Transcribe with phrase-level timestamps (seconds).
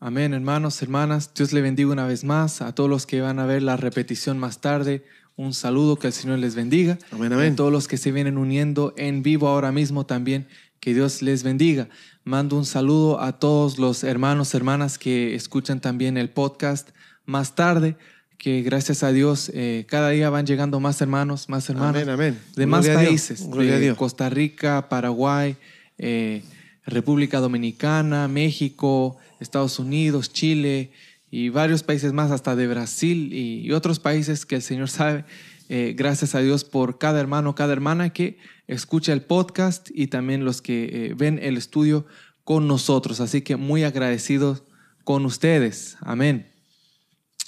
[0.00, 1.32] Amén, hermanos, hermanas.
[1.34, 2.62] Dios le bendiga una vez más.
[2.62, 6.12] A todos los que van a ver la repetición más tarde, un saludo, que el
[6.12, 6.98] Señor les bendiga.
[7.10, 7.54] Amén, amén.
[7.54, 10.46] A todos los que se vienen uniendo en vivo ahora mismo también,
[10.78, 11.88] que Dios les bendiga.
[12.22, 16.90] Mando un saludo a todos los hermanos, hermanas que escuchan también el podcast
[17.24, 17.96] más tarde,
[18.36, 22.38] que gracias a Dios eh, cada día van llegando más hermanos, más hermanas Amén, amén.
[22.54, 23.96] de Gloria más países, gloria a de Dios.
[23.96, 25.56] Costa Rica, Paraguay,
[25.98, 26.44] eh,
[26.86, 30.92] República Dominicana, México, Estados Unidos, Chile
[31.30, 35.24] y varios países más, hasta de Brasil y, y otros países que el Señor sabe.
[35.70, 40.44] Eh, gracias a Dios por cada hermano, cada hermana que escucha el podcast y también
[40.44, 42.06] los que eh, ven el estudio
[42.44, 43.20] con nosotros.
[43.20, 44.62] Así que muy agradecidos
[45.04, 45.98] con ustedes.
[46.00, 46.50] Amén.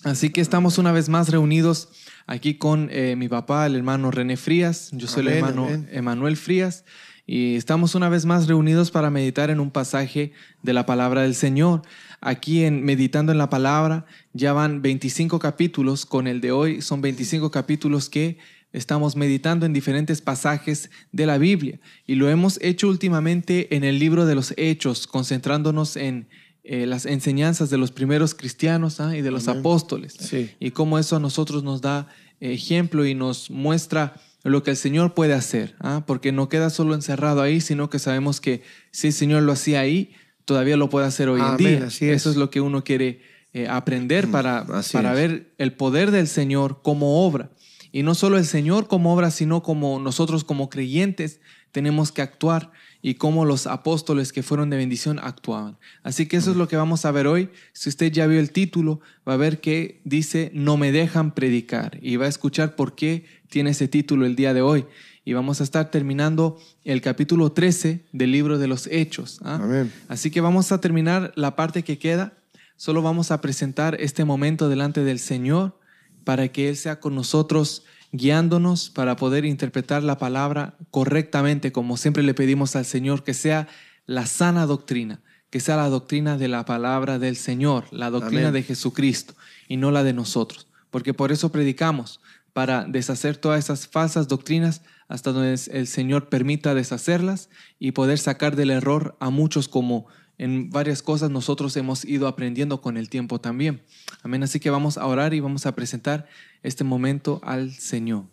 [0.04, 1.88] Así que estamos una vez más reunidos
[2.26, 4.90] aquí con eh, mi papá, el hermano René Frías.
[4.92, 5.68] Yo soy el hermano.
[5.90, 6.84] Emanuel Frías.
[7.32, 10.32] Y estamos una vez más reunidos para meditar en un pasaje
[10.64, 11.82] de la palabra del Señor.
[12.20, 17.00] Aquí en Meditando en la Palabra ya van 25 capítulos, con el de hoy son
[17.02, 18.38] 25 capítulos que
[18.72, 21.78] estamos meditando en diferentes pasajes de la Biblia.
[22.04, 26.26] Y lo hemos hecho últimamente en el libro de los Hechos, concentrándonos en
[26.64, 29.16] eh, las enseñanzas de los primeros cristianos ¿ah?
[29.16, 29.60] y de los Amén.
[29.60, 30.50] apóstoles Sí.
[30.58, 32.08] y cómo eso a nosotros nos da
[32.40, 36.04] ejemplo y nos muestra lo que el Señor puede hacer, ¿ah?
[36.06, 39.80] porque no queda solo encerrado ahí, sino que sabemos que si el Señor lo hacía
[39.80, 40.12] ahí,
[40.44, 41.86] todavía lo puede hacer hoy Amén, en día.
[41.86, 42.12] así es.
[42.12, 43.20] Mm, Eso es lo que uno quiere
[43.52, 45.16] eh, aprender para, así para es.
[45.16, 47.50] ver el poder del Señor como obra.
[47.92, 51.40] Y no solo el Señor como obra, sino como nosotros como creyentes
[51.72, 52.70] tenemos que actuar
[53.02, 55.78] y como los apóstoles que fueron de bendición actuaban.
[56.02, 57.48] Así que eso es lo que vamos a ver hoy.
[57.72, 61.98] Si usted ya vio el título, va a ver que dice, no me dejan predicar.
[62.02, 64.86] Y va a escuchar por qué tiene ese título el día de hoy.
[65.24, 69.40] Y vamos a estar terminando el capítulo 13 del libro de los Hechos.
[69.44, 69.60] ¿ah?
[69.62, 69.92] Amén.
[70.08, 72.34] Así que vamos a terminar la parte que queda.
[72.76, 75.78] Solo vamos a presentar este momento delante del Señor
[76.24, 82.22] para que Él sea con nosotros guiándonos para poder interpretar la palabra correctamente, como siempre
[82.22, 83.68] le pedimos al Señor, que sea
[84.06, 88.54] la sana doctrina, que sea la doctrina de la palabra del Señor, la doctrina Amén.
[88.54, 89.34] de Jesucristo
[89.68, 92.20] y no la de nosotros, porque por eso predicamos,
[92.52, 98.56] para deshacer todas esas falsas doctrinas hasta donde el Señor permita deshacerlas y poder sacar
[98.56, 100.06] del error a muchos como
[100.42, 103.82] en varias cosas nosotros hemos ido aprendiendo con el tiempo también.
[104.22, 104.42] Amén.
[104.42, 106.26] Así que vamos a orar y vamos a presentar
[106.62, 108.24] este momento al Señor.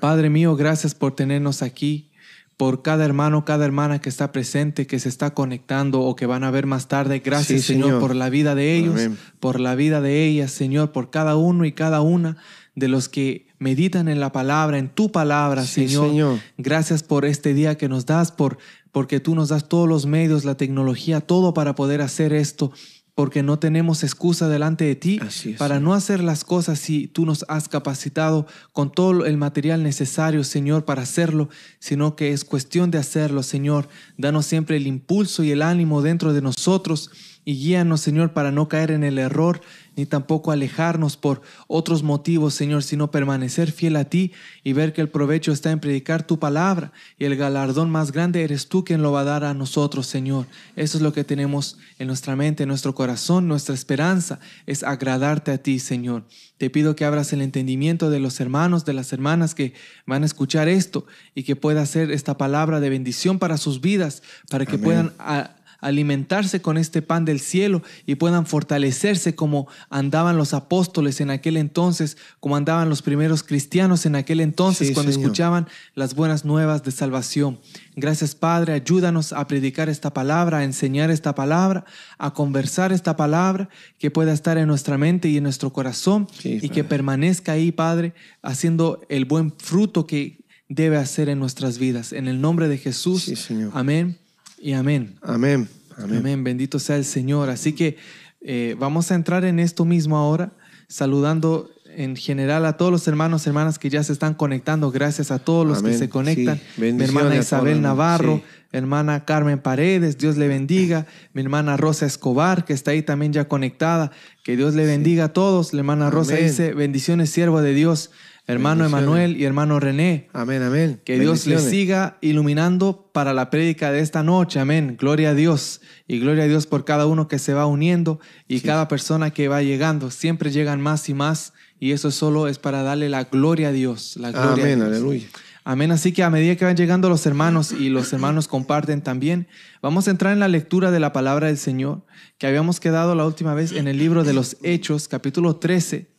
[0.00, 2.10] Padre mío, gracias por tenernos aquí,
[2.58, 6.44] por cada hermano, cada hermana que está presente, que se está conectando o que van
[6.44, 7.20] a ver más tarde.
[7.24, 8.00] Gracias, Sí, Señor, Señor.
[8.02, 9.18] por la vida de ellos, Amén.
[9.40, 12.36] por la vida de ellas, Señor, por cada uno y cada una
[12.74, 16.08] de los que meditan en la palabra, en tu palabra, Sí, Señor.
[16.10, 16.38] Señor.
[16.58, 18.58] Gracias por este día que nos das, por,
[18.94, 22.70] porque tú nos das todos los medios, la tecnología, todo para poder hacer esto,
[23.16, 25.82] porque no tenemos excusa delante de ti es, para Señor.
[25.82, 30.84] no hacer las cosas si tú nos has capacitado con todo el material necesario, Señor,
[30.84, 31.48] para hacerlo,
[31.80, 33.88] sino que es cuestión de hacerlo, Señor.
[34.16, 37.10] Danos siempre el impulso y el ánimo dentro de nosotros
[37.44, 39.60] y guíanos, Señor, para no caer en el error
[39.96, 44.32] ni tampoco alejarnos por otros motivos, Señor, sino permanecer fiel a ti
[44.64, 48.42] y ver que el provecho está en predicar tu palabra y el galardón más grande
[48.42, 50.46] eres tú quien lo va a dar a nosotros, Señor.
[50.74, 55.52] Eso es lo que tenemos en nuestra mente, en nuestro corazón, nuestra esperanza es agradarte
[55.52, 56.24] a ti, Señor.
[56.58, 59.74] Te pido que abras el entendimiento de los hermanos, de las hermanas que
[60.06, 61.06] van a escuchar esto
[61.36, 64.84] y que pueda ser esta palabra de bendición para sus vidas, para que Amén.
[64.84, 71.20] puedan a- alimentarse con este pan del cielo y puedan fortalecerse como andaban los apóstoles
[71.20, 75.26] en aquel entonces, como andaban los primeros cristianos en aquel entonces Sí, cuando Señor.
[75.26, 77.60] escuchaban las buenas nuevas de salvación.
[77.96, 81.84] Gracias Padre, ayúdanos a predicar esta palabra, a enseñar esta palabra,
[82.18, 83.68] a conversar esta palabra,
[83.98, 87.72] que pueda estar en nuestra mente y en nuestro corazón Sí, y que permanezca ahí,
[87.72, 92.12] Padre, haciendo el buen fruto que debe hacer en nuestras vidas.
[92.14, 93.24] En el nombre de Jesús.
[93.24, 93.70] Sí, Señor.
[93.74, 94.23] Amén
[94.58, 95.16] y amén.
[95.22, 95.68] Amén.
[95.96, 96.18] Amén.
[96.18, 96.44] Amén.
[96.44, 97.50] Bendito sea el Señor.
[97.50, 97.96] Así que
[98.40, 100.52] eh, vamos a entrar en esto mismo ahora,
[100.88, 104.90] saludando en general a todos los hermanos, hermanas que ya se están conectando.
[104.90, 106.60] Gracias a todos los que se conectan.
[106.76, 106.92] Sí.
[106.92, 107.80] Mi hermana Isabel.
[107.80, 108.42] Navarro, Sí.
[108.72, 111.06] hermana Carmen Paredes, Dios le bendiga.
[111.32, 114.10] Mi hermana Rosa Escobar, que está ahí también ya conectada.
[114.42, 115.72] Que Dios le bendiga a todos.
[115.72, 116.46] La hermana Rosa Amén.
[116.48, 118.10] dice, bendiciones, siervo de Dios.
[118.46, 118.84] Hermano.
[118.84, 120.28] Emanuel y hermano René.
[120.34, 121.00] Amén, amén.
[121.02, 124.60] Que Dios les siga iluminando para la prédica de esta noche.
[124.60, 124.96] Amén.
[125.00, 125.80] Gloria a Dios.
[126.06, 129.48] Y gloria a Dios por cada uno que se va uniendo y cada persona que
[129.48, 130.10] va llegando.
[130.10, 131.54] Siempre llegan más y más.
[131.80, 134.16] Y eso solo es para darle la gloria a Dios.
[134.18, 134.88] La gloria a Amén, Dios.
[134.88, 135.26] aleluya.
[135.64, 135.90] Amén.
[135.90, 139.48] Así que a medida que van llegando los hermanos y los hermanos comparten también,
[139.80, 142.02] vamos a entrar en la lectura de la palabra del Señor,
[142.36, 146.13] que habíamos quedado la última vez en el libro de los Hechos, capítulo 13.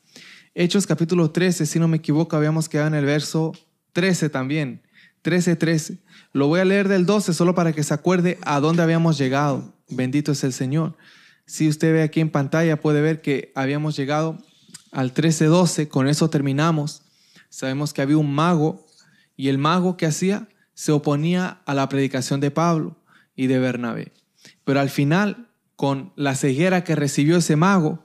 [0.58, 3.52] Hechos, capítulo 13, si no me equivoco, habíamos quedado en el verso
[3.92, 4.82] 13 también.
[5.22, 5.98] 13, 13.
[6.32, 9.74] Lo voy a leer del 12 solo para que se acuerde a dónde habíamos llegado.
[9.90, 10.96] Bendito es el Señor.
[11.46, 14.38] Si usted ve aquí en pantalla, puede ver que habíamos llegado
[14.94, 15.90] al 13, 12.
[15.90, 17.02] Con eso terminamos.
[17.50, 18.86] Sabemos que había un mago
[19.36, 22.96] y el mago que hacía se oponía a la predicación de Pablo
[23.36, 24.14] y de Bernabé.
[24.64, 28.05] Pero al final, con la ceguera que recibió ese mago,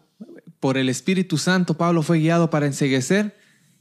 [0.61, 3.37] por el Espíritu Santo, Pablo fue guiado para enseguecer.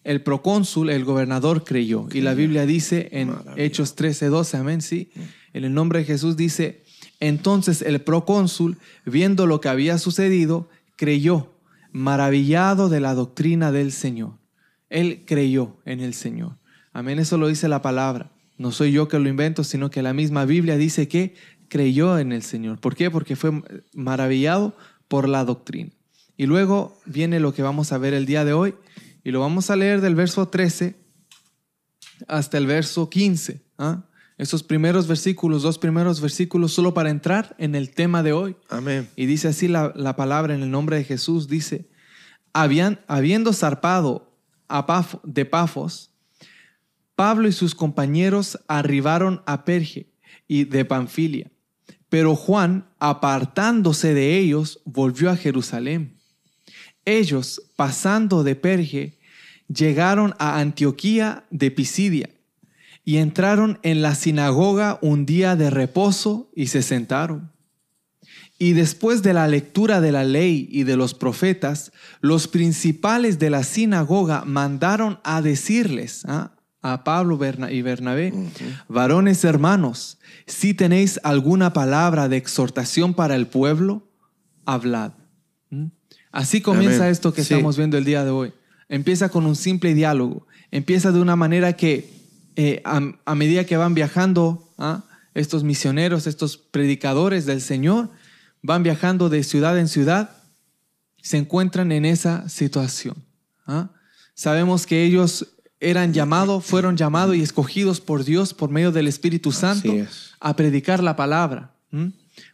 [0.05, 2.07] El procónsul, el gobernador, creyó.
[2.11, 5.11] Y la Biblia dice en Hechos 13, 12, amén, sí.
[5.53, 6.83] En el nombre de Jesús dice,
[7.19, 11.53] entonces el procónsul, viendo lo que había sucedido, creyó,
[11.91, 14.37] maravillado de la doctrina del Señor.
[14.89, 16.57] Él creyó en el Señor.
[16.93, 18.31] Amén, eso lo dice la palabra.
[18.57, 21.35] No soy yo que lo invento, sino que la misma Biblia dice que
[21.67, 22.79] creyó en el Señor.
[22.79, 23.11] ¿Por qué?
[23.11, 23.61] Porque fue
[23.93, 24.75] maravillado
[25.07, 25.91] por la doctrina.
[26.39, 28.73] Y luego viene lo que vamos a ver el día de hoy,
[29.25, 30.95] y lo vamos a leer del verso 13
[32.29, 33.61] hasta el verso 15.
[33.77, 34.05] ¿ah?
[34.37, 38.55] Esos primeros versículos, dos primeros versículos, solo para entrar en el tema de hoy.
[38.69, 39.09] Amén.
[39.17, 41.89] Y dice así la, la palabra en el nombre de Jesús, dice,
[42.53, 44.33] Habían, habiendo zarpado
[44.69, 46.11] a Paf- de Pafos,
[47.15, 50.13] Pablo y sus compañeros arribaron a Perge
[50.47, 51.51] y de Panfilia.
[52.07, 56.15] Pero Juan, apartándose de ellos, volvió a Jerusalén.
[57.09, 59.17] Ellos, pasando de Perge,
[59.67, 62.29] llegaron a Antioquía de Pisidia
[63.03, 67.51] y entraron en la sinagoga un día de reposo y se sentaron.
[68.59, 71.91] Y después de la lectura de la ley y de los profetas,
[72.21, 76.51] los principales de la sinagoga mandaron a decirles ¿ah?
[76.81, 77.39] a Pablo
[77.71, 78.33] y Bernabé,
[78.87, 84.07] varones hermanos, si tenéis alguna palabra de exhortación para el pueblo,
[84.65, 85.13] hablad.
[85.71, 85.87] ¿Mm?
[86.31, 87.11] Así comienza Amén.
[87.11, 87.53] esto que Sí.
[87.53, 88.53] estamos viendo el día de hoy.
[88.87, 90.47] Empieza con un simple diálogo.
[90.71, 92.09] Empieza de una manera que
[92.55, 95.03] eh, a, a medida que van viajando ¿ah?
[95.33, 98.09] estos misioneros, estos predicadores del Señor,
[98.61, 100.31] van viajando de ciudad en ciudad,
[101.21, 103.15] se encuentran en esa situación.
[103.65, 103.89] ¿ah?
[104.33, 105.47] Sabemos que ellos
[105.79, 110.31] eran llamados, fueron llamados y escogidos por Dios por medio del Espíritu Santo es.
[110.41, 111.71] a predicar la palabra.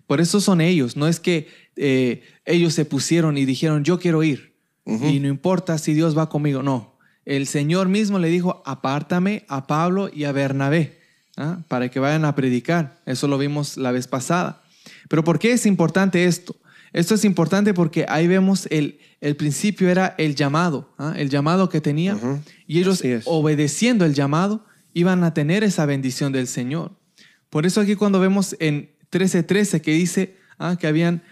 [0.05, 4.23] Por eso son ellos, no es que eh, ellos se pusieron y dijeron, yo quiero
[4.23, 4.55] ir
[4.85, 6.95] y no importa si Dios va conmigo, no.
[7.25, 10.99] El Señor mismo le dijo, apártame a Pablo y a Bernabé
[11.37, 11.63] ¿ah?
[11.67, 13.01] para que vayan a predicar.
[13.07, 14.61] Eso lo vimos la vez pasada.
[15.09, 16.55] Pero ¿por qué es importante esto?
[16.93, 21.13] Esto es importante porque ahí vemos el, el principio era el llamado, ¿ah?
[21.17, 22.15] el llamado que tenía.
[22.67, 24.63] Y ellos obedeciendo el llamado
[24.93, 26.91] iban a tener esa bendición del Señor.
[27.49, 31.23] Por eso aquí cuando vemos en 13:13 que dice ah, que habían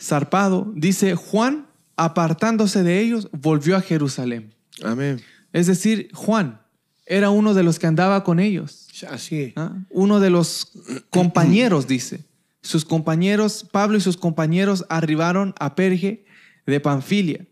[0.00, 1.66] zarpado, dice Juan,
[1.96, 4.54] apartándose de ellos, volvió a Jerusalén.
[4.82, 5.20] Amén.
[5.52, 6.60] Es decir, Juan
[7.06, 8.88] era uno de los que andaba con ellos.
[9.10, 9.52] Así.
[9.56, 9.72] ¿ah?
[9.90, 10.72] Uno de los
[11.10, 12.24] compañeros, dice.
[12.60, 16.26] Sus compañeros, Pablo y sus compañeros arribaron a Perge
[16.66, 17.46] de Panfilia,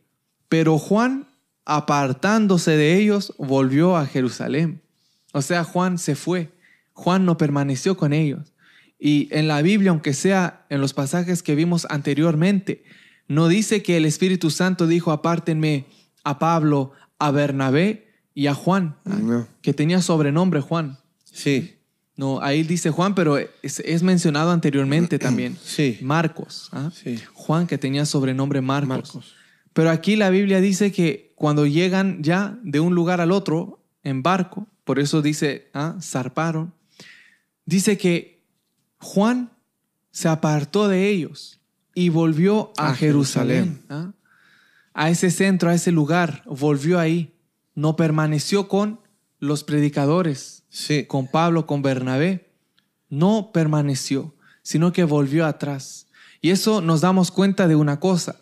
[0.48, 1.28] pero Juan,
[1.64, 4.82] apartándose de ellos, volvió a Jerusalén.
[5.32, 6.52] O sea, Juan se fue.
[6.92, 8.52] Juan no permaneció con ellos.
[8.98, 12.84] Y en la Biblia, aunque sea en los pasajes que vimos anteriormente,
[13.28, 15.86] no dice que el Espíritu Santo dijo, apártenme
[16.24, 18.96] a Pablo, a Bernabé y a Juan.
[19.04, 19.46] No.
[19.62, 20.98] que tenía sobrenombre Juan.
[21.24, 21.76] Sí.
[22.16, 25.56] No, ahí dice Juan, pero es, es mencionado anteriormente también.
[25.64, 25.98] Sí.
[26.00, 26.68] Marcos.
[26.72, 26.90] ¿ah?
[26.94, 27.20] Sí.
[27.34, 28.88] Juan, que tenía sobrenombre Marcos.
[28.88, 29.34] Marcos.
[29.72, 34.22] Pero aquí la Biblia dice que cuando llegan ya de un lugar al otro en
[34.22, 35.96] barco, por eso dice, ¿ah?
[36.00, 36.72] zarparon,
[37.66, 38.35] dice que
[38.98, 39.50] Juan
[40.10, 41.60] se apartó de ellos
[41.94, 43.84] y volvió a, A Jerusalén.
[43.88, 44.12] ¿ah?
[44.94, 47.34] A ese centro, a ese lugar, volvió ahí.
[47.74, 49.00] No permaneció con
[49.38, 51.04] los predicadores, Sí.
[51.04, 52.50] con Pablo, con Bernabé,
[53.10, 56.06] no permaneció, sino que volvió atrás.
[56.40, 58.36] Y eso nos damos cuenta de una cosa,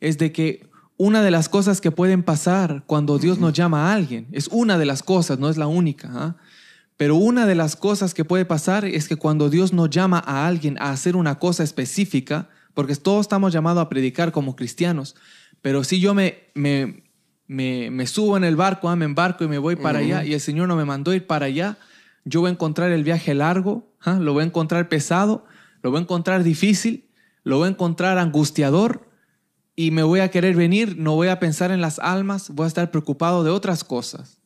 [0.00, 3.94] es de que una de las cosas que pueden pasar cuando Dios nos llama a
[3.94, 6.36] alguien, es una de las cosas, no es la única, ¿ah?
[6.96, 10.46] Pero una de las cosas que puede pasar es que cuando Dios nos llama a
[10.46, 15.16] alguien a hacer una cosa específica, porque todos estamos llamados a predicar como cristianos,
[15.60, 17.04] pero si yo me, me,
[17.46, 20.34] me, me subo en el barco, ah, me embarco y me voy para allá y
[20.34, 21.78] el Señor no me mandó ir para allá,
[22.24, 25.46] yo voy a encontrar el viaje largo, ah, lo voy a encontrar pesado,
[25.82, 27.10] lo voy a encontrar difícil,
[27.42, 29.08] lo voy a encontrar angustiador
[29.76, 32.68] y me voy a querer venir, no voy a pensar en las almas, voy a
[32.68, 34.38] estar preocupado de otras cosas,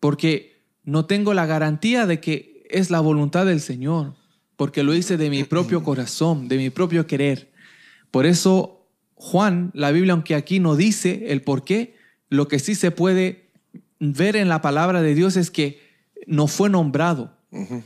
[0.00, 0.57] porque
[0.88, 4.14] no tengo la garantía de que es la voluntad del Señor,
[4.56, 7.52] porque lo hice de mi propio corazón, de mi propio querer.
[8.10, 11.94] Por eso Juan, la Biblia, aunque aquí no dice el por qué,
[12.30, 13.50] lo que sí se puede
[14.00, 15.78] ver en la palabra de Dios es que
[16.26, 17.36] no fue nombrado.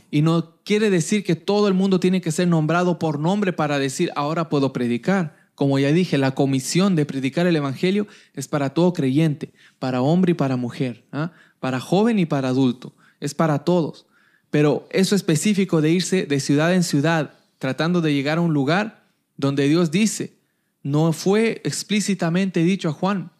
[0.09, 3.79] Y no quiere decir que todo el mundo tiene que ser nombrado por nombre para
[3.79, 5.35] decir, ahora puedo predicar.
[5.55, 10.31] Como ya dije, la comisión de predicar el Evangelio es para todo creyente, para hombre
[10.31, 11.33] y para mujer, ¿ah?
[11.63, 12.91] Para joven y para adulto,
[13.21, 14.05] es para todos.
[14.51, 19.05] Pero eso específico de irse de ciudad en ciudad, tratando de llegar a un lugar
[19.37, 20.33] donde Dios dice,
[20.81, 23.31] no fue explícitamente dicho a Juan,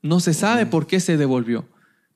[0.00, 1.66] no se sabe por qué se devolvió.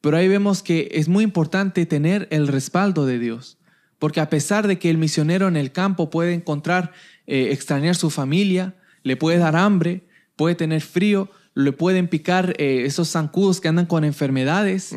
[0.01, 3.59] Pero ahí vemos que es muy importante tener el respaldo de Dios.
[3.99, 6.93] Porque a pesar de que el misionero en el campo puede encontrar,
[7.27, 12.85] eh, extrañar su familia, le puede dar hambre, puede tener frío, le pueden picar eh,
[12.85, 14.95] esos zancudos que andan con enfermedades,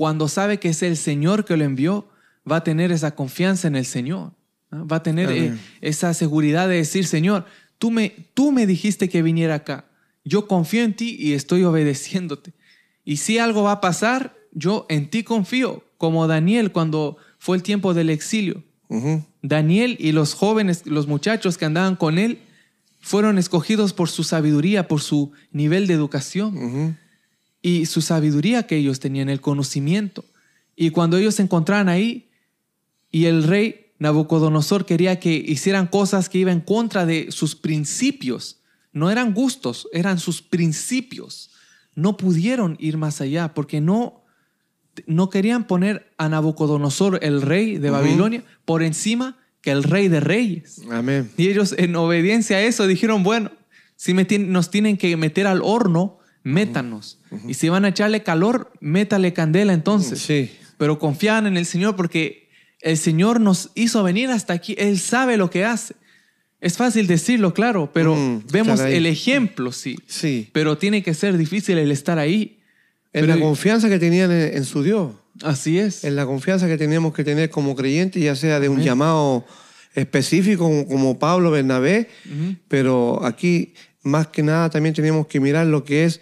[0.00, 2.08] cuando sabe que es el Señor que lo envió,
[2.50, 4.32] va a tener esa confianza en el Señor.
[4.72, 7.44] Va a tener eh, esa seguridad de decir, Señor,
[7.76, 9.90] tú me, tú me dijiste que viniera acá.
[10.24, 12.54] Yo confío en ti y estoy obedeciéndote.
[13.04, 17.62] Y si algo va a pasar, yo en ti confío, como Daniel cuando fue el
[17.62, 18.64] tiempo del exilio.
[19.42, 22.38] Daniel y los jóvenes, los muchachos que andaban con él,
[23.00, 26.96] fueron escogidos por su sabiduría, por su nivel de educación
[27.62, 30.24] y su sabiduría que ellos tenían, el conocimiento.
[30.76, 32.30] Y cuando ellos se encontraban ahí
[33.10, 38.60] y el rey Nabucodonosor quería que hicieran cosas que iban en contra de sus principios,
[38.92, 41.50] no eran gustos, eran sus principios.
[41.94, 44.20] No pudieron ir más allá porque no
[45.06, 50.20] no querían poner a Nabucodonosor, el rey de Babilonia, por encima que el rey de
[50.20, 50.82] reyes.
[50.90, 51.30] Amén.
[51.36, 53.50] Y ellos en obediencia a eso dijeron, bueno,
[53.96, 57.18] si nos tienen que meter al horno, métanos.
[57.46, 60.20] Y si van a echarle calor, métale candela entonces.
[60.20, 60.50] Sí.
[60.78, 62.48] Pero confían en el Señor porque
[62.80, 64.74] el Señor nos hizo venir hasta aquí.
[64.78, 65.94] Él sabe lo que hace.
[66.60, 69.96] Es fácil decirlo, claro, pero vemos el ejemplo, sí.
[70.06, 70.50] Sí.
[70.52, 72.58] Pero tiene que ser difícil el estar ahí.
[73.12, 75.12] En la confianza que tenían en, su Dios.
[75.42, 76.04] Así es.
[76.04, 79.46] En la confianza que teníamos que tener como creyentes, ya sea de un llamado
[79.94, 82.08] específico como, Pablo Bernabé,
[82.68, 86.20] pero aquí más que nada también tenemos que mirar lo que es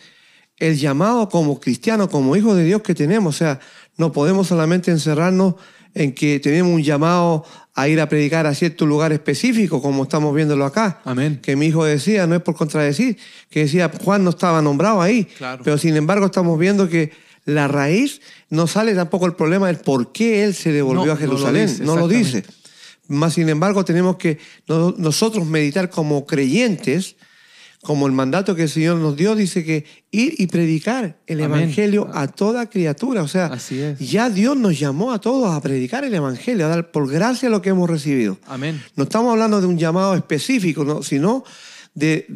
[0.58, 3.36] el llamado como cristiano, como hijo de Dios que tenemos.
[3.36, 3.60] O sea,
[3.96, 5.54] no podemos solamente encerrarnos
[5.94, 7.44] en que tenemos un llamado
[7.74, 11.00] a ir a predicar a cierto lugar específico, como estamos viéndolo acá.
[11.04, 11.38] Amén.
[11.40, 13.16] Que mi hijo decía, no es por contradecir,
[13.50, 15.24] que decía, Juan no estaba nombrado ahí.
[15.24, 15.62] Claro.
[15.64, 17.12] Pero sin embargo estamos viendo que
[17.44, 18.20] la raíz
[18.50, 21.72] no sale tampoco el problema del por qué él se devolvió a Jerusalén.
[21.80, 22.44] No lo dice.
[23.06, 27.16] Más sin embargo tenemos que nosotros meditar como creyentes
[27.82, 32.10] como el mandato que el Señor nos dio, dice que ir y predicar el Evangelio
[32.12, 33.22] a toda criatura.
[33.22, 33.56] O sea,
[34.00, 37.62] ya Dios nos llamó a todos a predicar el Evangelio, a dar por gracia lo
[37.62, 38.38] que hemos recibido.
[38.46, 38.82] Amén.
[38.96, 41.44] No estamos hablando de un llamado específico, sino
[41.94, 42.26] de,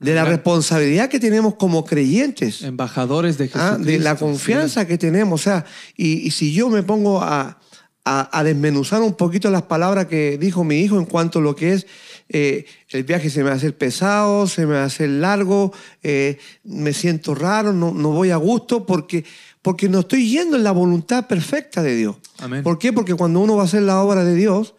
[0.00, 2.62] la responsabilidad que tenemos como creyentes.
[2.62, 3.86] Embajadores de ah, Jesús.
[3.86, 5.40] de la confianza que tenemos.
[5.40, 5.64] O sea,
[5.96, 7.60] y, si yo me pongo a,
[8.04, 11.74] a, desmenuzar un poquito las palabras que dijo mi hijo en cuanto a lo que
[11.74, 11.86] es
[12.28, 15.72] eh, el viaje se me va a hacer pesado, se me va a hacer largo,
[16.02, 19.24] eh, me siento raro, no, no, voy a gusto porque,
[19.62, 22.16] porque no estoy yendo en la voluntad perfecta de Dios.
[22.62, 22.92] ¿Por qué?
[22.92, 24.74] Porque cuando uno va a hacer la obra de Dios,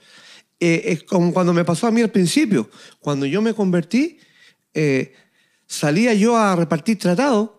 [0.61, 2.69] eh, es como cuando me pasó a mí al principio.
[3.01, 4.17] Cuando yo me convertí,
[5.67, 7.49] salía yo a repartir tratados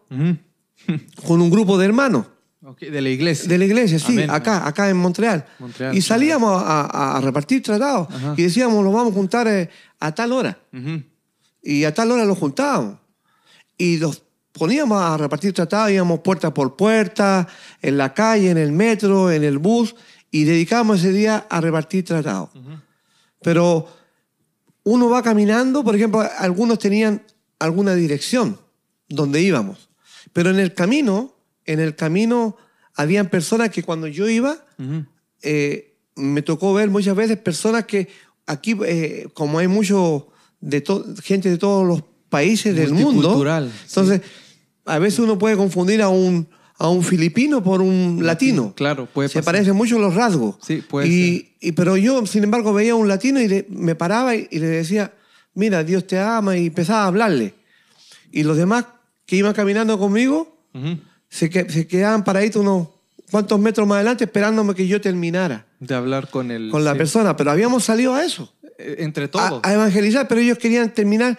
[1.26, 2.26] con un grupo de hermanos.
[2.75, 3.49] De la iglesia.
[3.49, 5.46] De la iglesia, sí, acá, acá en Montreal.
[5.92, 9.70] y salíamos a, repartir tratados y decíamos, lo vamos a juntar eh,
[10.00, 10.58] a tal hora.
[11.62, 12.99] Y a tal hora los juntábamos.
[13.78, 17.46] Y los poníamos a repartir tratados, íbamos puerta por puerta,
[17.82, 19.94] en la calle, en el metro, en el bus,
[20.30, 22.50] y dedicábamos ese día a repartir tratados.
[23.42, 23.87] Pero
[24.82, 27.23] uno va caminando, por ejemplo, algunos tenían
[27.58, 28.58] alguna dirección
[29.08, 29.88] donde íbamos.
[30.32, 31.35] Pero en el camino
[31.66, 32.56] en el camino
[32.94, 34.64] habían personas que cuando yo iba,
[35.42, 38.08] eh, me tocó ver muchas veces personas que
[38.46, 40.28] aquí, eh, como hay mucho
[40.61, 40.82] de
[41.23, 43.44] gente de todos los países del mundo,
[43.87, 44.23] entonces
[44.85, 48.73] a veces uno puede confundir a un, a un filipino por un latino.
[48.75, 50.56] Claro, puede Se parecen mucho los rasgos.
[50.62, 54.35] Sí, puede y, Y, pero yo, sin embargo, veía a un latino y me paraba
[54.35, 55.12] y, le decía,
[55.54, 57.54] mira, Dios te ama, y empezaba a hablarle.
[58.32, 58.87] Y los demás
[59.26, 60.56] que iban caminando conmigo,
[61.28, 62.88] se, se quedaban paraditos unos
[63.30, 65.66] cuantos metros más adelante esperándome que yo terminara.
[65.80, 66.71] De hablar con el...
[66.71, 68.52] Con la persona, pero habíamos salido a eso.
[68.78, 69.61] Eh, entre todos.
[69.62, 71.37] A, evangelizar, pero ellos querían terminar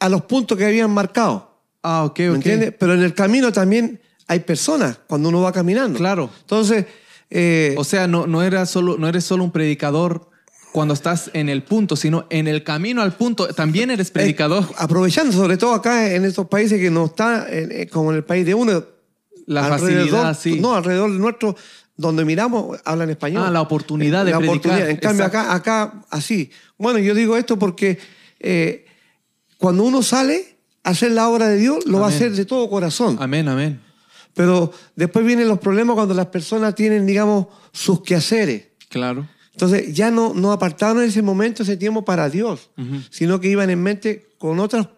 [0.00, 1.60] a los puntos que habían marcado.
[1.82, 2.74] Ah, ok, ¿Me entiendes?
[2.78, 5.98] Pero en el camino también hay personas cuando uno va caminando.
[5.98, 6.30] Claro.
[6.40, 6.84] Entonces,
[7.30, 10.28] Eh, O sea, no, no, era solo, no eres solo un predicador
[10.72, 14.64] cuando estás en el punto, sino en el camino al punto también eres predicador.
[14.64, 18.16] eh, aprovechando, sobre todo acá en estos países que no está eh, eh, como en
[18.18, 18.84] el país de uno.
[19.46, 20.60] La alrededor- facilidad, sí.
[20.60, 21.56] No, alrededor nuestro,
[21.96, 23.44] donde miramos, hablan español.
[23.46, 24.56] Ah, la oportunidad de la predicar.
[24.58, 24.90] oportunidad.
[24.90, 25.38] En cambio, Exacto.
[25.52, 26.50] acá, acá, así.
[26.78, 27.98] Bueno, yo digo esto porque
[28.40, 28.86] eh,
[29.58, 32.68] cuando uno sale a hacer la obra de Dios, lo va a hacer de todo
[32.68, 33.16] corazón.
[33.20, 33.80] Amén, amén.
[34.34, 38.64] Pero después vienen los problemas cuando las personas tienen, digamos, sus quehaceres.
[38.88, 39.28] Claro.
[39.52, 42.70] Entonces ya no, no apartaron en ese momento, ese tiempo para Dios,
[43.10, 44.88] sino que iban en mente con otras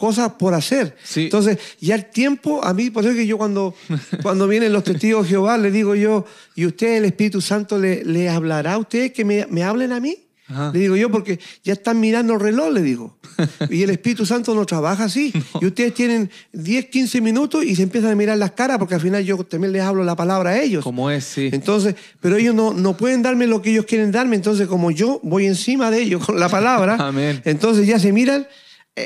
[0.00, 0.96] cosas por hacer.
[1.04, 1.24] Sí.
[1.24, 3.74] Entonces ya el tiempo, a mí, por eso es que yo cuando,
[4.22, 6.24] cuando vienen los testigos de Jehová, les digo yo,
[6.56, 10.00] ¿y usted, el Espíritu Santo, le, le hablará a ustedes que me, me hablen a
[10.00, 10.16] mí?
[10.48, 10.72] Ajá.
[10.74, 13.16] Le digo yo, porque ya están mirando el reloj, le digo.
[13.70, 15.32] Y el Espíritu Santo no trabaja así.
[15.60, 19.00] Y ustedes tienen 10, 15 minutos y se empiezan a mirar las caras, porque al
[19.00, 20.82] final yo también les hablo la palabra a ellos.
[20.82, 21.50] Como es, sí.
[21.52, 25.20] Entonces, pero ellos no, no pueden darme lo que ellos quieren darme, entonces como yo
[25.22, 27.40] voy encima de ellos con la palabra, Amén.
[27.44, 28.46] entonces ya se miran,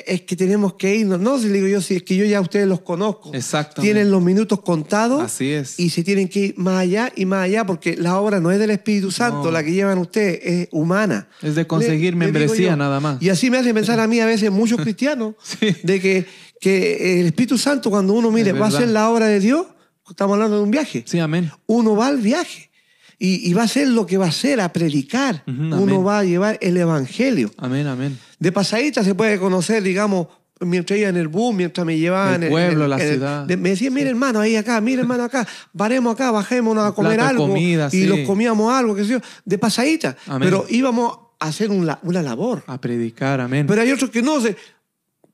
[0.06, 1.20] es que tenemos que irnos.
[1.20, 3.32] No, si le digo yo, si es que yo ya a ustedes los conozco.
[3.34, 3.82] Exactamente.
[3.92, 5.22] Tienen los minutos contados.
[5.22, 5.78] Así es.
[5.78, 8.58] Y se tienen que ir más allá y más allá, porque la obra no es
[8.58, 9.50] del Espíritu Santo, No.
[9.50, 11.28] la que llevan ustedes es humana.
[11.42, 13.20] Es de conseguir Le- membresía nada más.
[13.22, 15.74] Y así me hace pensar a mí a veces muchos cristianos Sí.
[15.82, 16.26] de que,
[16.60, 19.66] que el Espíritu Santo cuando uno mire va a hacer la obra de Dios,
[20.08, 21.50] estamos hablando de un viaje Sí, amén.
[21.66, 22.70] uno va al viaje
[23.24, 25.42] y, y va a hacer lo que va a hacer, a predicar.
[25.46, 26.06] Uno amén.
[26.06, 27.50] va a llevar el evangelio.
[27.56, 28.18] Amén, amén.
[28.38, 30.26] De pasadita se puede conocer, digamos,
[30.60, 32.42] mientras iba en el bus, mientras me llevaban.
[32.42, 33.46] El pueblo, en- la en el- ciudad.
[33.46, 37.14] de- me decían, mire hermano, ahí acá, mire hermano acá, varemos acá, bajémonos a comer
[37.16, 37.48] plato algo.
[37.48, 38.06] comida, y sí.
[38.06, 40.16] los comíamos algo, qué sé yo, de pasadita.
[40.26, 40.48] Amén.
[40.48, 42.62] Pero íbamos a hacer un la- una labor.
[42.66, 43.66] A predicar, amén.
[43.66, 44.56] Pero hay otros que no se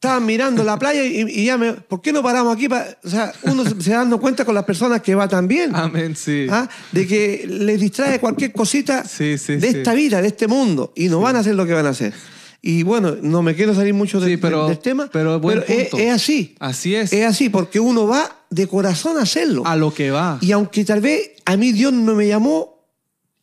[0.00, 2.68] estaban mirando la playa y, y ya me, ¿por qué no paramos aquí?
[2.70, 5.76] pa-?" O sea, uno se, se dando cuenta con las personas que va también.
[5.76, 6.46] Amén, sí.
[6.50, 6.66] ¿ah?
[6.90, 11.08] De que les distrae cualquier cosita Sí, sí, de esta vida, de este mundo, y
[11.10, 12.14] no van a hacer lo que van a hacer.
[12.62, 15.38] Y bueno, no me quiero salir mucho de- Sí, pero- de- del tema, pero
[15.68, 16.54] es, es así.
[16.60, 17.12] Así es.
[17.12, 19.62] Es así, porque uno va de corazón a hacerlo.
[19.66, 20.38] A lo que va.
[20.40, 22.86] Y aunque tal vez a mí Dios no me llamó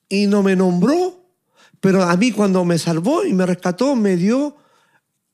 [0.10, 1.24] y no me nombró,
[1.80, 4.56] pero a mí cuando me salvó y me rescató, me dio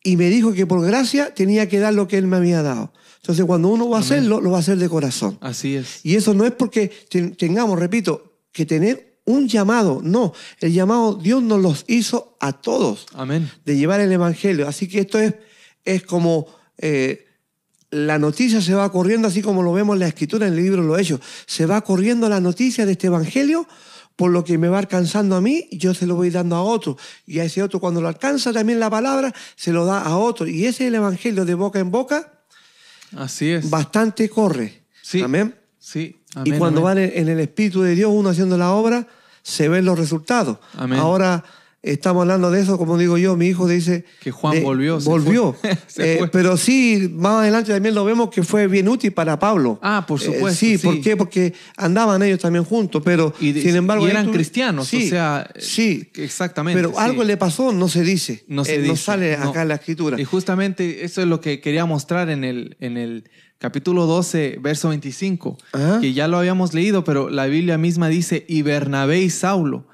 [0.04, 2.92] y me dijo que por gracia tenía que dar lo que Él me había dado.
[3.22, 5.38] Entonces cuando uno va a hacerlo, lo va a hacer de corazón.
[5.42, 6.02] Así es.
[6.04, 10.02] Y eso no es porque ten- tengamos, repito, que tener un llamado.
[10.04, 13.50] No, el llamado Dios nos los hizo a todos Amén.
[13.64, 14.68] de llevar el Evangelio.
[14.68, 15.34] Así que esto es,
[15.86, 17.26] es como eh,
[17.92, 20.82] la noticia se va corriendo, así como lo vemos en la escritura, en el libro
[20.82, 21.22] de los Hechos.
[21.46, 23.66] Se va corriendo la noticia de este Evangelio
[24.16, 26.98] por lo que me va alcanzando a mí, yo se lo voy dando a otro.
[27.26, 30.48] Y a ese otro, cuando lo alcanza también la palabra, se lo da a otro.
[30.48, 32.32] Y ese es el Evangelio de boca en boca,
[33.18, 33.70] Así es.
[33.70, 34.84] bastante corre.
[35.02, 35.22] Sí.
[35.22, 35.56] Amén.
[35.80, 36.22] Sí.
[36.46, 37.10] y cuando amén.
[37.12, 39.08] van en el Espíritu de Dios, uno haciendo la obra,
[39.42, 40.58] se ven los resultados.
[40.78, 41.00] Amén.
[41.00, 41.44] Ahora
[41.84, 44.06] estamos hablando de eso, como digo yo, mi hijo dice...
[44.22, 45.56] Que Juan de- volvió, Volvió.
[45.98, 49.80] Eh, pero sí, más adelante también lo vemos que fue bien útil para Pablo.
[49.84, 50.88] Ah, por Eh, supuesto, sí, sí.
[50.88, 51.16] ¿por qué?
[51.18, 54.08] Porque andaban ellos también juntos, pero Y, de- sin embargo...
[54.08, 56.10] y eran cristianos, Sí, o sea, eh, sí.
[56.16, 56.82] exactamente.
[56.82, 56.96] Pero sí.
[57.00, 58.44] algo le pasó, no se dice.
[58.48, 59.50] no se Eh, dice, sale no.
[59.50, 60.20] acá en la escritura.
[60.20, 64.90] Y justamente eso es lo que quería mostrar en el, en el capítulo 12, verso
[64.90, 66.00] 25, Ajá.
[66.02, 69.88] que ya lo habíamos leído, pero la Biblia misma dice, y Bernabé y Saulo,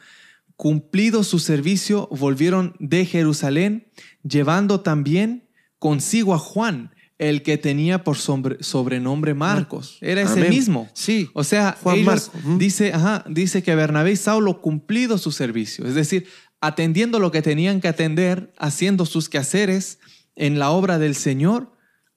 [0.60, 3.88] cumplido su servicio, volvieron de Jerusalén,
[4.28, 5.48] llevando también
[5.80, 9.98] consigo a Juan, el que tenía por sobre- sobrenombre Marcos.
[10.02, 10.50] Era ese Amén.
[10.50, 10.90] mismo.
[10.94, 12.60] Sí, O sea, Juan ellos- Marcos.
[12.60, 16.28] Dice, ajá, dice que Bernabé y Saulo cumplido su servicio, es decir,
[16.60, 20.00] atendiendo lo que tenían que atender, haciendo sus quehaceres
[20.36, 21.72] en la obra del Señor,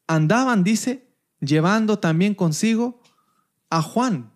[0.09, 1.07] andaban, dice,
[1.39, 3.01] llevando también consigo
[3.71, 4.33] a Juan,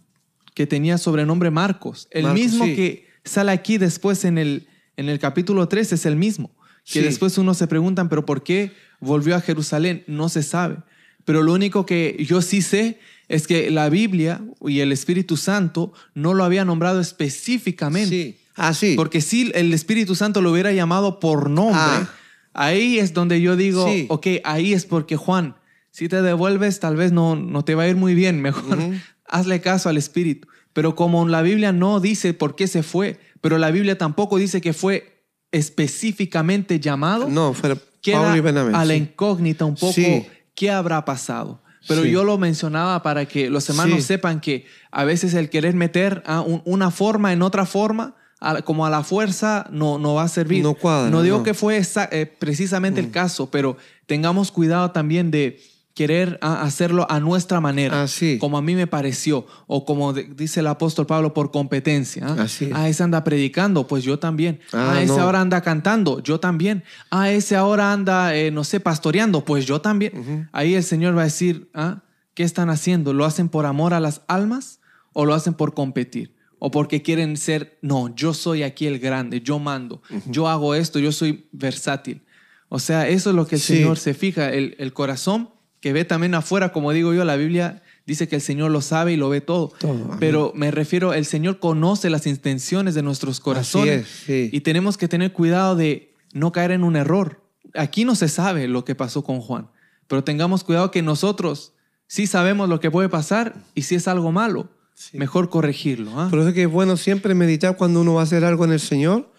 [0.55, 2.77] que tenía sobrenombre Marcos, el Marcos, mismo sí.
[2.77, 6.51] que sale aquí después en el, en el capítulo 3, es el mismo,
[6.85, 7.01] que Sí.
[7.01, 10.03] después uno se preguntan, pero ¿por qué volvió a Jerusalén?
[10.07, 10.79] No se sabe.
[11.27, 15.93] Pero lo único que yo sí sé es que la Biblia y el Espíritu Santo
[16.15, 18.09] no lo había nombrado específicamente.
[18.11, 18.39] Sí.
[18.55, 18.95] Ah, sí.
[18.97, 22.09] Porque si el Espíritu Santo lo hubiera llamado por nombre, Ah.
[22.55, 24.07] ahí es donde yo digo, Sí.
[24.09, 25.57] ok, ahí es porque Juan,
[25.91, 28.79] si te devuelves, tal vez no, no te va a ir muy bien, mejor
[29.29, 30.49] hazle caso al Espíritu.
[30.77, 34.61] Pero como la Biblia no dice por qué se fue, pero la Biblia tampoco dice
[34.61, 38.75] que fue específicamente llamado, No, fue queda Bernabé.
[38.75, 40.27] a la incógnita un poco Sí.
[40.55, 41.63] qué habrá pasado.
[41.89, 42.11] Pero Sí.
[42.11, 44.03] yo lo mencionaba para que los hermanos Sí.
[44.03, 48.61] sepan que a veces el querer meter a un- una forma en otra forma, a-
[48.61, 50.63] como a la fuerza, no, no va a servir.
[50.63, 51.43] No cuadra, No digo no.
[51.43, 55.59] que fue esa- eh, precisamente el caso, pero tengamos cuidado también de
[55.97, 58.37] querer ah, hacerlo a nuestra manera, Así.
[58.37, 62.27] como a mí me pareció, o como dice el apóstol Pablo, por competencia.
[62.29, 62.37] ¿ah?
[62.43, 64.61] Así ese anda predicando, pues yo también.
[64.75, 65.23] Ah, ese no.
[65.23, 66.85] ahora anda cantando, yo también.
[67.11, 70.51] Ah, ese ahora anda, eh, no sé, pastoreando, pues yo también.
[70.53, 72.03] Ahí el Señor va a decir, ah,
[72.35, 73.15] ¿qué están haciendo?
[73.15, 74.81] ¿Lo hacen por amor a las almas
[75.15, 76.37] o lo hacen por competir?
[76.59, 80.99] O porque quieren ser, no, yo soy aquí el grande, yo mando, yo hago esto,
[80.99, 82.21] yo soy versátil.
[82.69, 83.77] O sea, eso es lo que el Sí.
[83.79, 87.83] Señor se fija, el, el corazón que ve también afuera, como digo yo, la Biblia
[88.07, 89.73] dice que el Señor lo sabe y lo ve todo.
[90.19, 94.51] Pero me refiero, el Señor conoce las intenciones de nuestros corazones es, sí.
[94.53, 97.43] y tenemos que tener cuidado de no caer en un error.
[97.75, 99.69] Aquí no se sabe lo que pasó con Juan,
[100.07, 101.73] pero tengamos cuidado que nosotros
[102.07, 104.71] sí sabemos lo que puede pasar y si es algo malo,
[105.13, 106.19] mejor corregirlo.
[106.19, 106.29] ¿ah?
[106.31, 108.73] Por eso es que es bueno siempre meditar cuando uno va a hacer algo en
[108.73, 109.31] el Señor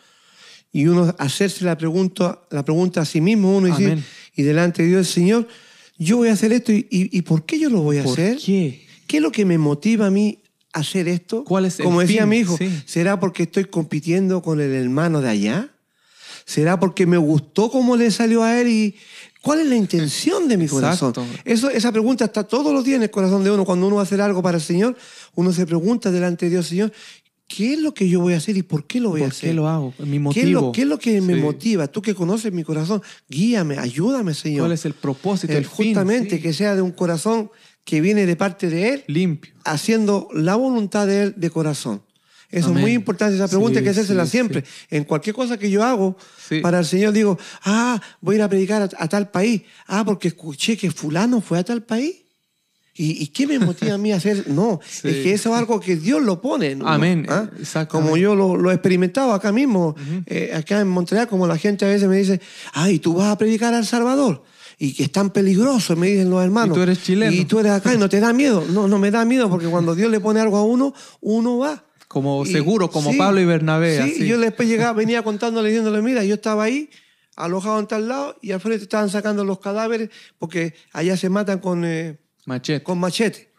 [0.72, 4.04] y uno hacerse la pregunta, la pregunta a sí mismo, uno y decir,
[4.36, 5.48] y delante de Dios, Señor,
[5.98, 8.14] yo voy a hacer esto y, y- y ¿por qué yo lo voy a ¿Por
[8.14, 8.38] hacer?
[8.38, 8.86] qué?
[9.08, 10.40] ¿Qué es lo que me motiva a mí
[10.74, 11.44] a hacer esto?
[11.44, 12.30] ¿Cuál es el Como decía fin?
[12.30, 12.70] mi hijo, Sí.
[12.86, 15.70] ¿será porque estoy compitiendo con el hermano de allá?
[16.46, 18.96] ¿Será porque me gustó cómo le salió a él y
[19.42, 21.14] cuál es la intención de mi corazón?
[21.44, 23.66] Eso, esa pregunta está todos los días en el corazón de uno.
[23.66, 24.96] Cuando uno va a hacer algo para el Señor,
[25.36, 26.94] uno se pregunta delante de Dios, Señor,
[27.48, 29.32] ¿qué es lo que yo voy a hacer y por qué lo voy a ¿Por
[29.32, 29.50] hacer?
[29.50, 29.94] qué lo hago?
[30.00, 30.72] Mi ¿Qué es, lo, motivo.
[30.74, 31.42] qué es lo que me Sí.
[31.42, 31.88] motiva?
[31.88, 34.62] Tú que conoces mi corazón, guíame, ayúdame, Señor.
[34.62, 35.88] ¿Cuál es el propósito, Eh, el fin?
[35.88, 36.42] justamente Sí.
[36.42, 37.50] que sea de un corazón
[37.86, 39.54] que viene de parte de Él, Limpio.
[39.64, 42.02] haciendo la voluntad de Él de corazón.
[42.50, 42.78] Eso Amén.
[42.78, 44.64] es muy importante, esa pregunta Sí, que hacérsela sí, siempre.
[44.90, 46.16] En cualquier cosa que yo hago,
[46.48, 46.60] Sí.
[46.62, 49.64] para el Señor digo, ah, voy a ir a predicar a, a tal país.
[49.86, 52.16] Ah, porque escuché que fulano fue a tal país.
[52.98, 54.50] ¿Y, y qué me motiva a mí a hacer?
[54.50, 55.08] No, Sí.
[55.10, 56.76] es que eso es algo que Dios lo pone.
[56.76, 56.88] ¿no?
[56.88, 57.50] Amén, ¿Ah?
[57.88, 61.86] Como yo lo, lo he experimentado acá mismo, eh, acá en Montreal, como la gente
[61.86, 62.42] a veces me dice,
[62.74, 64.44] ay, tú vas a predicar a El Salvador.
[64.80, 66.76] Y que es tan peligroso, me dicen los hermanos.
[66.76, 67.32] Y tú eres chileno.
[67.32, 68.64] Y tú eres acá y no te da miedo.
[68.70, 71.84] No, no me da miedo porque cuando Dios le pone algo a uno, uno va.
[72.08, 73.98] Como Y- seguro, como sí, Pablo y Bernabé.
[74.04, 74.28] Sí, así.
[74.28, 76.90] yo después llegaba, venía contándole, diciéndole, mira, yo estaba ahí,
[77.36, 81.60] alojado en tal lado, y al frente estaban sacando los cadáveres, porque allá se matan
[81.60, 82.82] con, eh, Machete.
[82.82, 83.52] con machete.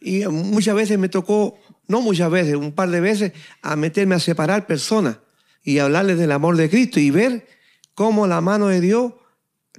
[0.00, 4.18] Y muchas veces me tocó, no muchas veces, un par de veces, a meterme a
[4.18, 5.18] separar personas
[5.62, 7.46] y hablarles del amor de Cristo y ver
[7.94, 9.12] cómo la mano de Dios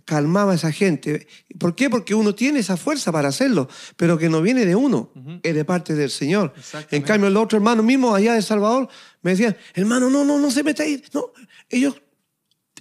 [0.05, 1.27] calmaba a esa gente.
[1.59, 1.89] ¿Por qué?
[1.89, 5.65] Porque uno tiene esa fuerza para hacerlo, pero que no viene de uno, es de
[5.65, 6.53] parte del Señor.
[6.91, 8.89] En cambio, los otros hermanos mismos allá de El Salvador
[9.23, 11.03] me decían, hermano, no, no, no se meta ahí.
[11.13, 11.31] No,
[11.69, 11.99] ellos,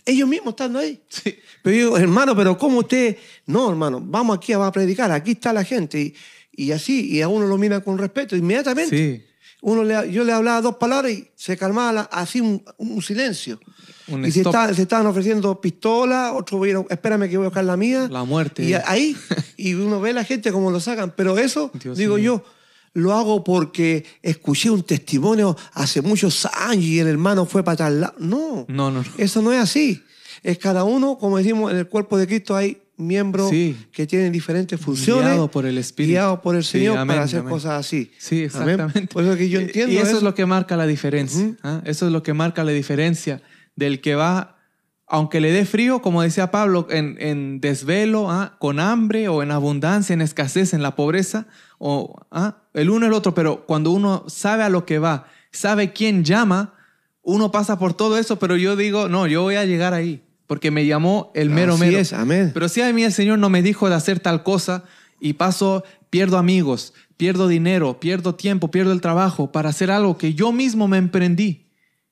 [0.06, 1.00] ellos mismos están ahí.
[1.08, 1.36] Sí.
[1.62, 3.16] Pero yo digo, hermano, pero ¿cómo usted?
[3.46, 6.00] No, hermano, vamos aquí a predicar, aquí está la gente.
[6.00, 6.14] Y,
[6.52, 8.96] y así, y a uno lo mira con respeto inmediatamente.
[8.96, 9.26] Sí.
[9.62, 13.60] Uno le, yo le hablaba dos palabras y se calmaba la- así un, un silencio.
[14.08, 17.64] Un y se, está- se estaban ofreciendo pistolas, otros vieron, espérame que voy a buscar
[17.64, 18.08] la mía.
[18.10, 18.64] La muerte.
[18.64, 19.14] Y ahí,
[19.58, 21.12] y uno ve a la gente como lo sacan.
[21.14, 22.24] Pero eso, Dios digo mío.
[22.24, 22.44] yo,
[22.92, 28.00] lo hago porque escuché un testimonio hace muchos años y el hermano fue para tal
[28.00, 28.14] lado.
[28.18, 29.04] No, No, no, no.
[29.18, 30.02] eso no es así.
[30.42, 33.76] Es cada uno, como decimos, en el cuerpo de Cristo hay miembros Sí.
[33.92, 35.24] que tienen diferentes funciones.
[35.24, 36.10] Guiado por el Espíritu.
[36.12, 37.50] Guiados por el Sí, Señor amén, para hacer amén.
[37.52, 38.10] cosas así.
[38.18, 38.46] Sí, Amén.
[38.46, 39.06] exactamente.
[39.14, 40.16] Por eso que yo entiendo Y eso, eso.
[40.18, 41.54] es lo que marca la diferencia.
[41.62, 41.80] ¿ah?
[41.84, 43.40] Eso es lo que marca la diferencia
[43.76, 44.58] del que va,
[45.06, 48.56] aunque le dé frío, como decía Pablo, en, en desvelo, ¿ah?
[48.58, 51.46] con hambre o en abundancia, en escasez, en la pobreza,
[51.78, 52.59] o ¿ah?
[52.74, 56.74] El uno el otro, pero cuando uno sabe a lo que va, sabe quién llama,
[57.22, 60.70] uno pasa por todo eso, pero yo digo, no, yo voy a llegar ahí, porque
[60.70, 61.98] me llamó el mero Así mero.
[61.98, 62.50] es, amén.
[62.54, 64.84] Pero si a mí el Señor no me dijo de hacer tal cosa
[65.20, 70.34] y paso, pierdo amigos, pierdo dinero, pierdo tiempo, pierdo el trabajo para hacer algo que
[70.34, 71.66] yo mismo me emprendí.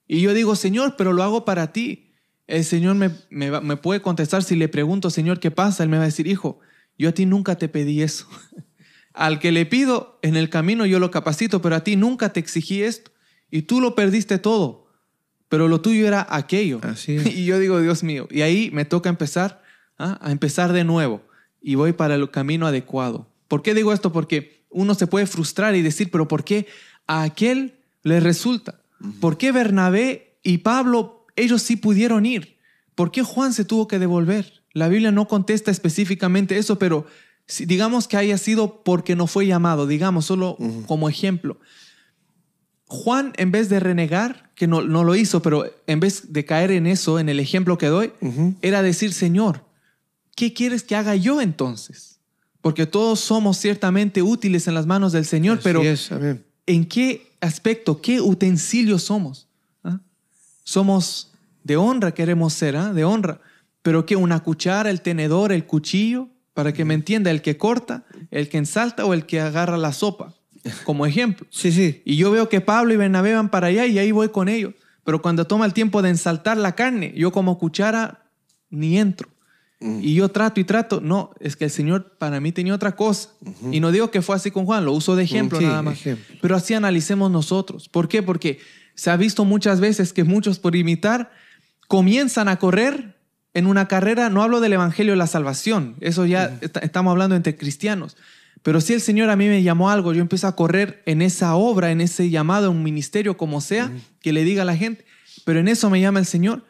[0.07, 2.13] Y yo digo, Señor, pero lo hago para ti.
[2.47, 5.83] El Señor me, me puede contestar si le pregunto, Señor, ¿qué pasa?
[5.83, 6.61] Él me va a decir, hijo,
[6.99, 8.27] yo a ti nunca te pedí eso.
[9.19, 12.39] Al que le pido en el camino yo lo capacito, pero a ti nunca te
[12.39, 13.11] exigí esto.
[13.51, 14.87] Y tú lo perdiste todo.
[15.49, 16.79] Pero lo tuyo era aquello.
[16.85, 17.27] Así es.
[17.35, 18.29] Y yo digo, Dios mío.
[18.31, 19.61] Y ahí me toca empezar
[19.99, 20.21] ¿ah?
[20.23, 21.27] a empezar de nuevo.
[21.61, 23.29] Y voy para el camino adecuado.
[23.49, 24.13] ¿Por qué digo esto?
[24.13, 26.69] Porque uno se puede frustrar y decir, pero ¿por qué
[27.09, 28.83] a aquel le resulta?
[29.21, 32.57] ¿Por qué Bernabé y Pablo, ellos sí pudieron ir?
[32.95, 34.63] ¿Por qué Juan se tuvo que devolver?
[34.75, 37.07] La Biblia no contesta específicamente eso, pero
[37.49, 40.57] si- digamos que haya sido porque no fue llamado, digamos, solo
[40.87, 41.59] como ejemplo.
[42.87, 46.71] Juan, en vez de renegar, que no, no lo hizo, pero en vez de caer
[46.71, 48.13] en eso, en el ejemplo que doy,
[48.63, 49.63] era decir, Señor,
[50.35, 52.19] ¿qué quieres que haga yo entonces?
[52.63, 56.11] Porque todos somos ciertamente útiles en las manos del Señor, Así pero es.
[56.67, 59.47] ¿en qué aspecto, qué utensilios somos?
[59.85, 60.01] ¿Ah?
[60.65, 61.31] Somos
[61.65, 62.93] de honra, queremos ser, ¿ah?
[62.95, 63.41] de honra,
[63.83, 66.29] pero que una cuchara, el tenedor, el cuchillo,
[66.59, 69.93] para que me entienda, el que corta, el que ensalta o el que agarra la
[69.93, 70.35] sopa,
[70.83, 71.47] como ejemplo.
[71.53, 72.03] Sí, sí.
[72.05, 74.75] Y yo veo que Pablo y Bernabé van para allá y ahí voy con ellos.
[75.05, 78.25] Pero cuando toma el tiempo de ensaltar la carne, yo como cuchara
[78.71, 79.29] ni entro.
[79.79, 80.01] Mm.
[80.03, 81.01] Y yo trato y trato.
[81.01, 83.29] No, es que el Señor para mí tenía otra cosa.
[83.71, 86.01] Y no digo que fue así con Juan, lo uso de ejemplo nada más.
[86.43, 87.89] Pero así analicemos nosotros.
[87.89, 88.21] ¿Por qué?
[88.21, 88.59] Porque
[88.97, 91.31] se ha visto muchas veces que muchos por imitar
[91.87, 93.17] comienzan a correr
[93.55, 97.57] en una carrera, no hablo del Evangelio de la salvación, eso ya estamos hablando entre
[97.57, 98.17] cristianos,
[98.63, 101.55] pero si el Señor a mí me llamó algo, yo empiezo a correr en esa
[101.55, 105.05] obra, en ese llamado, un ministerio, como sea, que le diga a la gente,
[105.45, 106.65] pero en eso me llama el Señor.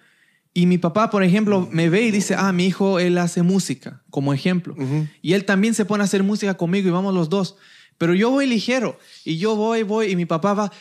[0.55, 4.03] Y mi papá, por ejemplo, me ve y dice, ah, mi hijo, él hace música,
[4.11, 4.75] como ejemplo.
[5.23, 7.57] Y él también se pone a hacer música conmigo y vamos los dos.
[7.99, 10.73] Pero yo voy ligero y yo voy, voy y mi papá va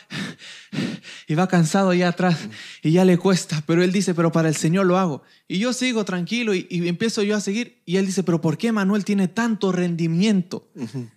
[1.26, 2.48] y va cansado allá atrás
[2.82, 5.22] y ya le cuesta, pero él dice, pero para el Señor lo hago.
[5.48, 8.70] Y yo sigo tranquilo y, empiezo yo a seguir y él dice, pero ¿por qué
[8.70, 10.68] Manuel tiene tanto rendimiento?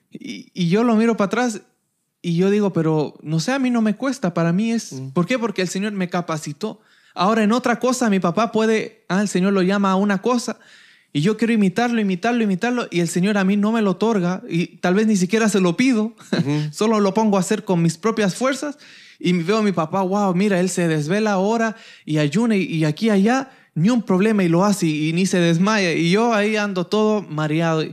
[0.09, 1.61] y, yo lo miro para atrás
[2.23, 5.27] y yo digo, pero no sé, a mí no me cuesta, para mí es, ¿por
[5.27, 5.37] qué?
[5.37, 6.81] Porque el Señor me capacitó.
[7.13, 10.59] Ahora en otra cosa mi papá puede, ah, el Señor lo llama a una cosa
[11.13, 14.41] y yo quiero imitarlo, imitarlo, imitarlo, y el Señor a mí no me lo otorga,
[14.47, 16.15] y tal vez ni siquiera se lo pido,
[16.71, 18.77] solo lo pongo a hacer con mis propias fuerzas,
[19.19, 23.09] y veo a mi papá, wow, mira, él se desvela ahora y ayuna, y, aquí
[23.09, 26.87] allá, ni un problema, y lo hace, y, ni se desmaya, y yo ahí ando
[26.87, 27.83] todo mareado.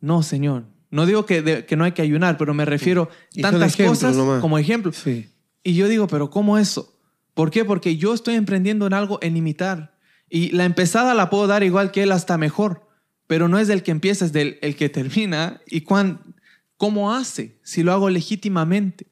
[0.00, 3.08] No, Señor, no digo que, que no hay que ayunar, pero me refiero
[3.38, 4.92] a tantas cosas como ejemplo.
[5.62, 6.98] Y yo digo, pero ¿cómo eso?
[7.34, 7.64] ¿Por qué?
[7.64, 9.91] Porque yo estoy emprendiendo en algo en imitar.
[10.34, 12.88] Y la empezada la puedo dar igual que él, hasta mejor.
[13.26, 15.60] Pero no es del que empieza, es del el que termina.
[15.66, 16.34] ¿Y cuán,
[16.78, 17.58] cómo hace?
[17.62, 19.08] Si lo hago legítimamente.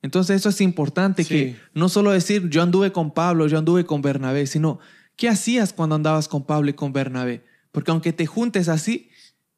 [0.00, 4.00] Entonces eso es importante, que no solo decir yo anduve con Pablo, yo anduve con
[4.00, 4.78] Bernabé, sino
[5.16, 7.44] ¿qué hacías cuando andabas con Pablo y con Bernabé?
[7.72, 9.10] Porque aunque te juntes así,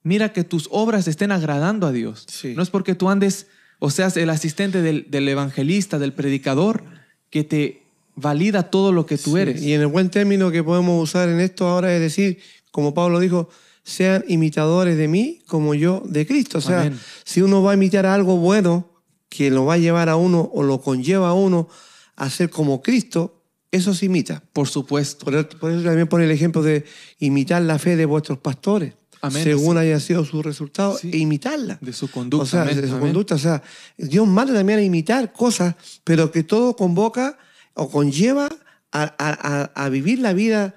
[0.03, 2.27] mira que tus obras estén agradando a Dios.
[2.57, 3.49] No es porque tú andes
[3.81, 6.85] o seas el asistente del, del evangelista, del predicador,
[7.29, 7.82] que te
[8.15, 9.63] valida todo lo que tú eres.
[9.63, 12.39] Y en el buen término que podemos usar en esto ahora es decir,
[12.71, 13.49] como Pablo dijo,
[13.85, 16.59] sean imitadores de mí como yo de Cristo.
[16.59, 16.93] O sea,
[17.25, 18.89] si uno va a imitar algo bueno
[19.29, 21.69] que lo va a llevar a uno o lo conlleva a uno
[22.17, 24.43] a ser como Cristo, eso se imita.
[24.53, 25.25] Por supuesto.
[25.25, 26.85] Por, eso también pone el ejemplo de
[27.19, 28.95] imitar la fe de vuestros pastores.
[29.31, 31.79] según haya sido su resultado, e imitarla.
[31.81, 32.43] De su conducta.
[32.43, 33.37] O sea, de su conducta.
[33.37, 33.63] O sea,
[33.97, 37.39] Dios manda también a imitar cosas, pero que todo convoca
[37.75, 38.49] o conlleva
[38.93, 40.75] a, vivir la vida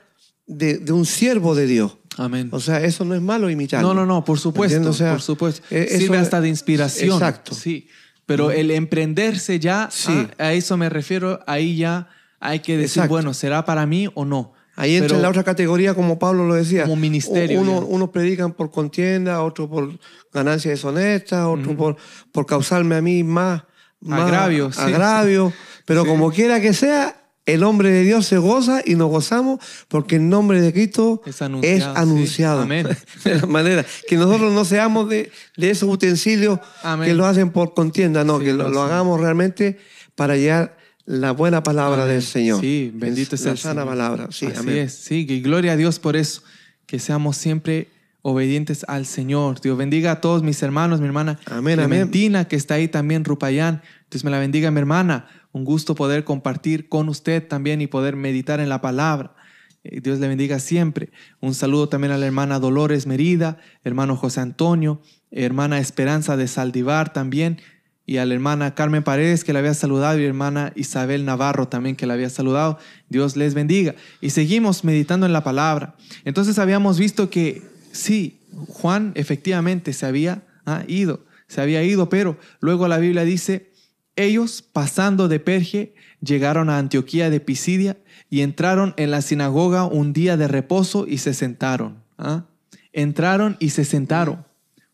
[0.48, 1.98] de, un siervo de Dios.
[2.18, 2.50] Amén.
[2.52, 3.82] O sea, eso no es malo imitar.
[3.82, 4.82] No, no, no, por supuesto.
[4.82, 5.66] por supuesto.
[5.70, 7.14] E, Sirve hasta de inspiración.
[7.14, 7.54] Exacto.
[7.54, 7.90] Sí.
[8.26, 13.34] Pero el emprenderse ya, ah, a eso me refiero, ahí ya hay que decir, bueno,
[13.34, 14.54] ¿será para mí o no?
[14.76, 16.84] Ahí entra en la otra categoría, como Pablo lo decía.
[16.84, 17.62] Como ministerio.
[17.62, 19.98] Uno, unos predican por contienda, otros por
[20.34, 21.96] ganancia deshonesta, otros por,
[22.32, 23.64] por causarme a mí más,
[24.02, 24.70] más agravio.
[24.76, 25.54] agravio.
[25.86, 30.16] Pero como quiera que sea, el nombre de Dios se goza y nos gozamos porque
[30.16, 32.62] el nombre de Cristo es anunciado.
[32.64, 32.88] Amén.
[33.24, 36.60] De la manera que nosotros no seamos de, esos utensilios
[37.04, 39.78] que lo hacen por contienda, no, que lo, hagamos realmente
[40.16, 42.62] para llegar la buena palabra del Señor.
[42.62, 44.28] Sí, bendito sea la sana palabra.
[44.32, 46.42] Sí, Así es, sí, y gloria a Dios por eso,
[46.88, 47.90] que seamos siempre
[48.24, 49.62] obedientes al Señor.
[49.62, 53.84] Dios bendiga a todos mis hermanos, mi hermana amén, Clementina, que está ahí también, Rupayán.
[54.10, 55.28] Dios me la bendiga, mi hermana.
[55.56, 59.38] Un gusto poder compartir con usted también y poder meditar en la palabra.
[59.86, 61.12] Eh, Dios le bendiga siempre.
[61.40, 67.14] Un saludo también a la hermana Dolores Merida, hermano José Antonio, hermana Esperanza de Saldivar
[67.14, 67.62] también,
[68.06, 71.96] y a la hermana Carmen Paredes que la había saludado y hermana Isabel Navarro también
[71.96, 72.78] que la había saludado.
[73.08, 73.96] Dios les bendiga.
[74.20, 75.96] Y seguimos meditando en la palabra.
[76.26, 77.62] Entonces habíamos visto que
[77.94, 83.74] sí, Juan efectivamente se había ah, ido, se había ido, pero luego la Biblia dice
[84.16, 87.98] ellos, pasando de Perge, llegaron a Antioquía de Pisidia
[88.30, 92.04] y entraron en la sinagoga un día de reposo y se sentaron.
[92.18, 92.46] ¿ah?
[92.94, 94.46] Entraron y se sentaron.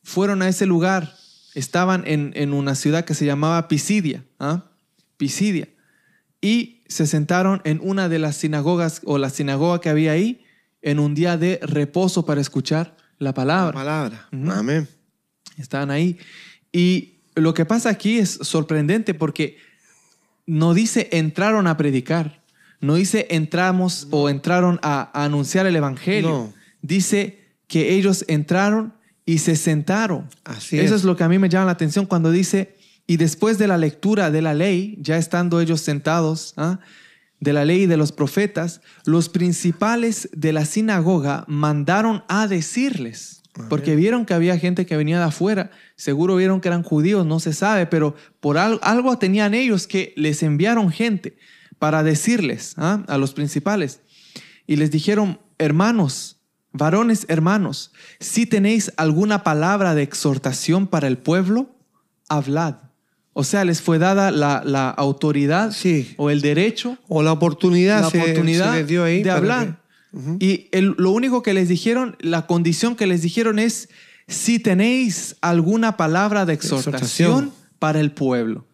[0.03, 1.15] Fueron a ese lugar.
[1.53, 4.25] Estaban en, una ciudad que se llamaba Pisidia.
[4.39, 4.65] ¿ah?
[5.17, 5.69] Pisidia.
[6.41, 10.43] Y se sentaron en una de las sinagogas o la sinagoga que había ahí
[10.81, 13.67] en un día de reposo para escuchar la palabra.
[13.67, 14.29] La palabra.
[14.57, 14.87] Amén.
[15.57, 16.17] Estaban ahí.
[16.71, 19.57] Y lo que pasa aquí es sorprendente porque
[20.45, 22.41] no dice entraron a predicar,
[22.79, 26.53] no dice entramos o entraron a, anunciar el Evangelio.
[26.81, 28.93] Dice que ellos entraron
[29.25, 30.27] y se sentaron.
[30.43, 31.03] Así Eso es.
[31.03, 32.75] lo que a mí me llama la atención cuando dice,
[33.07, 36.79] y después de la lectura de la ley, ya estando ellos sentados, ¿ah?
[37.39, 43.41] de la ley y de los profetas, los principales de la sinagoga mandaron a decirles,
[43.67, 47.39] porque vieron que había gente que venía de afuera, seguro vieron que eran judíos, no
[47.39, 51.37] se sabe, pero por algo, tenían ellos que les enviaron gente
[51.77, 53.03] para decirles ¿ah?
[53.07, 54.01] a los principales
[54.65, 56.39] y les dijeron, hermanos,
[56.71, 61.75] varones hermanos, si tenéis alguna palabra de exhortación para el pueblo,
[62.29, 62.77] hablad.
[63.33, 65.71] O sea, les fue dada la, autoridad
[66.17, 69.83] o el derecho o la oportunidad, oportunidad de hablar.
[70.39, 73.87] Y lo único que les dijeron, la condición que les dijeron es,
[74.31, 78.67] si tenéis alguna palabra de exhortación, para el pueblo.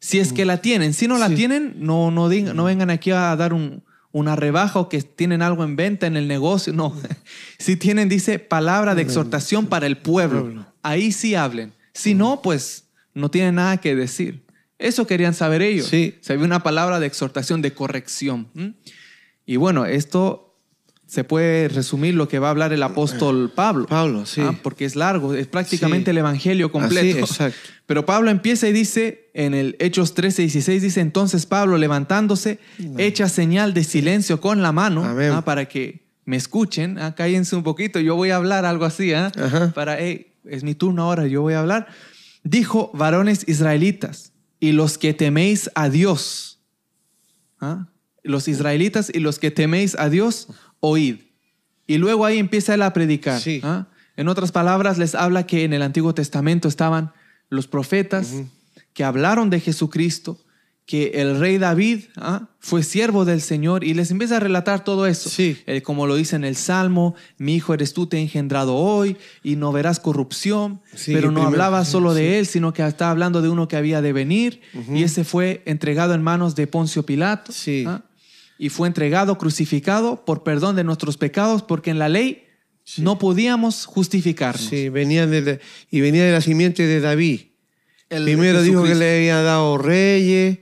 [0.00, 0.94] Si es que la tienen.
[0.94, 3.54] Si no la tienen, no, no, no vengan aquí a dar
[4.10, 6.72] una rebaja o que tienen algo en venta en el negocio.
[6.72, 6.96] No.
[7.58, 10.66] si tienen, dice, palabra de exhortación para el pueblo.
[10.82, 11.74] Ahí sí hablen.
[11.92, 14.44] Si no, pues no tienen nada que decir.
[14.78, 15.88] Eso querían saber ellos.
[15.88, 16.16] Sí.
[16.22, 18.48] Se había una palabra de exhortación, de corrección.
[19.44, 20.43] Y bueno, esto
[21.06, 23.86] se puede resumir lo que va a hablar el apóstol Pablo.
[23.86, 24.40] Pablo, sí.
[24.40, 24.58] ¿ah?
[24.62, 27.18] Porque es largo, es prácticamente el evangelio completo.
[27.20, 27.58] exacto.
[27.86, 32.58] Pero Pablo empieza y dice, en el Hechos 13, 16, dice, entonces Pablo levantándose,
[32.96, 35.42] echa señal de silencio con la mano ¿ah?
[35.44, 37.14] para que me escuchen, ¿ah?
[37.14, 39.30] cállense un poquito, yo voy a hablar algo así, ¿ah?
[39.74, 41.88] para, es mi turno ahora, yo voy a hablar.
[42.42, 46.60] Dijo, varones israelitas, y los que teméis a Dios,
[48.22, 50.48] los israelitas y los que teméis a Dios,
[50.84, 51.16] oíd.
[51.86, 53.40] Y luego ahí empieza él a predicar.
[53.62, 53.86] ¿ah?
[54.16, 57.12] En otras palabras, les habla que en el Antiguo Testamento estaban
[57.48, 58.34] los profetas
[58.92, 60.38] que hablaron de Jesucristo,
[60.86, 62.48] que el rey David ¿ah?
[62.58, 65.30] fue siervo del Señor y les empieza a relatar todo eso.
[65.30, 65.56] Sí.
[65.66, 69.16] Eh, como lo dice en el Salmo, mi hijo eres tú, te he engendrado hoy
[69.42, 70.82] y no verás corrupción.
[71.06, 74.12] pero no hablaba solo de él, sino que estaba hablando de uno que había de
[74.12, 74.60] venir
[74.92, 77.52] y ese fue entregado en manos de Poncio Pilato.
[77.52, 77.84] Sí.
[77.86, 78.02] ¿ah?
[78.58, 82.44] Y fue entregado, crucificado por perdón de nuestros pecados, porque en la ley
[82.98, 84.68] no podíamos justificarnos.
[84.68, 87.40] Sí, venía de, y venía de la simiente de David.
[88.10, 90.58] El Primero dijo que le había dado reyes,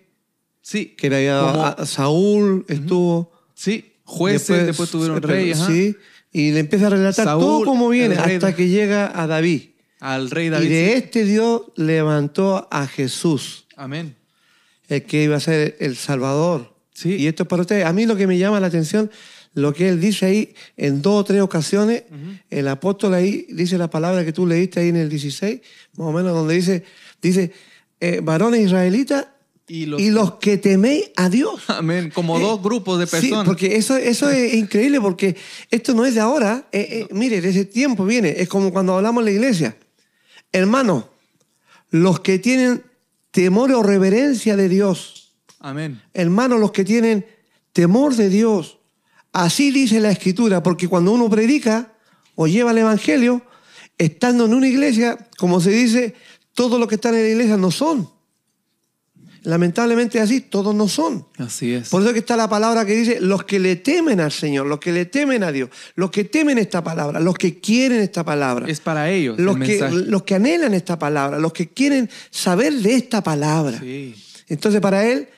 [0.62, 3.32] sí, que le había dado a Saúl, estuvo.
[3.54, 5.58] Sí, jueces, después, tuvieron reyes.
[5.66, 5.96] Sí,
[6.32, 9.70] y le empieza a relatar todo como viene hasta que llega a David.
[10.00, 10.66] Al rey David.
[10.66, 13.66] Y de este Dios levantó a Jesús.
[13.76, 14.16] Amén.
[14.88, 16.71] El que iba a ser el Salvador.
[17.04, 17.84] Y esto es para ustedes.
[17.84, 19.10] A mí lo que me llama la atención,
[19.54, 22.04] lo que él dice ahí en dos o tres ocasiones,
[22.50, 25.60] el apóstol ahí dice la palabra que tú leíste ahí en el 16,
[25.96, 26.84] más o menos, donde dice,
[27.20, 27.52] dice,
[28.00, 29.26] eh, varones israelitas
[29.68, 31.62] y los, que teméis a Dios.
[31.68, 33.40] Amén, como eh, dos grupos de personas.
[33.40, 35.36] Sí, porque eso, eso es increíble, porque
[35.70, 36.68] esto no es de ahora.
[36.72, 38.34] Eh, mire, de ese tiempo viene.
[38.36, 39.76] Es como cuando hablamos en la iglesia.
[40.50, 41.04] Hermanos,
[41.90, 42.82] los que tienen
[43.30, 45.21] temor o reverencia de Dios,
[45.62, 46.02] Amén.
[46.12, 47.24] Hermanos, los que tienen
[47.72, 48.78] temor de Dios,
[49.32, 51.92] así dice la Escritura, porque cuando uno predica
[52.34, 53.42] o lleva el Evangelio,
[53.96, 56.14] estando en una iglesia, como se dice,
[56.52, 58.10] todos los que están en la iglesia no son.
[59.44, 61.26] Lamentablemente así, todos no son.
[61.38, 61.88] Así es.
[61.88, 64.80] Por eso que está la palabra que dice, los que le temen al Señor, los
[64.80, 68.68] que le temen a Dios, los que temen esta palabra, los que quieren esta palabra.
[68.68, 69.38] Es para ellos.
[69.38, 73.78] Los, que, los que anhelan esta palabra, los que quieren saber de esta palabra.
[73.80, 74.14] Sí.
[74.48, 75.28] Entonces para él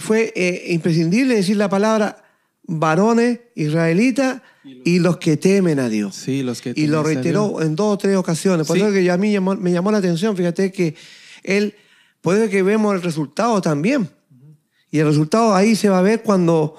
[0.00, 2.24] fue eh, imprescindible decir la palabra
[2.62, 6.14] varones israelitas y los que temen a Dios.
[6.14, 8.66] Sí, los que Y lo reiteró en dos o tres ocasiones.
[8.66, 10.94] Por eso que a mí me llamó la atención, fíjate que
[11.42, 11.74] él,
[12.20, 14.08] puede que vemos el resultado también.
[14.90, 16.76] Y el resultado ahí se va a ver cuando,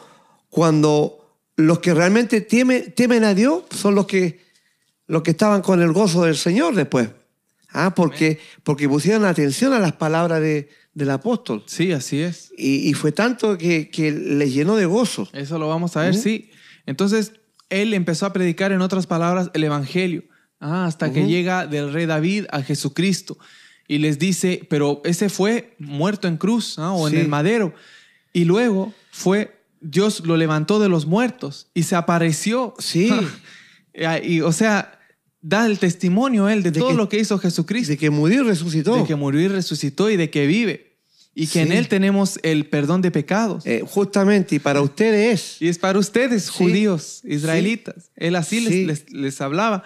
[0.49, 4.41] cuando los que realmente temen, temen a Dios son los que,
[5.07, 7.09] los que estaban con el gozo del Señor después.
[7.73, 11.63] Ah, porque, porque pusieron atención a las palabras de, del apóstol.
[11.65, 12.51] Sí, así es.
[12.57, 15.29] Y, fue tanto que, que le llenó de gozo.
[15.33, 16.49] Eso lo vamos a ver, sí.
[16.85, 17.33] Entonces,
[17.69, 20.23] él empezó a predicar, en otras palabras, el Evangelio,
[20.59, 23.37] ah, hasta que llega del rey David a Jesucristo.
[23.87, 27.73] Y les dice, pero ese fue muerto en cruz ah, o en el madero.
[28.33, 32.73] Y luego fue, Dios lo levantó de los muertos y se apareció.
[32.77, 33.11] Sí.
[34.23, 35.00] y, o sea,
[35.41, 37.91] da el testimonio él de, todo lo que hizo Jesucristo.
[37.91, 38.95] De que murió y resucitó.
[38.95, 40.91] De que murió y resucitó y de que vive.
[41.33, 43.65] Y que en él tenemos el perdón de pecados.
[43.65, 48.11] Eh, justamente, y para ustedes Y es para ustedes, judíos, israelitas.
[48.17, 49.83] Él así les, les, hablaba.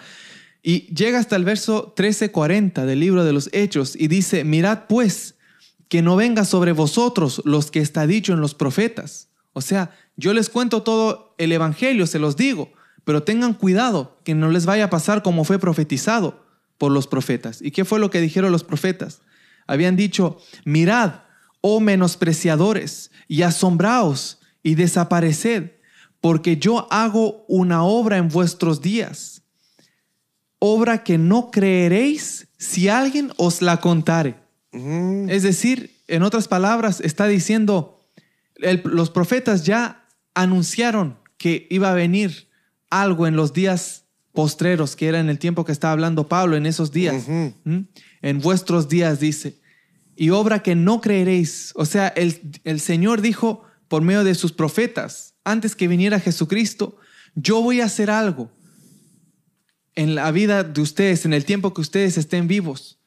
[0.63, 5.35] Y llega hasta el verso 13:40 del libro de los Hechos y dice, mirad pues,
[5.87, 9.29] que no venga sobre vosotros los que está dicho en los profetas.
[9.53, 12.71] O sea, yo les cuento todo el Evangelio, se los digo,
[13.05, 16.43] pero tengan cuidado que no les vaya a pasar como fue profetizado
[16.77, 17.61] por los profetas.
[17.61, 19.21] ¿Y qué fue lo que dijeron los profetas?
[19.67, 21.21] Habían dicho, mirad,
[21.61, 25.71] oh menospreciadores, y asombraos y desapareced,
[26.19, 29.43] porque yo hago una obra en vuestros días.
[30.59, 34.35] obra que no creeréis si alguien os la contare.
[35.27, 37.99] Es decir, en otras palabras, está diciendo,
[38.83, 42.49] los profetas ya anunciaron que iba a venir
[43.01, 46.65] algo en los días postreros, que era en el tiempo que estaba hablando Pablo, en
[46.65, 47.25] esos días.
[48.21, 49.59] En vuestros días, dice.
[50.15, 51.71] Y obra que no creeréis.
[51.75, 56.97] O sea, el, el Señor dijo por medio de sus profetas, antes que viniera Jesucristo,
[57.35, 58.51] yo voy a hacer algo
[59.95, 62.99] en la vida de ustedes, en el tiempo que ustedes estén vivos,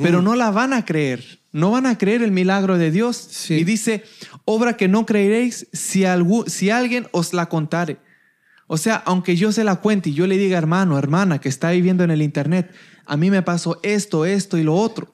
[0.00, 3.50] pero no la van a creer, no van a creer el milagro de Dios.
[3.50, 4.04] Y dice,
[4.44, 6.04] obra que no creeréis si,
[6.46, 7.98] si alguien os la contare.
[8.72, 11.72] O sea, aunque yo se la cuente y yo le diga, hermano, hermana, que está
[11.72, 12.72] viviendo en el Internet,
[13.04, 15.12] a mí me pasó esto, esto y lo otro.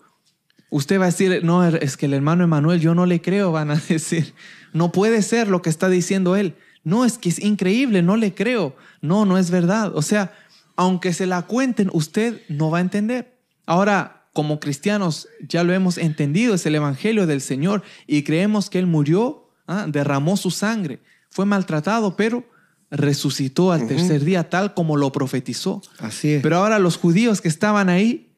[0.71, 3.73] Usted va a decir, no, es que el hermano Emanuel, yo no le creo, van
[3.73, 4.33] a decir.
[4.73, 6.55] No puede ser lo que está diciendo él.
[6.85, 8.77] No, es que es increíble, no le creo.
[9.01, 9.91] No, no es verdad.
[9.97, 10.33] O sea,
[10.77, 13.41] aunque se la cuenten, usted no va a entender.
[13.67, 18.79] Ahora, como cristianos, ya lo hemos entendido, es el Evangelio del Señor y creemos que
[18.79, 19.87] Él murió, ¿ah?
[19.89, 22.45] derramó su sangre, fue maltratado, pero
[22.91, 25.83] resucitó al tercer día tal como lo profetizó.
[25.99, 26.43] Así es.
[26.43, 28.35] Pero ahora los judíos que estaban ahí,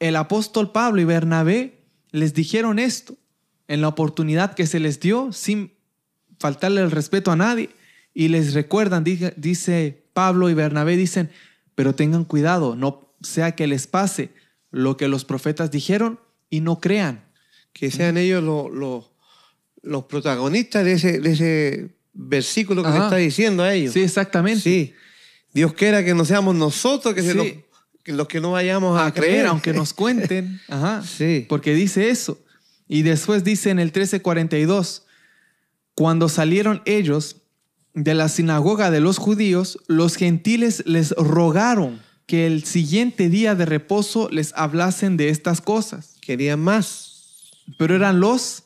[0.00, 3.16] el apóstol Pablo y Bernabé les dijeron esto
[3.68, 5.72] en la oportunidad que se les dio sin
[6.38, 7.70] faltarle el respeto a nadie
[8.12, 11.30] y les recuerdan, dice Pablo y Bernabé dicen,
[11.74, 14.30] pero tengan cuidado, no sea que les pase
[14.70, 17.24] lo que los profetas dijeron y no crean.
[17.72, 18.44] Que sean ellos
[19.82, 23.92] los protagonistas de ese, de ese versículo que se está diciendo a ellos.
[23.92, 24.60] Sí, exactamente.
[24.60, 24.94] Sí.
[25.52, 27.22] Dios quiera que no seamos nosotros que,
[28.12, 30.60] los, que no vayamos a, creer, aunque nos cuenten.
[30.68, 31.02] Ajá.
[31.02, 31.46] Sí.
[31.48, 32.38] Porque dice eso.
[32.88, 35.04] Y después dice en el 1342,
[35.94, 37.36] cuando salieron ellos,
[37.94, 43.66] de la sinagoga de los judíos, los gentiles les rogaron que el siguiente día de
[43.66, 46.16] reposo les hablasen de estas cosas.
[46.20, 47.52] Querían más.
[47.78, 48.64] Pero eran los,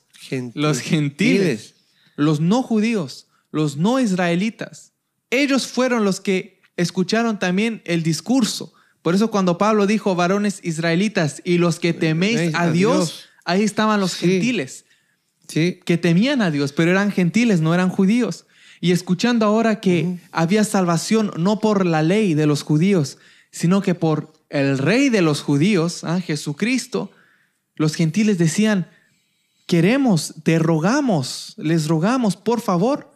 [0.55, 1.74] los gentiles,
[2.16, 4.92] los no judíos, los no israelitas.
[5.30, 8.72] Ellos fueron los que escucharon también el discurso.
[9.03, 14.01] Por eso cuando Pablo dijo varones israelitas y los que teméis a Dios, ahí estaban
[14.01, 14.84] los gentiles.
[15.46, 15.80] Sí.
[15.84, 18.46] Que temían a Dios, pero eran gentiles, no eran judíos.
[18.80, 23.18] Y escuchando ahora que había salvación no por la ley de los judíos,
[23.51, 26.20] sino que por el rey de los judíos, ¿ah?
[26.20, 27.11] Jesucristo,
[27.74, 28.88] los gentiles decían,
[29.66, 33.11] queremos, te rogamos, les rogamos, por favor,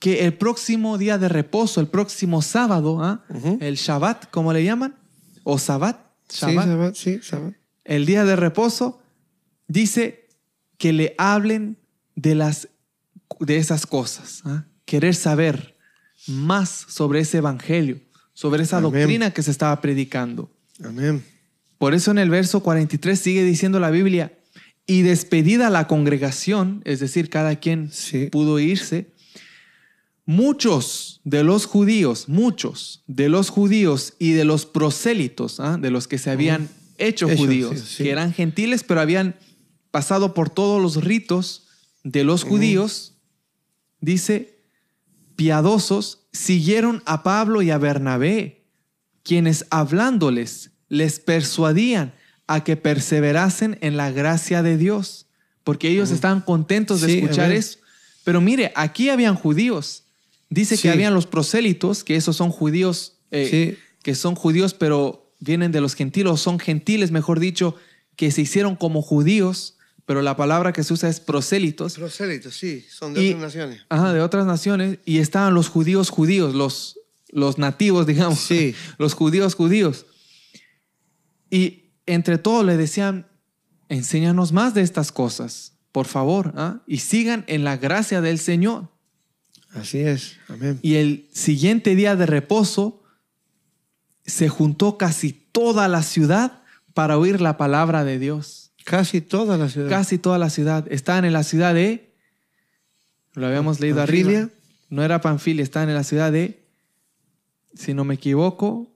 [0.00, 3.24] que el próximo día de reposo, el próximo sábado, ¿ah?
[3.60, 4.96] el Shabbat, como le llaman,
[5.44, 7.54] o Sabbat, Shabbat, sí, Shabbat.
[7.84, 9.00] el día de reposo,
[9.68, 10.26] dice
[10.78, 11.76] que le hablen
[12.16, 12.68] de, las,
[13.38, 14.40] de esas cosas.
[14.46, 14.64] ¿ah?
[14.90, 15.76] querer saber
[16.26, 18.00] más sobre ese evangelio,
[18.32, 20.50] sobre esa doctrina que se estaba predicando.
[20.82, 21.24] Amén.
[21.78, 24.32] Por eso en el verso 43 sigue diciendo la Biblia,
[24.88, 27.90] y despedida la congregación, es decir, cada quien
[28.32, 29.12] pudo irse,
[30.26, 35.76] muchos de los judíos, muchos de los judíos y de los prosélitos, ¿ah?
[35.80, 36.68] de los que se habían
[36.98, 39.36] hecho judíos, que eran gentiles, pero habían
[39.90, 41.66] pasado por todos los ritos
[42.04, 43.14] de los judíos,
[44.00, 44.60] dice,
[45.36, 48.64] piadosos siguieron a Pablo y a Bernabé,
[49.22, 52.12] quienes hablándoles les persuadían
[52.46, 55.26] a que perseverasen en la gracia de Dios,
[55.64, 57.78] porque ellos estaban contentos de escuchar eso.
[58.24, 60.04] Pero mire, aquí habían judíos.
[60.50, 65.72] Dice que habían los prosélitos, que esos son judíos, eh, que son judíos, pero vienen
[65.72, 67.76] de los gentiles, son gentiles, mejor dicho,
[68.16, 69.78] que se hicieron como judíos
[70.10, 71.94] pero la palabra que se usa es prosélitos.
[71.94, 73.86] Prosélitos, sí, son de otras naciones.
[73.88, 74.98] Ajá, de otras naciones.
[75.04, 76.98] Y estaban los judíos judíos, los,
[77.28, 78.40] los nativos, digamos.
[78.40, 78.74] Sí.
[78.98, 80.06] Los judíos judíos.
[81.48, 83.28] Y entre todos le decían,
[83.88, 86.82] enséñanos más de estas cosas, por favor, ¿ah?
[86.88, 88.88] y sigan en la gracia del Señor.
[89.72, 90.78] Así es, amén.
[90.82, 93.02] Y el siguiente día de reposo
[94.26, 96.62] se juntó casi toda la ciudad
[96.94, 98.72] para oír la palabra de Dios.
[98.84, 99.88] Casi toda la ciudad.
[99.88, 100.86] Casi toda la ciudad.
[100.90, 102.12] Estaban en la ciudad de.
[103.34, 104.48] Lo habíamos leído arriba.
[104.88, 106.64] No era Panfilia, estaban en la ciudad de.
[107.74, 108.90] Si no me equivoco,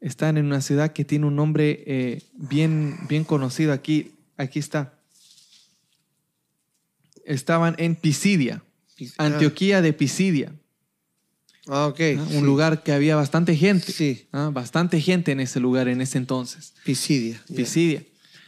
[0.00, 3.72] están en una ciudad que tiene un nombre eh, bien, bien conocido.
[3.72, 4.94] Aquí, aquí está.
[7.24, 8.62] Estaban en Pisidia,
[9.18, 10.52] Antioquía de Pisidia.
[11.66, 12.00] Ah, ok.
[12.34, 13.92] Un lugar que había bastante gente.
[13.92, 14.26] Sí.
[14.32, 14.50] ¿ah?
[14.52, 16.74] Bastante gente en ese lugar en ese entonces.
[16.84, 17.40] Pisidia.
[17.54, 18.02] Pisidia.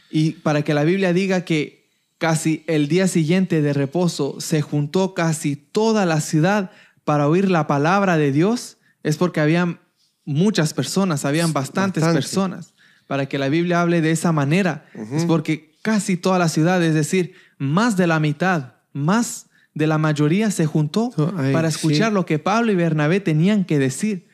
[0.09, 5.13] Y para que la Biblia diga que casi el día siguiente de reposo se juntó
[5.13, 6.71] casi toda la ciudad
[7.03, 9.79] para oír la palabra de Dios, es porque habían
[10.25, 12.73] muchas personas, habían bastantes personas.
[13.07, 16.93] Para que la Biblia hable de esa manera, es porque casi toda la ciudad, es
[16.93, 21.11] decir, más de la mitad, más de la mayoría se juntó
[21.51, 24.27] para escuchar lo que Pablo y Bernabé tenían que decir.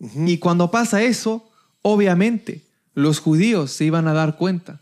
[0.00, 1.48] Y cuando pasa eso,
[1.82, 2.62] obviamente
[2.94, 4.80] los judíos se iban a dar cuenta.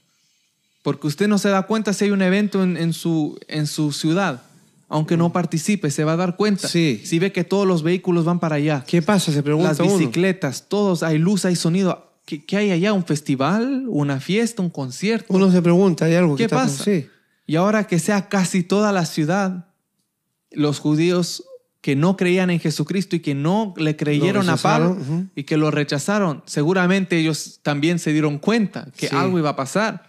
[0.82, 4.42] Porque usted no se da cuenta si hay un evento en, su, en su ciudad.
[4.88, 6.68] Aunque no participe, se va a dar cuenta.
[6.68, 7.02] Sí.
[7.04, 8.84] Si ve que todos los vehículos van para allá.
[8.86, 9.32] ¿Qué pasa?
[9.32, 12.12] Se pregunta Las bicicletas, todos, hay luz, hay sonido.
[12.26, 12.92] ¿Qué, hay allá?
[12.92, 13.86] ¿Un festival?
[13.88, 14.62] ¿Una fiesta?
[14.62, 15.26] ¿Un concierto?
[15.34, 16.84] Uno se pregunta, ¿hay algo ¿Qué que pasa?
[16.84, 17.08] Sí.
[17.46, 19.66] Y ahora que sea casi toda la ciudad,
[20.54, 21.44] los judíos
[21.80, 24.96] que no creían en Jesucristo y que no le creyeron a Pablo
[25.34, 30.08] y que lo rechazaron, seguramente ellos también se dieron cuenta que algo iba a pasar.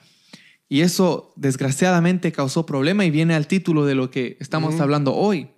[0.70, 5.50] Y eso desgraciadamente causó problema y viene al título de lo que estamos hablando hoy.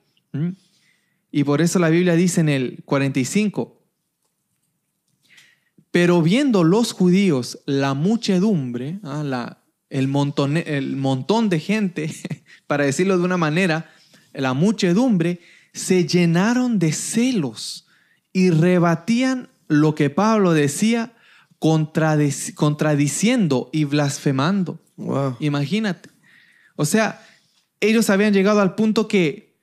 [1.32, 3.80] Y por eso la Biblia dice en el 45,
[5.92, 9.24] pero viendo los judíos la muchedumbre, ¿ah?
[9.24, 12.12] la, el, montón, el montón de gente,
[12.68, 13.92] para decirlo de una manera,
[14.38, 15.42] la muchedumbre,
[15.74, 17.88] se llenaron de celos
[18.34, 21.14] y rebatían lo que Pablo decía,
[21.60, 24.80] contradiciendo y blasfemando.
[25.40, 26.10] Imagínate.
[26.76, 27.24] O sea,
[27.80, 29.56] ellos habían llegado al punto que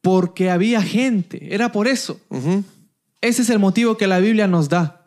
[0.00, 2.20] porque había gente, era por eso.
[3.20, 4.99] Ese es el motivo que la Biblia nos da.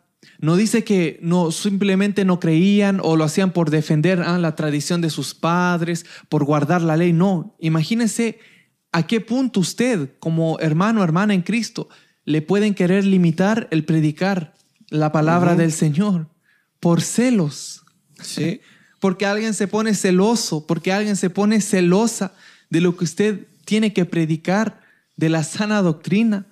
[0.44, 5.00] No dice que no simplemente no creían o lo hacían por defender ah, la tradición
[5.00, 7.14] de sus padres, por guardar la ley.
[7.14, 8.38] No, imagínense
[8.92, 11.88] a qué punto usted, como hermano o hermana en Cristo,
[12.26, 14.52] le pueden querer limitar el predicar
[14.90, 16.28] la palabra del Señor
[16.78, 17.82] por celos.
[18.20, 18.60] Sí.
[19.00, 22.34] porque alguien se pone celoso, porque alguien se pone celosa
[22.68, 24.82] de lo que usted tiene que predicar,
[25.16, 26.46] de la sana doctrina.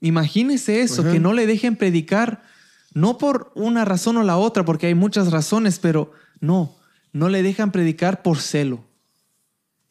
[0.00, 2.42] Imagínese eso, que no le dejen predicar
[2.92, 6.76] no por una razón o la otra, porque hay muchas razones, pero no,
[7.12, 8.84] no le dejan predicar por celo.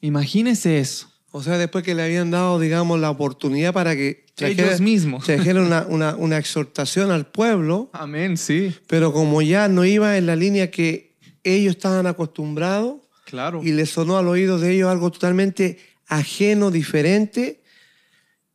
[0.02, 1.10] Imagínese eso.
[1.32, 5.62] O sea, después que le habían dado, digamos, la oportunidad para que ellos mismos trajera
[5.62, 7.90] una, una, una, exhortación al pueblo.
[7.94, 8.74] Amén, sí.
[8.88, 12.96] Pero como ya no iba en la línea que ellos estaban acostumbrados,
[13.26, 13.62] claro.
[13.64, 15.78] y le sonó al oído de ellos algo totalmente
[16.08, 17.62] ajeno, diferente,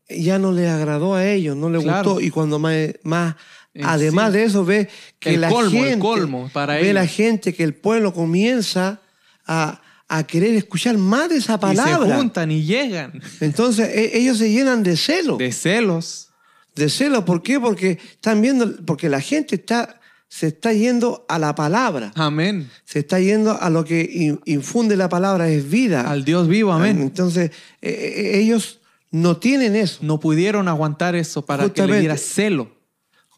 [0.09, 2.21] ya no le agradó a ellos, no le gustó.
[2.21, 3.37] Y cuando más, más
[3.83, 8.13] Además de eso, ve que la gente, colmo para ve la gente que el pueblo
[8.13, 9.01] comienza
[9.47, 9.81] a,
[10.29, 12.07] querer escuchar más de esa palabra.
[12.07, 13.21] Y se juntan y llegan.
[13.41, 15.39] Entonces e, ellos se llenan de celos.
[15.39, 16.29] De celos.
[16.77, 17.59] De celos, ¿por qué?
[17.59, 22.13] Porque están viendo, porque la gente está, se está yendo a la palabra.
[22.15, 22.71] Amén.
[22.85, 26.09] Se está yendo a lo que infunde la palabra, es vida.
[26.09, 27.01] Al Dios vivo, amén.
[27.01, 27.51] Entonces
[27.83, 28.79] e, e, ellos
[29.11, 29.99] no tienen eso.
[30.03, 32.84] No pudieron aguantar eso para que le diera celo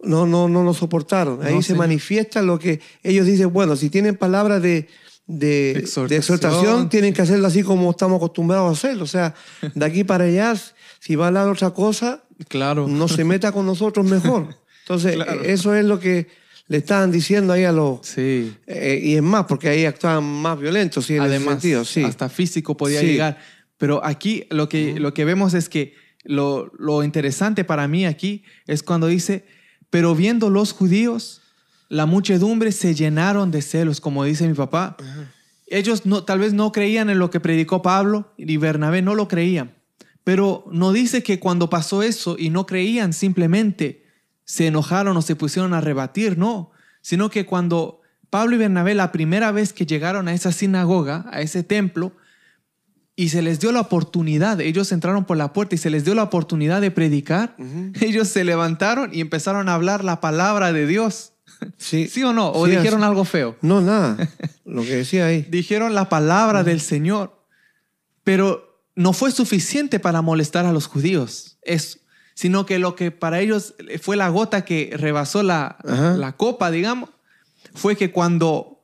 [0.02, 1.42] no, no, no lo soportaron.
[1.44, 4.88] Ahí se manifiesta lo que ellos dicen, bueno, si tienen palabras de,
[5.26, 5.72] de,
[6.10, 6.88] exhortación.
[6.88, 9.04] tienen que hacerlo así como estamos acostumbrados a hacerlo.
[9.04, 9.34] O sea,
[9.74, 10.54] de aquí para allá,
[11.00, 12.86] si va a hablar otra cosa, claro.
[12.86, 14.56] no se meta con nosotros mejor.
[14.82, 16.28] Entonces, eso es lo que
[16.68, 18.00] le estaban diciendo ahí a los...
[18.02, 18.54] Sí.
[18.66, 22.02] Eh, y es más, porque ahí actuaban más violentos, sí, en Además, sentido, sí.
[22.02, 23.38] hasta físico podía llegar.
[23.78, 25.94] Pero aquí lo que, lo que vemos es que
[26.24, 29.44] lo, lo interesante para mí aquí es cuando dice
[29.96, 31.40] pero viendo los judíos,
[31.88, 34.98] la muchedumbre se llenaron de celos, como dice mi papá.
[35.68, 39.26] Ellos no, tal vez no creían en lo que predicó Pablo y Bernabé no lo
[39.26, 39.74] creían.
[40.22, 44.04] Pero no dice que cuando pasó eso y no creían, simplemente
[44.44, 46.72] se enojaron o se pusieron a rebatir, no.
[47.00, 51.40] Sino que cuando Pablo y Bernabé la primera vez que llegaron a esa sinagoga, a
[51.40, 52.12] ese templo,
[53.18, 56.14] y se les dio la oportunidad, ellos entraron por la puerta y se les dio
[56.14, 57.56] la oportunidad de predicar,
[58.00, 61.32] ellos se levantaron y empezaron a hablar la palabra de Dios.
[61.78, 62.52] Sí, ¿Sí o no?
[62.52, 63.56] ¿O dijeron algo feo?
[63.62, 64.16] No, nada.
[64.66, 65.46] Lo que decía ahí.
[65.48, 67.42] dijeron la palabra del Señor,
[68.24, 71.98] pero no fue suficiente para molestar a los judíos, eso,
[72.34, 77.10] sino que lo que para ellos fue la gota que rebasó la, la copa, digamos,
[77.74, 78.75] fue que cuando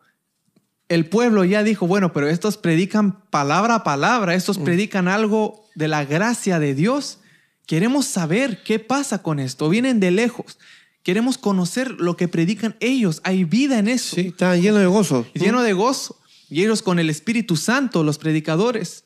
[0.92, 4.64] el pueblo ya dijo, bueno, pero estos predican palabra a palabra, estos mm.
[4.64, 7.18] predican algo de la gracia de Dios.
[7.66, 9.70] Queremos saber qué pasa con esto.
[9.70, 10.58] Vienen de lejos.
[11.02, 13.22] Queremos conocer lo que predican ellos.
[13.24, 14.16] Hay vida en eso.
[14.16, 15.26] Sí, está lleno de gozo.
[15.32, 16.20] Lleno de gozo.
[16.50, 19.04] Y ellos con el Espíritu Santo, los predicadores,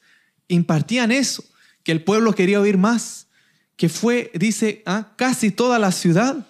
[0.49, 1.45] impartían eso,
[1.85, 3.29] que el pueblo quería oír más,
[3.77, 6.49] que fue, dice, ah, casi toda la ciudad.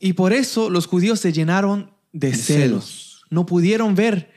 [0.00, 4.30] Y por eso los judíos se llenaron de, celos no pudieron ver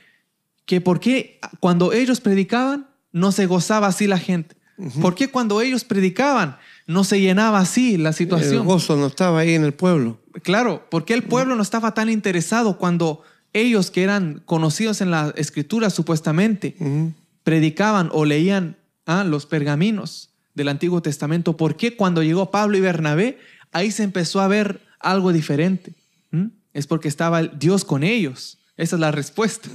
[0.66, 4.56] que por qué cuando ellos predicaban no se gozaba así la gente.
[5.00, 8.54] ¿Por qué cuando ellos predicaban no se llenaba así la situación.
[8.54, 10.20] El gozo no estaba ahí en el pueblo.
[10.42, 13.22] Claro, porque el pueblo no estaba tan interesado cuando
[13.52, 16.76] ellos que eran conocidos en la escritura supuestamente
[17.44, 18.76] predicaban o leían
[19.06, 21.56] ah, los pergaminos del Antiguo Testamento.
[21.56, 23.38] ¿Por qué cuando llegó Pablo y Bernabé
[23.72, 25.92] ahí se empezó a ver algo diferente?
[26.72, 28.58] Es porque estaba Dios con ellos.
[28.82, 29.68] Esa es la respuesta.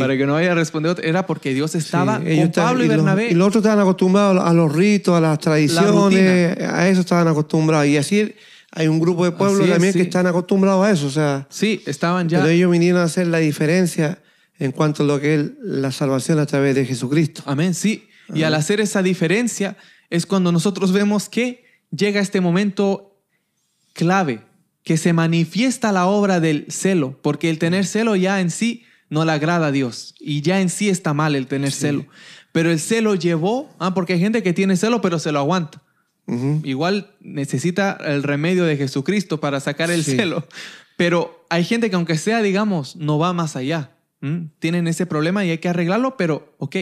[0.00, 3.28] Para que no haya respondido, era porque Dios estaba con Pablo y, Bernabé.
[3.30, 7.86] Y los otros estaban acostumbrados a los ritos, a las tradiciones, a eso estaban acostumbrados.
[7.86, 8.34] Y así
[8.72, 11.06] hay un grupo de pueblos también que están acostumbrados a eso.
[11.06, 12.40] O sea, sí, estaban ya.
[12.40, 14.18] Pero ellos vinieron a hacer la diferencia
[14.58, 17.44] en cuanto a lo que es la salvación a través de Jesucristo.
[17.46, 18.08] Amén, sí.
[18.34, 19.76] Y al hacer esa diferencia
[20.10, 23.20] es cuando nosotros vemos que llega este momento
[23.92, 24.42] clave
[24.84, 29.24] que se manifiesta la obra del celo, porque el tener celo ya en sí no
[29.24, 32.06] le agrada a Dios y ya en sí está mal el tener celo.
[32.52, 35.82] Pero el celo llevó, ah, porque hay gente que tiene celo pero se lo aguanta.
[36.64, 40.46] Igual necesita el remedio de Jesucristo para sacar el celo.
[40.96, 43.90] Pero hay gente que aunque sea, digamos, no va más allá.
[44.60, 46.76] Tienen ese problema y hay que arreglarlo, pero ok.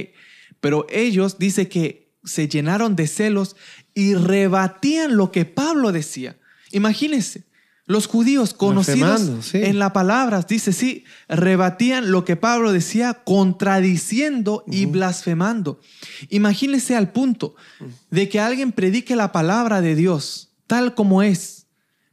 [0.61, 3.57] Pero ellos dice que se llenaron de celos
[3.94, 6.36] y rebatían lo que Pablo decía.
[6.70, 7.44] Imagínense,
[7.91, 14.86] los judíos conocidos en la palabra, dice, sí, rebatían lo que Pablo decía, contradiciendo y
[14.86, 15.80] blasfemando.
[16.28, 17.57] Imagínese al punto
[18.11, 21.66] de que alguien predique la palabra de Dios tal como es,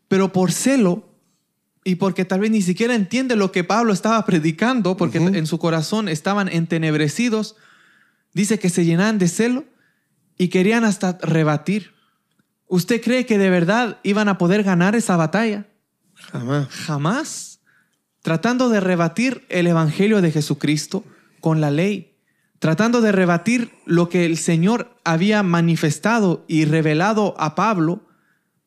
[0.07, 1.13] pero por celo
[1.83, 5.59] y porque tal vez ni siquiera entiende lo que Pablo estaba predicando, porque en su
[5.59, 7.55] corazón estaban entenebrecidos,
[8.33, 9.65] dice que se llenaban de celo
[10.39, 11.96] y querían hasta rebatir.
[12.67, 15.67] ¿Usted cree que de verdad iban a poder ganar esa batalla?
[16.13, 16.67] Jamás.
[16.69, 17.59] Jamás.
[18.21, 21.03] Tratando de rebatir el Evangelio de Jesucristo
[21.39, 22.17] con la ley.
[22.59, 28.05] Tratando de rebatir lo que el Señor había manifestado y revelado a Pablo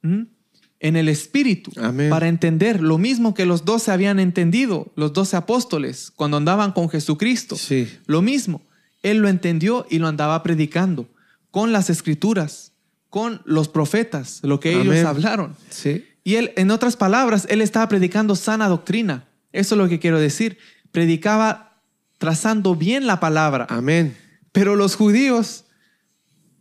[0.03, 1.73] en el Espíritu.
[2.09, 6.89] Para entender lo mismo que los doce habían entendido, los doce apóstoles, cuando andaban con
[6.89, 7.57] Jesucristo.
[7.57, 7.99] Sí.
[8.07, 8.63] Lo mismo.
[9.03, 11.09] Él lo entendió y lo andaba predicando
[11.51, 12.70] con las escrituras
[13.11, 15.57] con los profetas, lo que ellos hablaron.
[15.69, 16.07] Sí.
[16.23, 19.29] Y él, en otras palabras, él estaba predicando sana doctrina.
[19.53, 20.59] Eso es lo que quiero decir.
[20.93, 21.83] Predicaba
[22.19, 23.67] trazando bien la palabra.
[23.69, 24.17] Amén.
[24.53, 25.65] Pero los judíos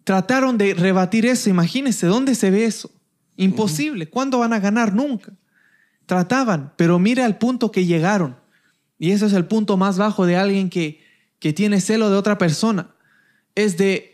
[0.03, 1.49] trataron de rebatir eso.
[1.49, 2.89] Imagínense, ¿dónde se ve eso?
[3.35, 4.09] Imposible.
[4.09, 4.93] ¿Cuándo van a ganar?
[4.93, 5.33] Nunca.
[6.07, 8.35] Trataban, pero mire al punto que llegaron.
[8.97, 11.03] Y ese es el punto más bajo de alguien que,
[11.37, 12.89] que tiene celo de otra persona.
[13.53, 14.08] Es de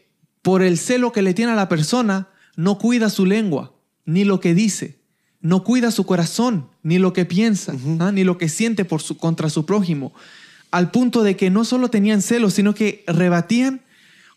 [0.46, 3.74] por el celo que le tiene a la persona, no cuida su lengua,
[4.06, 5.00] ni lo que dice,
[5.42, 8.12] no cuida su corazón, ni lo que piensa, ¿ah?
[8.12, 10.14] ni lo que siente por su, contra su prójimo,
[10.70, 13.82] al punto de que no solo tenían celo, sino que rebatían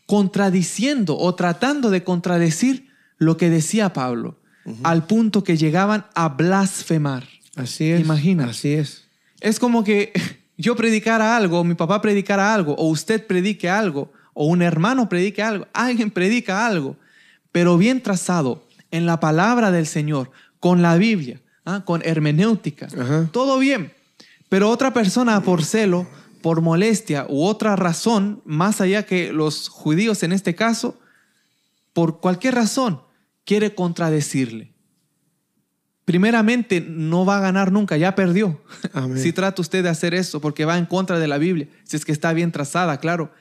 [0.07, 2.89] contradiciendo o tratando de contradecir
[3.19, 4.39] lo que decía Pablo,
[4.85, 7.29] al punto que llegaban a blasfemar.
[7.55, 8.01] Así es.
[8.01, 8.47] Imagina.
[8.47, 9.05] Así es.
[9.41, 10.15] Es como que
[10.57, 15.43] yo predicara algo, mi papá predicara algo, o usted predique algo, o un hermano predique
[15.43, 16.97] algo, alguien predica algo,
[17.51, 20.31] pero bien trazado en la palabra del Señor,
[20.61, 21.83] con la Biblia, ¿ah?
[21.85, 22.87] con hermenéutica,
[23.33, 23.93] todo bien.
[24.49, 26.07] Pero otra persona por celo,
[26.41, 30.97] por molestia u otra razón, más allá que los judíos en este caso,
[31.93, 33.01] por cualquier razón,
[33.45, 34.73] quiere contradecirle.
[36.05, 38.63] Primeramente, no va a ganar nunca, ya perdió.
[39.17, 42.05] si trata usted de hacer eso, porque va en contra de la Biblia, si es
[42.05, 43.33] que está bien trazada, claro.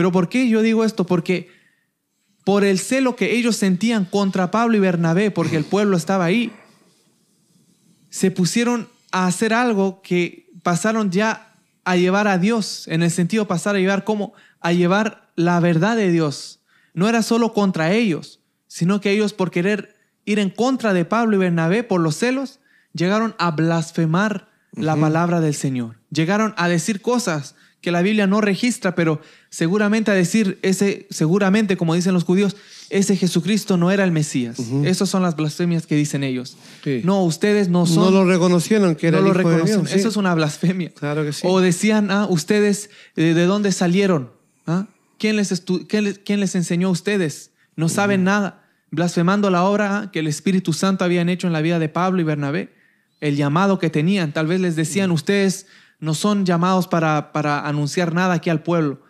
[0.00, 1.04] Pero ¿por qué yo digo esto?
[1.04, 1.50] Porque
[2.46, 6.50] por el celo que ellos sentían contra Pablo y Bernabé, porque el pueblo estaba ahí,
[8.08, 13.46] se pusieron a hacer algo que pasaron ya a llevar a Dios, en el sentido
[13.46, 16.60] pasar a llevar como a llevar la verdad de Dios.
[16.94, 21.36] No era solo contra ellos, sino que ellos por querer ir en contra de Pablo
[21.36, 22.60] y Bernabé por los celos,
[22.94, 25.98] llegaron a blasfemar la palabra del Señor.
[26.08, 31.76] Llegaron a decir cosas que la Biblia no registra, pero seguramente a decir ese, seguramente,
[31.76, 32.56] como dicen los judíos,
[32.90, 34.58] ese Jesucristo no era el Mesías.
[34.84, 36.56] Esas son las blasfemias que dicen ellos.
[37.04, 38.04] No, ustedes no son.
[38.04, 40.90] No lo reconocieron que era el hijo de Dios, Eso es una blasfemia.
[40.90, 41.42] Claro que sí.
[41.44, 44.32] O decían, ah, ustedes, eh, ¿de dónde salieron?
[44.66, 44.86] ¿Ah?
[45.18, 47.52] ¿Quién, les ¿Quién, les enseñó a ustedes?
[47.76, 48.64] No saben nada.
[48.90, 52.20] Blasfemando la obra ah, que el Espíritu Santo habían hecho en la vida de Pablo
[52.20, 52.72] y Bernabé.
[53.20, 54.32] El llamado que tenían.
[54.32, 55.66] Tal vez les decían, ustedes
[56.00, 59.02] no son llamados para, para anunciar nada aquí al pueblo.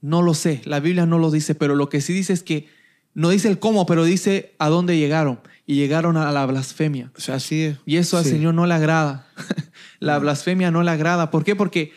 [0.00, 2.68] No lo sé, la Biblia no lo dice, pero lo que sí dice es que
[3.14, 5.40] no dice el cómo, pero dice a dónde llegaron.
[5.64, 7.12] Y llegaron a la blasfemia.
[7.16, 7.78] O sea, así es.
[7.86, 9.28] Y eso al Señor no le agrada.
[10.00, 11.30] la blasfemia no le agrada.
[11.30, 11.54] ¿Por qué?
[11.54, 11.92] Porque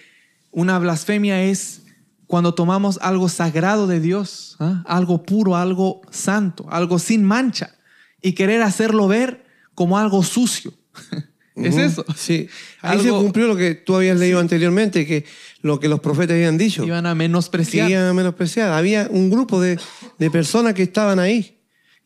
[0.52, 1.82] una blasfemia es
[2.28, 4.84] cuando tomamos algo sagrado de Dios, ¿ah?
[4.86, 7.76] algo puro, algo santo, algo sin mancha,
[8.22, 10.74] y querer hacerlo ver como algo sucio.
[11.56, 12.06] es eso.
[12.16, 12.48] Sí.
[12.82, 15.26] Ahí se cumplió lo que tú habías leído anteriormente, que
[15.62, 16.84] lo que los profetas habían dicho.
[16.84, 17.90] Iban a menospreciar.
[17.90, 18.72] iban a menospreciar.
[18.72, 19.80] Había un grupo de,
[20.20, 21.58] de, personas que estaban ahí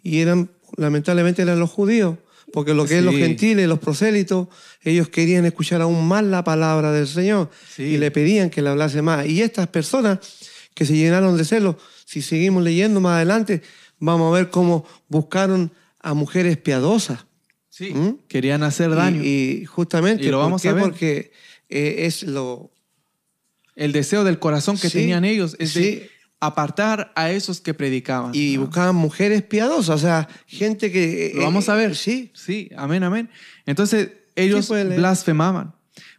[0.04, 2.18] y eran, lamentablemente, eran los judíos.
[2.52, 4.48] Porque lo que es los gentiles, los prosélitos,
[4.84, 9.02] ellos querían escuchar aún más la palabra del Señor y le pedían que le hablase
[9.02, 9.28] más.
[9.28, 10.20] Y estas personas
[10.74, 11.76] que se llenaron de celos,
[12.06, 13.62] si seguimos leyendo más adelante,
[14.00, 15.72] vamos a ver cómo buscaron
[16.02, 17.26] a mujeres piadosas.
[17.80, 18.18] Sí, ¿Mm?
[18.28, 19.24] querían hacer daño.
[19.24, 20.84] Y, justamente, lo vamos a ver?
[20.84, 21.32] porque
[21.70, 22.74] eh, es lo...
[23.74, 26.12] El deseo del corazón que tenían ellos es de
[26.42, 28.32] apartar a esos que predicaban.
[28.34, 31.32] Y buscaban mujeres piadosas, o sea, gente que...
[31.34, 31.96] Lo vamos a ver.
[31.96, 32.34] Sí.
[32.34, 33.30] Sí, amén, amén.
[33.66, 35.74] Entonces, ellos blasfemaban.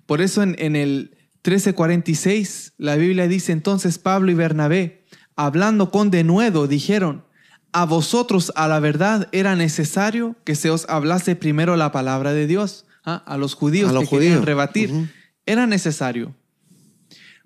[0.07, 1.11] Por eso en, en el
[1.45, 5.05] 1346, la Biblia dice entonces Pablo y Bernabé,
[5.37, 7.27] hablando con denuedo, dijeron,
[7.73, 12.47] a vosotros a la verdad era necesario que se os hablase primero la palabra de
[12.47, 12.87] Dios.
[13.05, 13.23] ¿ah?
[13.27, 15.11] A los judíos que querían rebatir.
[15.47, 16.35] Era necesario.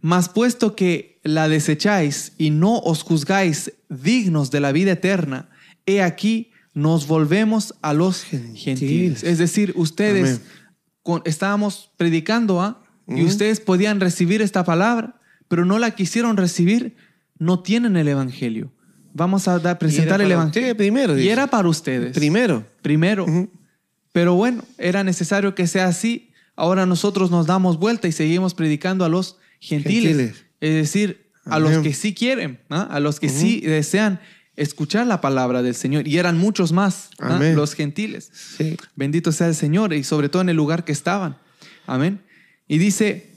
[0.01, 5.49] Mas puesto que la desecháis y no os juzgáis dignos de la vida eterna,
[5.87, 9.22] he aquí nos volvemos a los gentiles.
[9.22, 10.43] Es decir, ustedes
[11.25, 12.83] estábamos predicando ¿ah?
[13.09, 16.97] y ustedes podían recibir esta palabra, pero no la quisieron recibir,
[17.39, 18.74] no tienen el Evangelio
[19.14, 20.76] vamos a presentar el Evangelio.
[20.76, 21.18] primero.
[21.18, 22.12] Y era para ustedes.
[22.12, 22.66] Primero.
[22.82, 23.26] Primero.
[24.12, 26.30] Pero bueno, era necesario que sea así.
[26.56, 30.44] Ahora nosotros nos damos vuelta y seguimos predicando a los gentiles.
[30.60, 34.20] Es decir, a los que sí quieren, a los que sí desean
[34.56, 36.06] escuchar la palabra del Señor.
[36.06, 38.30] Y eran muchos más, los gentiles.
[38.94, 41.38] Bendito sea el Señor y sobre todo en el lugar que estaban.
[41.86, 42.20] Amén.
[42.66, 43.32] Y dice,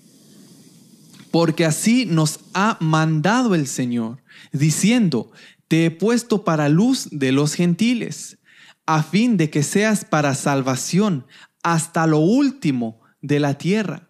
[1.32, 4.20] porque así nos ha mandado el Señor,
[4.52, 5.32] diciendo,
[5.68, 8.38] te he puesto para luz de los gentiles,
[8.86, 11.26] a fin de que seas para salvación
[11.64, 14.10] hasta lo último de la tierra.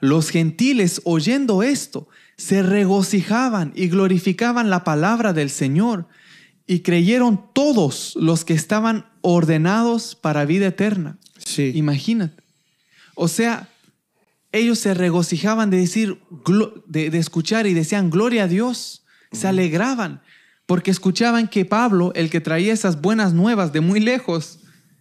[0.00, 6.08] Los gentiles, oyendo esto, se regocijaban y glorificaban la palabra del Señor,
[6.66, 11.18] y creyeron todos los que estaban ordenados para vida eterna.
[11.36, 11.72] Sí.
[11.74, 12.42] Imagínate.
[13.14, 13.68] O sea,
[14.52, 16.20] ellos se regocijaban de decir,
[16.86, 20.22] de, de escuchar y decían gloria a Dios, se alegraban
[20.66, 24.60] porque escuchaban que Pablo, el que traía esas buenas nuevas de muy lejos,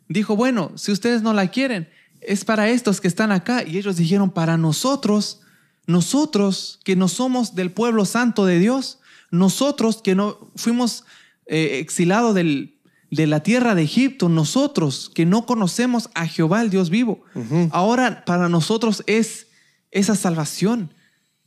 [0.10, 1.90] dijo, bueno, si ustedes no la quieren,
[2.20, 3.64] es para estos que están acá.
[3.66, 5.42] Y ellos dijeron, para nosotros,
[5.88, 9.00] nosotros que no somos del pueblo santo de Dios,
[9.32, 11.06] nosotros que no fuimos
[11.46, 16.90] eh, exilados de la tierra de Egipto, nosotros que no conocemos a Jehová, el Dios
[16.90, 17.24] vivo,
[17.72, 19.48] ahora para nosotros es
[19.92, 20.94] esa salvación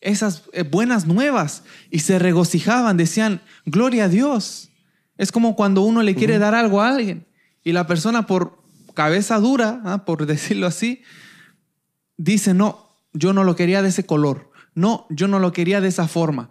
[0.07, 4.71] esas eh, buenas nuevas y se regocijaban, decían, gloria a Dios.
[5.19, 7.27] Es como cuando uno le quiere dar algo a alguien
[7.65, 8.63] y la persona por
[8.95, 10.05] cabeza dura, ¿ah?
[10.05, 11.03] por decirlo así,
[12.17, 15.89] dice, no, yo no lo quería de ese color, no, yo no lo quería de
[15.89, 16.51] esa forma.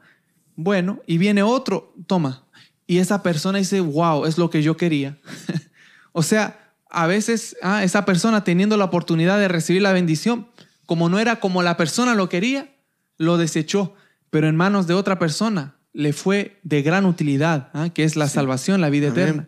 [0.58, 2.44] Bueno, y viene otro, toma,
[2.88, 5.18] y esa persona dice, wow, es lo que yo quería.
[6.12, 10.48] o sea, a veces ah, esa persona teniendo la oportunidad de recibir la bendición,
[10.86, 12.75] como no era como la persona lo quería,
[13.18, 13.94] lo desechó,
[14.30, 17.90] pero en manos de otra persona le fue de gran utilidad, ¿ah?
[17.90, 19.48] que es la salvación, la vida eterna.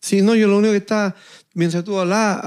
[0.00, 1.14] Sí, no, yo lo único que está,
[1.54, 2.40] mientras tú hablas,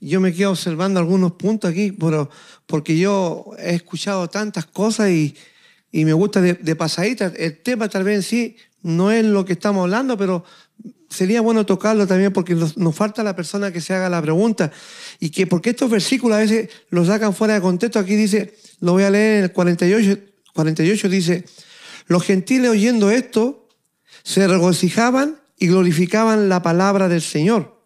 [0.00, 2.30] yo me quedo observando algunos puntos aquí, pero
[2.66, 5.34] porque yo he escuchado tantas cosas y,
[5.92, 7.26] me gusta de, de, pasadita.
[7.36, 10.44] El tema tal vez sí no es lo que estamos hablando, pero
[11.08, 14.72] sería bueno tocarlo también porque nos, nos, falta la persona que se haga la pregunta
[15.20, 17.98] y que porque estos versículos a veces los sacan fuera de contexto.
[17.98, 20.18] Aquí dice, lo voy a leer en el 48,
[20.54, 21.44] 48 dice,
[22.08, 23.68] los gentiles oyendo esto
[24.24, 27.80] se regocijaban y glorificaban la palabra del Señor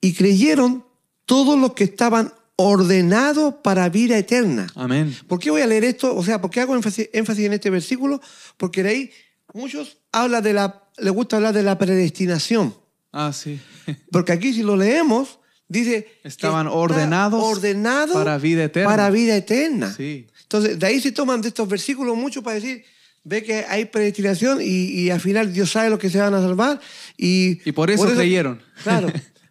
[0.00, 0.84] y creyeron
[1.26, 4.66] todos los que estaban ordenados para vida eterna.
[4.74, 5.14] Amén.
[5.28, 6.16] ¿Por qué voy a leer esto?
[6.16, 8.20] O sea, ¿por qué hago énfasis, en este versículo?
[8.56, 9.10] Porque de ahí
[9.52, 12.74] muchos habla de la, le gusta hablar de la predestinación.
[13.12, 13.60] Ah, sí.
[14.10, 15.38] Porque aquí si lo leemos,
[15.68, 16.06] Dice.
[16.22, 18.90] Estaban ordenados, ordenados para vida eterna.
[18.90, 19.92] Para vida eterna.
[19.92, 20.26] Sí.
[20.42, 22.84] Entonces, de ahí se toman de estos versículos mucho para decir,
[23.24, 26.80] ve que hay predestinación y, al final Dios sabe lo que se van a salvar.
[27.16, 28.62] Y, y por, eso creyeron.
[28.82, 29.10] Claro,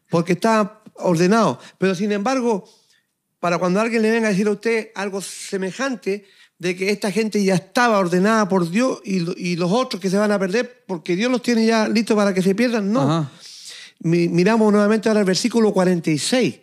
[0.09, 1.59] porque está ordenado.
[1.77, 2.69] Pero sin embargo,
[3.39, 6.25] para cuando alguien le venga a decir a usted algo semejante,
[6.59, 10.31] de que esta gente ya estaba ordenada por Dios y, los otros que se van
[10.31, 13.29] a perder porque Dios los tiene ya listos para que se pierdan, no
[14.03, 16.55] miramos nuevamente ahora el versículo 46,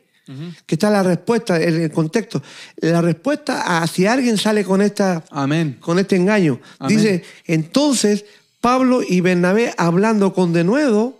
[0.64, 2.42] que está la respuesta, el, el contexto.
[2.76, 5.76] La respuesta a si alguien sale con, esta, Amén.
[5.80, 6.60] con este engaño.
[6.86, 8.24] Dice, entonces
[8.60, 11.18] Pablo y Bernabé, hablando con denuedo,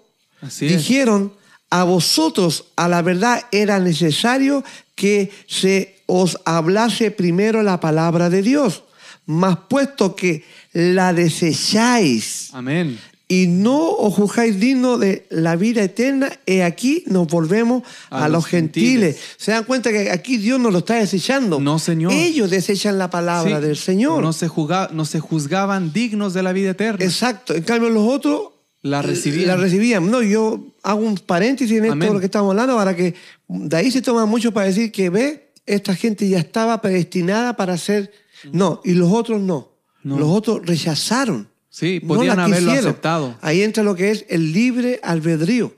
[0.61, 1.33] dijeron,
[1.71, 4.65] a vosotros a la verdad era necesario
[4.95, 8.85] que se os hablase primero la palabra de Dios,
[9.25, 12.51] mas puesto que la desecháis.
[12.53, 12.99] Amén.
[13.33, 18.45] Y no os juzgáis digno de la vida eterna, y aquí nos volvemos a, los
[18.45, 19.19] gentiles.
[19.37, 21.61] Se dan cuenta que aquí Dios nos lo está desechando.
[21.61, 22.13] No, Señor.
[22.13, 23.63] Ellos desechan la palabra Sí.
[23.65, 24.21] del Señor.
[24.21, 27.05] No se, juzga- no se juzgaban dignos de la vida eterna.
[27.05, 27.55] Exacto.
[27.55, 28.49] En cambio, los otros
[28.83, 29.47] La recibían.
[29.47, 30.11] La recibían.
[30.11, 33.15] No, yo hago un paréntesis en esto de lo que estamos hablando para que
[33.47, 37.79] de ahí se toma mucho para decir que ve, esta gente ya estaba predestinada para
[37.79, 38.11] ser.
[38.53, 39.69] No, y los otros no.
[40.03, 40.19] No.
[40.19, 41.50] Los otros rechazaron.
[41.71, 42.91] Sí, podían haberlo quisieron.
[42.91, 43.37] aceptado.
[43.41, 45.73] Ahí entra lo que es el libre albedrío.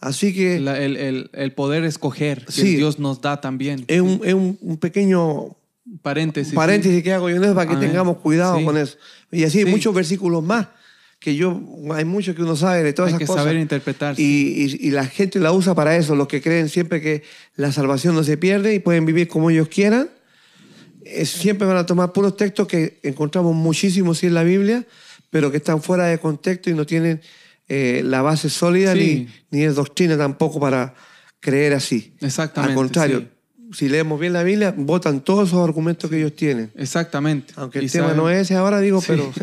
[0.00, 2.76] Así que La- el, el- el poder escoger que Sí.
[2.76, 3.84] Dios nos da también.
[3.88, 5.56] es, un, es un- un pequeño
[6.02, 6.54] Paréntesis.
[6.54, 7.88] paréntesis que hago yo en eso para que Amén.
[7.90, 8.64] tengamos cuidado Sí.
[8.64, 8.96] con eso.
[9.30, 10.68] Y así hay muchos versículos más
[11.20, 11.60] que yo,
[11.94, 13.44] hay muchos que uno sabe de todas Hay esas que cosas.
[13.44, 14.18] saber interpretar.
[14.18, 17.22] Y, y- y la gente la usa para eso, los que creen siempre que
[17.56, 20.08] la salvación no se pierde y pueden vivir como ellos quieran.
[21.24, 24.84] siempre van a tomar puros textos que encontramos muchísimos sí en la Biblia,
[25.32, 27.22] pero que están fuera de contexto y no tienen
[27.68, 29.26] eh, la base sólida Sí.
[29.50, 30.94] ni, ni es doctrina tampoco para
[31.40, 32.14] creer así.
[32.20, 33.68] Exactamente, Al contrario, sí.
[33.72, 36.70] si leemos bien la Biblia, votan todos esos argumentos que ellos tienen.
[36.76, 37.54] Exactamente.
[37.56, 39.06] Aunque el Y tema saben- no es ese ahora, digo, Sí.
[39.08, 39.32] pero...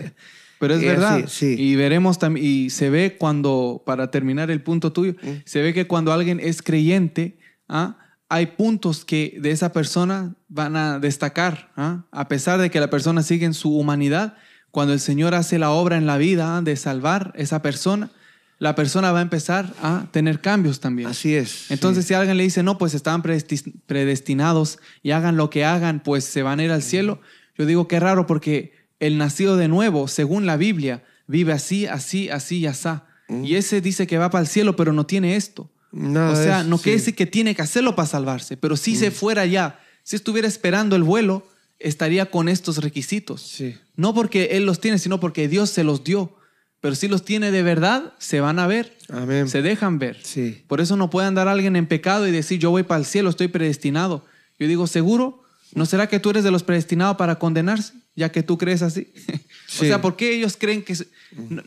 [0.60, 1.24] Pero es verdad.
[1.24, 1.56] así, sí.
[1.58, 5.28] Y veremos también, y se ve cuando, para terminar el punto tuyo, Mm.
[5.46, 7.98] se ve que cuando alguien es creyente, ¿ah?
[8.28, 12.04] hay puntos que de esa persona van a destacar, ¿ah?
[12.12, 14.36] a pesar de que la persona sigue en su humanidad,
[14.72, 16.62] cuando el Señor hace la obra en la vida ¿ah?
[16.62, 18.12] de salvar esa persona,
[18.60, 21.10] la persona va a empezar a tener cambios también.
[21.10, 21.72] Así es.
[21.72, 26.02] Entonces, si alguien le dice, no, pues estaban predesti- predestinados y hagan lo que hagan,
[26.02, 27.22] pues se van a ir al cielo,
[27.58, 32.30] yo digo que raro porque el nacido de nuevo, según la Biblia, vive así, así,
[32.30, 33.06] así y asá.
[33.44, 35.70] Y ese dice que va para el cielo, pero no tiene esto.
[35.92, 36.84] Nada o sea, no sí.
[36.84, 40.48] quiere decir que tiene que hacerlo para salvarse, pero si se fuera ya, si estuviera
[40.48, 41.48] esperando el vuelo,
[41.80, 43.42] estaría con estos requisitos.
[43.42, 43.76] Sí.
[43.96, 46.36] No porque Él los tiene, sino porque Dios se los dio.
[46.82, 49.50] Pero si los tiene de verdad, se van a ver, Amén.
[49.50, 50.18] se dejan ver.
[50.24, 50.64] Sí.
[50.68, 53.30] Por eso no puede andar alguien en pecado y decir, yo voy para el cielo,
[53.30, 54.26] estoy predestinado.
[54.58, 55.44] Yo digo, ¿seguro?
[55.76, 59.08] ¿No será que tú eres de los predestinados para condenarse, ya que tú crees así?
[59.70, 59.86] Sí.
[59.86, 60.96] o sea, ¿por qué ellos creen que...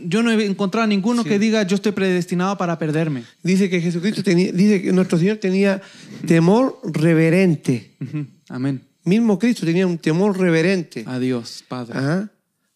[0.01, 1.29] Yo no he encontrado a ninguno Sí.
[1.29, 3.23] que diga, yo estoy predestinado para perderme.
[3.45, 5.81] Dice que Jesucristo tenía, dice que nuestro Señor tenía
[6.27, 7.93] temor reverente.
[8.01, 8.27] Ujú.
[8.49, 8.83] Amén.
[9.05, 11.05] Mismo Cristo tenía un temor reverente.
[11.07, 11.99] Adiós, Padre.
[11.99, 12.31] Ajá.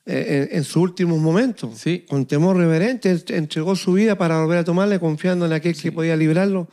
[0.05, 1.79] Eh, En, en sus últimos momentos.
[1.79, 2.05] Sí.
[2.09, 6.17] Con temor reverente, entregó su vida para volver a tomarle, confiando en aquel que podía
[6.17, 6.69] librarlo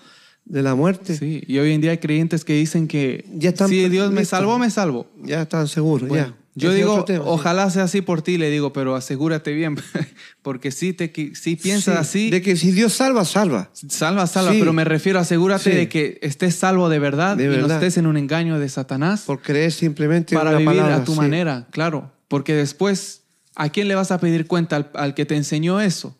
[0.45, 1.16] de la muerte.
[1.18, 4.26] Sí, y hoy en día hay creyentes que dicen que Ya están si Dios me
[4.26, 5.08] salvó, me salvo.
[5.24, 6.43] Ya están seguros, Bueno, ya.
[6.56, 9.76] Yo digo, tema, ojalá sea así por ti, le digo, pero asegúrate bien,
[10.41, 13.70] porque si, te, si piensas Sí, así, De que si Dios salva, salva.
[13.74, 14.60] salva, salva, Sí.
[14.60, 15.76] pero me refiero, asegúrate Sí.
[15.76, 19.24] de que estés salvo de verdad De y no estés en un engaño de Satanás
[19.26, 23.22] Por creer simplemente para una vivir palabra, a tu manera, claro, porque después,
[23.56, 24.76] ¿a quién le vas a pedir cuenta?
[24.76, 26.18] ¿Al, al que te enseñó eso?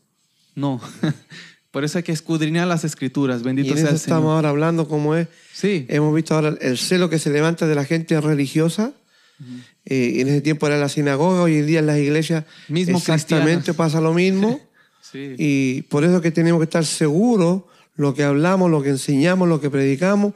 [0.56, 0.80] No.
[1.72, 4.36] Por eso hay que escudriñar las escrituras, Y bendito en sea eso el estamos Señor.
[4.36, 5.28] ahora hablando como es.
[5.54, 8.92] Sí, Hemos visto ahora el celo que se levanta de la gente religiosa.
[9.86, 13.66] Eh, en ese tiempo era la sinagoga, hoy en día en las iglesias Mismo exactamente
[13.66, 13.78] cristianas.
[13.78, 14.60] pasa lo mismo.
[15.02, 15.36] sí.
[15.38, 17.64] y por eso que tenemos que estar seguros
[17.96, 20.34] lo que hablamos, lo que enseñamos, lo que predicamos,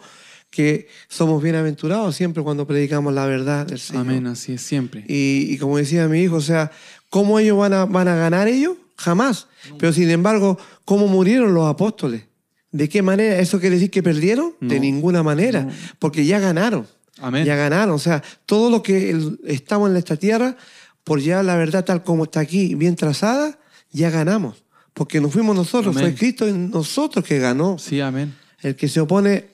[0.49, 4.01] que somos bienaventurados siempre cuando predicamos la verdad del Señor.
[4.01, 5.03] Amén, así es siempre.
[5.07, 6.71] Y, y como decía mi hijo, o sea,
[7.09, 8.77] ¿cómo ellos van a, van a ganar ellos?
[8.97, 9.47] Jamás.
[9.77, 12.23] Pero sin embargo, ¿cómo murieron los apóstoles?
[12.71, 13.39] ¿De qué manera?
[13.39, 14.53] ¿Eso quiere decir que perdieron?
[14.59, 15.67] De ninguna manera,
[15.99, 16.87] porque ya ganaron.
[17.21, 17.45] Amén.
[17.45, 17.95] Ya ganaron.
[17.95, 19.15] O sea, todo lo que
[19.45, 20.55] estamos en esta tierra,
[21.03, 23.59] por llevar la verdad tal como está aquí, bien trazada,
[23.91, 24.63] ya ganamos.
[24.93, 26.09] Porque no fuimos nosotros, Amén.
[26.11, 27.77] fue Cristo en nosotros que ganó.
[27.77, 28.35] Sí, amén.
[28.61, 29.45] El que se opone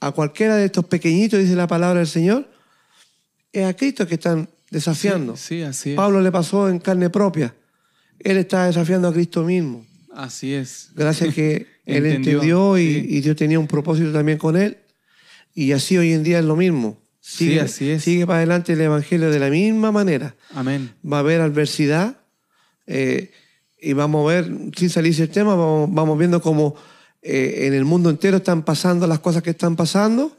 [0.00, 2.48] a cualquiera de estos pequeñitos, dice la palabra del Señor,
[3.52, 5.36] es a Cristo que están desafiando.
[5.36, 5.96] Sí, sí, así es.
[5.96, 7.54] Pablo le pasó en carne propia.
[8.18, 9.84] Él está desafiando a Cristo mismo.
[10.14, 10.90] Así es.
[10.94, 13.06] Gracias que él Entendió, entendió y, sí.
[13.08, 14.78] y Dios tenía un propósito también con él.
[15.54, 16.98] Y así hoy en día es lo mismo.
[17.20, 18.02] Sigue, así es.
[18.04, 20.34] Sigue para adelante el Evangelio de la misma manera.
[20.54, 20.92] Amén.
[21.10, 22.16] Va a haber adversidad
[22.86, 23.30] eh,
[23.80, 26.74] y vamos a ver, sin salirse del tema, vamos, vamos viendo cómo
[27.22, 30.36] eh, en el mundo entero están pasando las cosas que están pasando,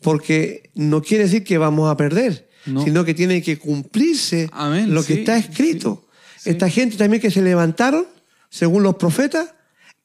[0.00, 2.82] porque no quiere decir que vamos a perder, No.
[2.84, 6.04] sino que tiene que cumplirse Amén, lo que sí, está escrito.
[6.36, 6.50] sí, sí.
[6.50, 8.06] Esta gente también que se levantaron,
[8.48, 9.54] según los profetas,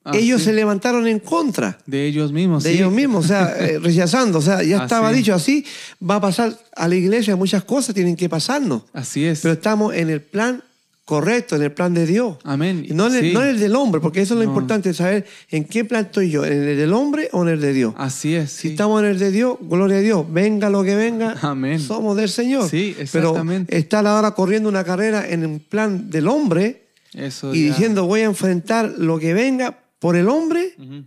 [0.09, 0.45] Ah, ellos sí.
[0.45, 2.63] se levantaron en contra De ellos mismos.
[2.63, 2.77] de sí.
[2.77, 4.39] ellos mismos, o sea, eh, rechazando.
[4.39, 5.17] O sea, ya estaba es.
[5.17, 5.65] dicho así,
[6.01, 8.83] va a pasar a la iglesia, muchas cosas tienen que pasarnos.
[8.93, 9.41] Así es.
[9.41, 10.63] Pero estamos en el plan
[11.05, 12.35] correcto, en el plan de Dios.
[12.43, 12.85] Amén.
[12.91, 15.63] No en, el, no en el del hombre, porque eso es lo importante, saber en
[15.63, 17.93] qué plan estoy yo, en el del hombre o en el de Dios.
[17.97, 18.51] Así es.
[18.51, 21.79] Si estamos en el de Dios, gloria a Dios, venga lo que venga, Amén.
[21.79, 22.69] somos del Señor.
[22.69, 23.67] Sí, exactamente.
[23.69, 28.05] Pero estar ahora corriendo una carrera en el plan del hombre Eso y ya- diciendo
[28.05, 31.05] voy a enfrentar lo que venga por el hombre Ujú.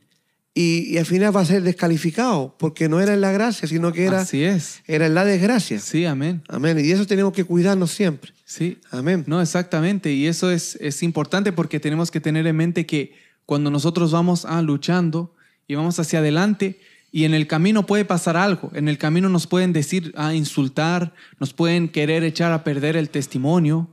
[0.55, 3.93] y, y al final va a ser descalificado, porque no era en la gracia, sino
[3.93, 4.83] que era, Así es.
[4.87, 5.79] era en la desgracia.
[5.79, 6.43] Sí, amén.
[6.49, 6.79] Amén.
[6.79, 8.33] Y de eso tenemos que cuidarnos siempre.
[8.45, 8.79] Sí.
[8.91, 9.25] Amén.
[9.27, 10.13] No, exactamente.
[10.13, 13.15] Y eso es, es importante porque tenemos que tener en mente que
[13.47, 15.35] cuando nosotros vamos ah, luchando
[15.69, 16.81] y vamos hacia adelante
[17.13, 21.13] y en el camino puede pasar algo, en el camino nos pueden decir, ah, insultar,
[21.41, 23.89] nos pueden querer echar a perder el testimonio,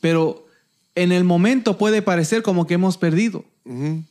[0.00, 0.45] pero
[0.96, 3.44] en el momento puede parecer como que hemos perdido.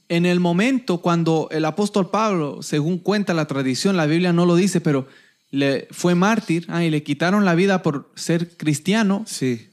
[0.09, 4.55] En el momento cuando el apóstol Pablo, según cuenta la tradición, la Biblia no lo
[4.55, 5.07] dice, pero
[5.49, 9.69] le, fue mártir ah, y le quitaron la vida por ser cristiano, Sí.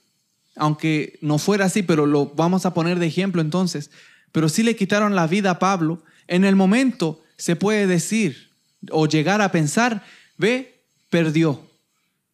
[0.55, 3.91] aunque no fuera así, pero lo vamos a poner de ejemplo entonces,
[4.31, 8.51] pero sí le quitaron la vida a Pablo, en el momento se puede decir
[8.91, 10.05] o llegar a pensar,
[10.39, 11.61] ve, perdió.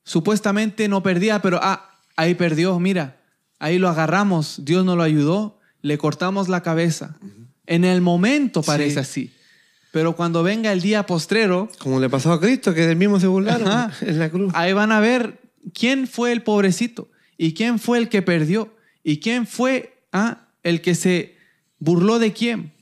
[0.05, 3.18] Supuestamente no perdía, pero ah, ahí perdió, mira,
[3.59, 7.17] ahí lo agarramos, Dios nos lo ayudó, le cortamos la cabeza.
[7.67, 8.99] En el momento parece Sí.
[9.01, 9.33] así,
[9.93, 13.27] pero cuando venga el día postrero, Como le pasó a Cristo, que del mismo se
[13.27, 13.93] burlaron Ajá.
[14.07, 14.53] en la cruz.
[14.55, 15.41] Ahí van a ver
[15.75, 20.81] quién fue el pobrecito y quién fue el que perdió y quién fue ah, el
[20.81, 21.37] que se
[21.79, 22.73] burló de quién.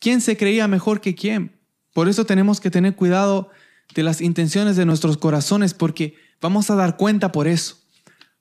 [0.00, 1.52] ¿Quién se creía mejor que quién?
[1.94, 3.50] Por eso tenemos que tener cuidado
[3.94, 7.76] de las intenciones de nuestros corazones porque vamos a dar cuenta por eso.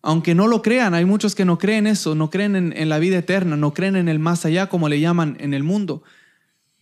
[0.06, 3.00] Aunque no lo crean, hay muchos que no creen eso, no creen en, en la
[3.00, 6.04] vida eterna, no creen en el más allá como le llaman en el mundo.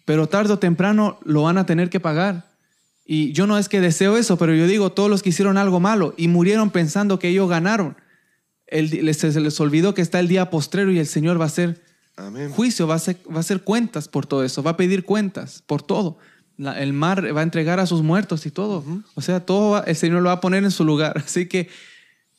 [0.05, 2.49] Pero tarde o temprano lo van a tener que pagar.
[3.05, 5.79] Y yo no es que deseo eso, pero yo digo, todos los que hicieron algo
[5.79, 7.95] malo y murieron pensando que ellos ganaron,
[8.67, 11.81] el se les olvidó que está el día postrero y el Señor va a hacer
[12.15, 12.49] Amén.
[12.49, 15.61] juicio, va a hacer, va a hacer cuentas por todo eso, va a pedir cuentas
[15.67, 16.17] por todo.
[16.57, 18.83] La- el mar va a entregar a sus muertos y todo.
[19.15, 21.21] O sea, todo va- el Señor lo va a poner en su lugar.
[21.25, 21.69] Así que,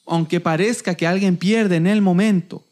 [0.06, 2.64] aunque parezca que alguien pierde en el momento,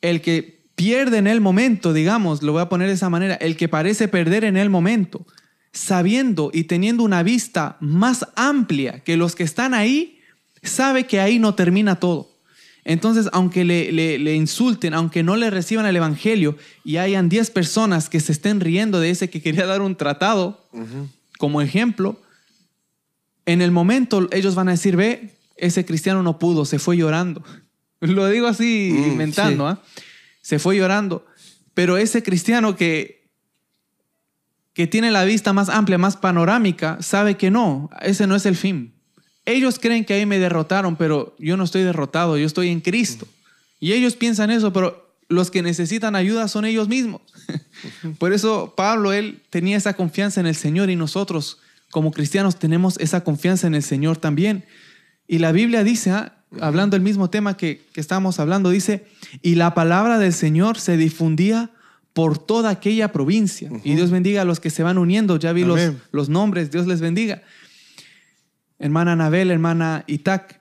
[0.00, 3.56] el que pierde en el momento, digamos, lo voy a poner de esa manera, el
[3.56, 5.24] que parece perder en el momento,
[5.72, 10.18] sabiendo y teniendo una vista más amplia que los que están ahí,
[10.62, 12.30] sabe que ahí no termina todo.
[12.84, 17.50] Entonces, aunque le, le- le insulten, aunque no le reciban el Evangelio y hayan 10
[17.52, 20.66] personas que se estén riendo de ese que quería dar un tratado
[21.38, 22.20] como ejemplo,
[23.46, 25.30] en el momento ellos van a decir, ve,
[25.62, 27.42] ese cristiano no pudo, se fue llorando.
[28.00, 29.76] Lo digo así, Mm, inventando, sí.
[29.78, 29.82] ¿ah?
[30.42, 31.24] Se fue llorando.
[31.72, 33.30] Pero ese cristiano que,
[34.74, 38.56] que tiene la vista más amplia, más panorámica, sabe que no, ese no es el
[38.56, 38.94] fin.
[39.44, 43.26] Ellos creen que ahí me derrotaron, pero yo no estoy derrotado, yo estoy en Cristo.
[43.78, 47.22] Y ellos piensan eso, pero los que necesitan ayuda son ellos mismos.
[48.18, 51.58] Por eso Pablo, él tenía esa confianza en el Señor y nosotros
[51.90, 54.64] como cristianos tenemos esa confianza en el Señor también.
[55.32, 59.06] Y la Biblia dice, ah, hablando del mismo tema que, que estábamos hablando, dice,
[59.40, 61.70] y la palabra del Señor se difundía
[62.12, 63.70] por toda aquella provincia.
[63.82, 65.80] Y Dios bendiga a los que se van uniendo, ya vi los,
[66.10, 67.40] los nombres, Dios les bendiga.
[68.78, 70.60] Hermana Anabel, hermana Itac.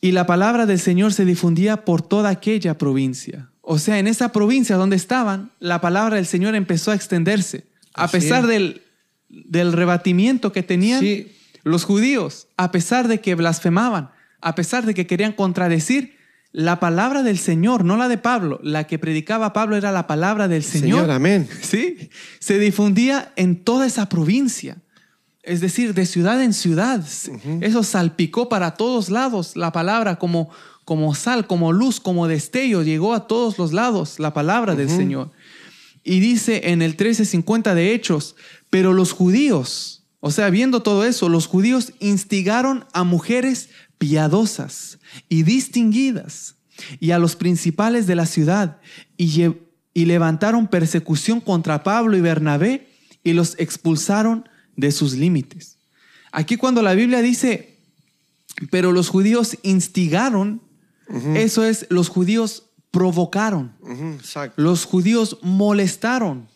[0.00, 3.50] Y la palabra del Señor se difundía por toda aquella provincia.
[3.62, 7.64] O sea, en esa provincia donde estaban, la palabra del Señor empezó a extenderse.
[7.94, 8.48] A Así pesar es.
[8.50, 8.82] del,
[9.28, 11.32] del rebatimiento que tenían Sí.
[11.64, 14.10] Los judíos, a pesar de que blasfemaban,
[14.40, 16.16] a pesar de que querían contradecir,
[16.52, 20.46] la palabra del Señor, no la de Pablo, la que predicaba Pablo era la palabra
[20.46, 21.00] del Señor.
[21.00, 21.48] Señor, amén.
[21.62, 24.76] Sí, se difundía en toda esa provincia.
[25.42, 27.04] Es decir, de ciudad en ciudad.
[27.60, 30.48] Eso salpicó para todos lados la palabra como,
[30.84, 32.82] como sal, como luz, como destello.
[32.82, 35.32] Llegó a todos los lados la palabra del Señor.
[36.04, 38.36] Y dice en el 1350 de Hechos,
[38.70, 43.68] pero los judíos, o sea, viendo todo eso, los judíos instigaron a mujeres
[43.98, 44.98] piadosas
[45.28, 46.54] y distinguidas
[46.98, 48.80] y a los principales de la ciudad
[49.18, 49.44] y,
[49.92, 52.88] y levantaron persecución contra Pablo y Bernabé
[53.22, 55.76] y los expulsaron de sus límites.
[56.32, 57.76] Aquí cuando la Biblia dice,
[58.70, 60.62] pero los judíos instigaron,
[61.34, 63.74] eso es, los judíos provocaron,
[64.56, 66.48] los judíos molestaron,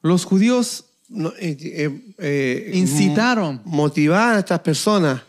[0.00, 3.60] los judíos No, eh, eh, eh, incitaron.
[3.64, 5.22] mo- Motivaban a estas personas.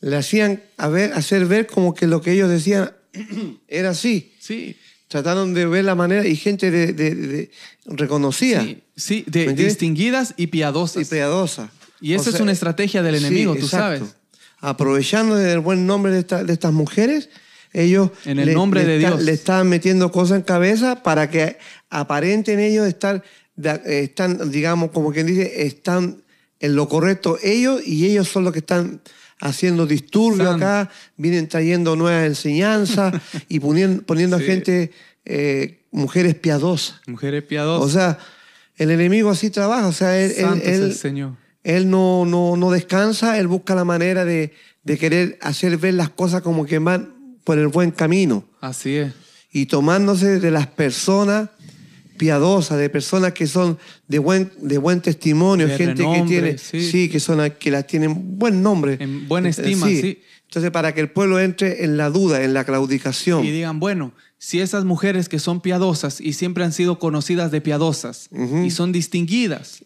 [0.00, 2.90] Le hacían a ver, hacer ver como que lo que ellos decían
[3.68, 4.34] era así.
[4.40, 4.76] Sí,
[5.08, 7.50] Trataron de ver la manera y gente de, de- de-
[7.86, 11.02] reconocida sí, sí, ¿Me de, distinguidas y piadosas.
[11.02, 11.70] y piadosa.
[12.00, 14.04] Y esa O es una estrategia del sí, enemigo, tú exacto.
[14.06, 14.16] sabes.
[14.60, 17.28] Aprovechando del buen nombre de, esta- de estas mujeres,
[17.72, 21.58] Ellos en el nombre de Dios le estaban metiendo cosas en cabeza para que
[21.90, 23.22] aparenten ellos estar,
[23.56, 26.22] están, digamos, como quien dice, están
[26.60, 29.00] en lo correcto ellos y ellos son los que están
[29.40, 33.14] haciendo disturbios acá, vienen trayendo nuevas enseñanzas
[33.48, 34.90] y poniendo, poniendo a gente,
[35.24, 37.00] eh, mujeres piadosas.
[37.06, 37.86] Mujeres piadosas.
[37.86, 38.18] O sea,
[38.76, 40.32] el enemigo así trabaja, o sea, él,
[40.62, 41.32] él, Señor.
[41.62, 46.08] él no, no, no, descansa, él busca la manera de, de, querer hacer ver las
[46.08, 48.44] cosas como que van por el buen camino.
[48.60, 49.12] Así es.
[49.52, 51.50] Y tomándose de las personas
[52.16, 57.08] piadosas, de personas que son de buen, de buen testimonio, gente que tiene, sí.
[57.08, 58.96] que son que las tienen buen nombre.
[59.00, 60.20] En buena estima, sí.
[60.44, 63.44] Entonces, para que el pueblo entre en la duda, en la claudicación.
[63.44, 67.60] Y digan, bueno, si esas mujeres que son piadosas y siempre han sido conocidas de
[67.60, 68.28] piadosas
[68.64, 69.84] y son distinguidas,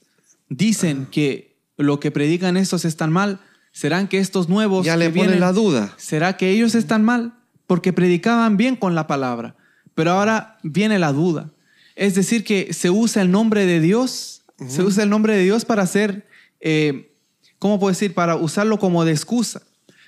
[0.50, 3.40] dicen que lo que predican estos están mal,
[3.72, 4.84] ¿serán que estos nuevos...
[4.84, 5.94] Ya le ponen la duda.
[5.96, 7.34] ¿Será que ellos están mal?
[7.66, 9.56] Porque predicaban bien con la palabra,
[9.94, 11.50] pero ahora viene la duda.
[11.98, 15.64] Es decir, que se usa el nombre de Dios, se usa el nombre de Dios
[15.64, 16.28] para hacer,
[16.60, 17.12] eh,
[17.58, 18.14] ¿cómo puedo decir?
[18.14, 19.62] Para usarlo como de excusa.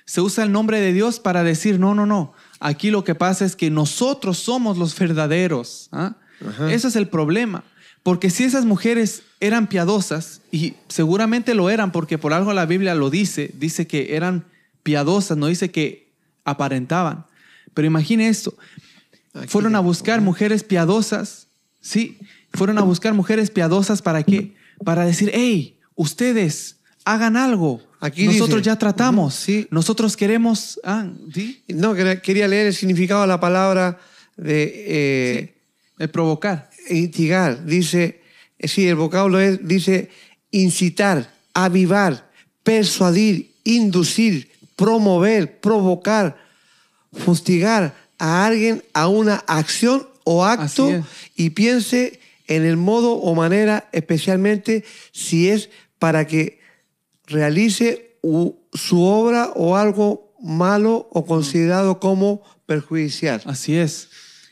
[0.05, 3.43] Se usa el nombre de Dios para decir, no, no, no, Aquí lo que pasa
[3.43, 5.89] es que nosotros somos los verdaderos.
[5.91, 6.15] ¿ah?
[6.69, 7.65] Ese es el problema.
[8.03, 12.95] Porque si esas mujeres eran piadosas, y seguramente lo eran porque por algo la Biblia
[12.95, 14.45] lo dice, dice que eran
[14.83, 16.13] piadosas, no dice que
[16.45, 17.25] aparentaban.
[17.73, 18.55] Pero imagine esto,
[19.47, 21.47] fueron a buscar mujeres piadosas,
[21.81, 22.17] ¿sí?
[22.53, 24.53] Fueron a buscar mujeres piadosas para qué?
[24.85, 29.67] Para decir, hey, ustedes hagan algo, Aquí Nosotros ya tratamos, ¿sí?
[29.69, 30.79] Nosotros queremos...
[30.83, 31.61] Ah, ¿sí?
[31.67, 33.99] No, quería leer el significado de la palabra
[34.37, 35.53] de...
[35.99, 36.71] Eh, provocar.
[36.89, 37.63] Instigar.
[37.63, 38.21] Dice,
[38.59, 40.09] sí, el vocablo es, dice
[40.49, 42.27] incitar, avivar,
[42.63, 46.37] persuadir, inducir, promover, provocar,
[47.13, 51.03] fustigar a alguien a una acción o acto
[51.35, 55.69] y piense en el modo o manera, especialmente si es
[55.99, 56.59] para que
[57.27, 58.17] realice
[58.73, 63.41] su obra o algo malo o considerado como perjudicial.
[63.45, 64.09] Así es.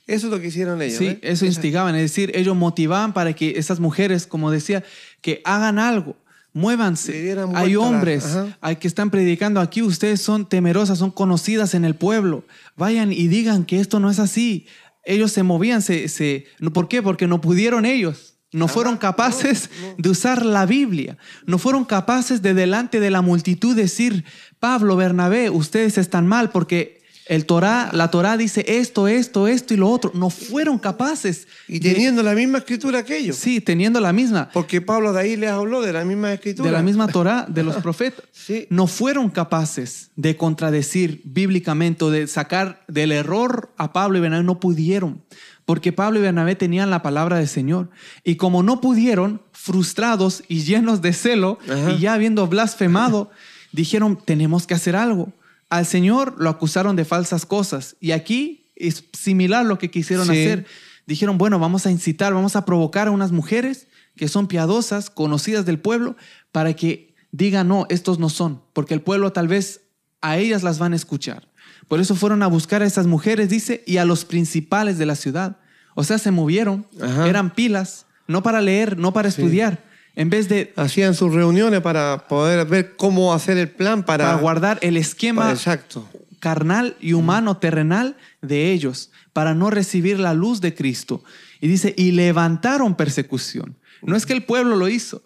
[0.08, 0.98] Eso es lo que hicieron ellos.
[0.98, 1.20] Sí, ¿eh?
[1.22, 4.84] eso instigaban, es decir, ellos motivaban para que esas mujeres, como decía,
[5.22, 6.16] que hagan algo,
[6.52, 7.36] muévanse.
[7.54, 8.26] Hay hombres
[8.60, 12.44] hay que están predicando aquí, ustedes son temerosas, son conocidas en el pueblo.
[12.76, 14.66] Vayan y digan que esto no es así.
[15.04, 17.02] Ellos se movían, se, se, ¿por qué?
[17.02, 18.36] Porque no pudieron ellos.
[18.52, 21.18] No fueron capaces de usar la Biblia.
[21.46, 24.26] No fueron capaces de delante de la multitud decir,
[24.60, 26.99] Pablo, Bernabé, ustedes están mal porque
[27.30, 30.12] el Torah, la Torah dice esto, esto, esto y lo otro.
[30.16, 31.48] No fueron capaces.
[31.68, 33.36] Y teniendo la misma escritura que ellos.
[33.36, 34.50] Sí, teniendo la misma.
[34.52, 36.68] Porque Pablo de ahí les habló de la misma escritura.
[36.68, 38.26] De la misma Torah, de los profetas.
[38.32, 38.66] sí.
[38.72, 44.44] No fueron capaces de contradecir bíblicamente o de sacar del error a Pablo y Bernabé.
[44.44, 45.22] No pudieron
[45.66, 47.92] porque Pablo y Bernabé tenían la palabra del Señor.
[48.24, 51.60] Y como no pudieron, frustrados y llenos de celo,
[51.96, 53.30] y ya habiendo blasfemado,
[53.72, 55.32] dijeron, tenemos que hacer algo.
[55.70, 57.96] Al Señor lo acusaron de falsas cosas.
[58.00, 60.66] Y aquí es similar lo que quisieron hacer.
[61.06, 65.66] Dijeron, bueno, vamos a incitar, vamos a provocar a unas mujeres que son piadosas, conocidas
[65.66, 66.16] del pueblo,
[66.52, 69.82] para que digan, no, estos no son, porque el pueblo tal vez
[70.22, 71.48] a ellas las van a escuchar.
[71.88, 75.16] Por eso fueron a buscar a esas mujeres, dice, y a los principales de la
[75.16, 75.58] ciudad.
[75.96, 76.86] O sea, se movieron,
[77.26, 79.84] eran pilas, no para leer, no para estudiar.
[80.20, 80.74] En vez de...
[80.76, 84.26] Hacían sus reuniones para poder ver cómo hacer el plan para...
[84.26, 86.10] Para guardar el esquema exacto.
[86.40, 91.24] carnal y humano, terrenal de ellos, para no recibir la luz de Cristo.
[91.62, 93.78] Y dice, y levantaron persecución.
[94.02, 95.22] No es que el pueblo lo hizo.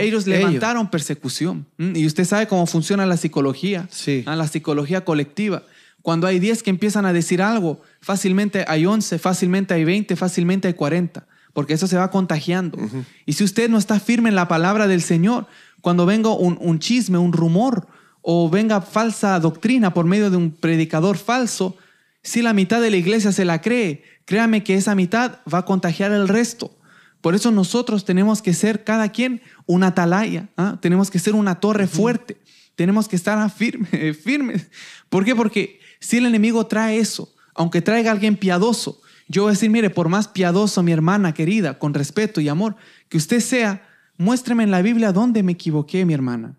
[0.00, 1.66] ellos levantaron persecución.
[1.76, 4.24] Mm, y usted sabe cómo funciona la psicología, sí.
[4.26, 5.64] Ah, la psicología colectiva.
[6.00, 10.68] Cuando hay 10 que empiezan a decir algo, fácilmente hay 11, fácilmente hay 20, fácilmente
[10.68, 11.26] hay 40,
[11.58, 12.78] porque eso se va contagiando.
[13.26, 15.48] Y si usted no está firme en la palabra del Señor,
[15.80, 17.88] cuando venga un, chisme, un rumor,
[18.22, 21.76] o venga falsa doctrina por medio de un predicador falso,
[22.22, 25.64] si la mitad de la iglesia se la cree, créame que esa mitad va a
[25.64, 26.78] contagiar el resto.
[27.20, 30.78] Por eso nosotros tenemos que ser cada quien una atalaya, ¿ah?
[30.80, 32.36] tenemos que ser una torre fuerte,
[32.76, 34.16] tenemos que estar firmes.
[34.16, 34.64] Firme.
[35.08, 35.34] ¿Por qué?
[35.34, 39.70] Porque si el enemigo trae eso, aunque traiga a alguien piadoso, yo voy a decir,
[39.70, 42.76] mire, por más piadoso mi hermana querida, con respeto y amor,
[43.08, 43.86] que usted sea,
[44.16, 46.56] muéstreme en la Biblia dónde me equivoqué, mi hermana.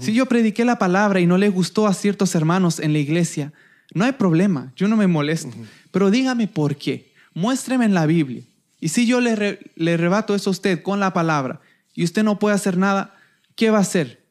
[0.00, 3.54] Si yo prediqué la palabra y no le gustó a ciertos hermanos en la iglesia,
[3.94, 5.56] no hay problema, yo no me molesto.
[5.90, 7.14] Pero dígame por qué.
[7.32, 8.42] Muéstreme en la Biblia.
[8.80, 11.60] Y si yo le, le rebato eso a usted con la palabra
[11.94, 13.14] y usted no puede hacer nada,
[13.56, 14.22] ¿qué va a hacer?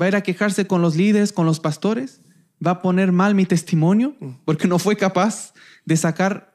[0.00, 2.20] ¿Va a ir a quejarse con los líderes, con los pastores?
[2.64, 4.14] va a poner mal mi testimonio
[4.44, 5.54] porque no fue capaz
[5.84, 6.49] de sacar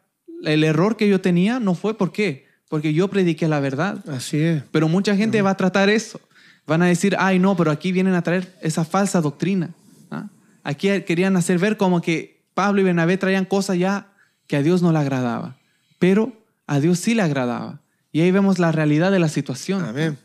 [0.46, 1.60] el error que yo tenía.
[1.60, 4.04] No fue por qué, porque yo prediqué la verdad.
[4.10, 4.64] Así es.
[4.72, 6.20] Pero mucha gente va a tratar eso.
[6.68, 9.70] Van a decir, ay, no, pero aquí vienen a traer esa falsa doctrina.
[10.10, 10.30] ¿ah?
[10.64, 14.14] Aquí querían hacer ver como que Pablo y Bernabé traían cosas ya
[14.48, 15.58] que a Dios no le agradaba.
[16.00, 16.34] Pero
[16.68, 17.82] a Dios sí le agradaba.
[18.12, 19.84] Y ahí vemos la realidad de la situación.
[19.84, 20.18] Amén.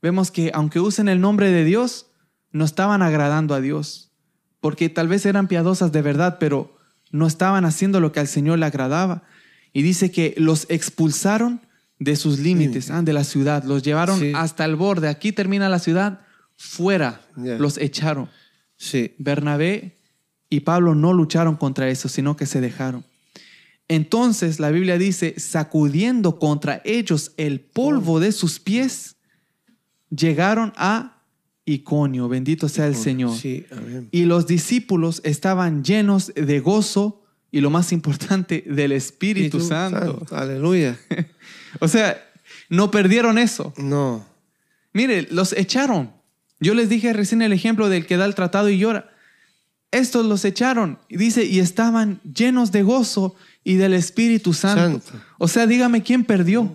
[0.00, 2.06] Vemos que aunque usen el nombre de Dios,
[2.52, 4.12] no estaban agradando a Dios.
[4.60, 6.76] Porque tal vez eran piadosas de verdad, pero
[7.10, 9.22] no estaban haciendo lo que al Señor le agradaba.
[9.78, 11.60] Y dice que los expulsaron
[12.00, 13.62] de sus límites, ah, de la ciudad.
[13.62, 14.32] Los llevaron Sí.
[14.34, 15.06] hasta el borde.
[15.06, 16.22] Aquí termina la ciudad,
[16.56, 17.20] fuera.
[17.36, 18.28] Los echaron.
[18.76, 19.14] Sí.
[19.18, 19.96] Bernabé
[20.50, 23.04] y Pablo no lucharon contra eso, sino que se dejaron.
[23.86, 29.14] Entonces la Biblia dice, sacudiendo contra ellos el polvo de sus pies,
[30.10, 31.22] llegaron a
[31.66, 33.36] Iconio, bendito sea el Señor.
[33.38, 33.64] Sí.
[34.10, 40.24] Y los discípulos estaban llenos de gozo y lo más importante, del Espíritu Santo.
[40.30, 40.98] Aleluya.
[41.80, 42.18] O sea,
[42.70, 43.74] no perdieron eso.
[43.76, 44.24] No.
[44.94, 46.10] Mire, los echaron.
[46.60, 49.10] Yo les dije recién el ejemplo del que da el tratado y llora.
[49.90, 50.98] Estos los echaron.
[51.10, 55.06] Y dice, y estaban llenos de gozo y del Espíritu Santo.
[55.06, 55.24] Santo.
[55.36, 56.72] O sea, dígame quién perdió.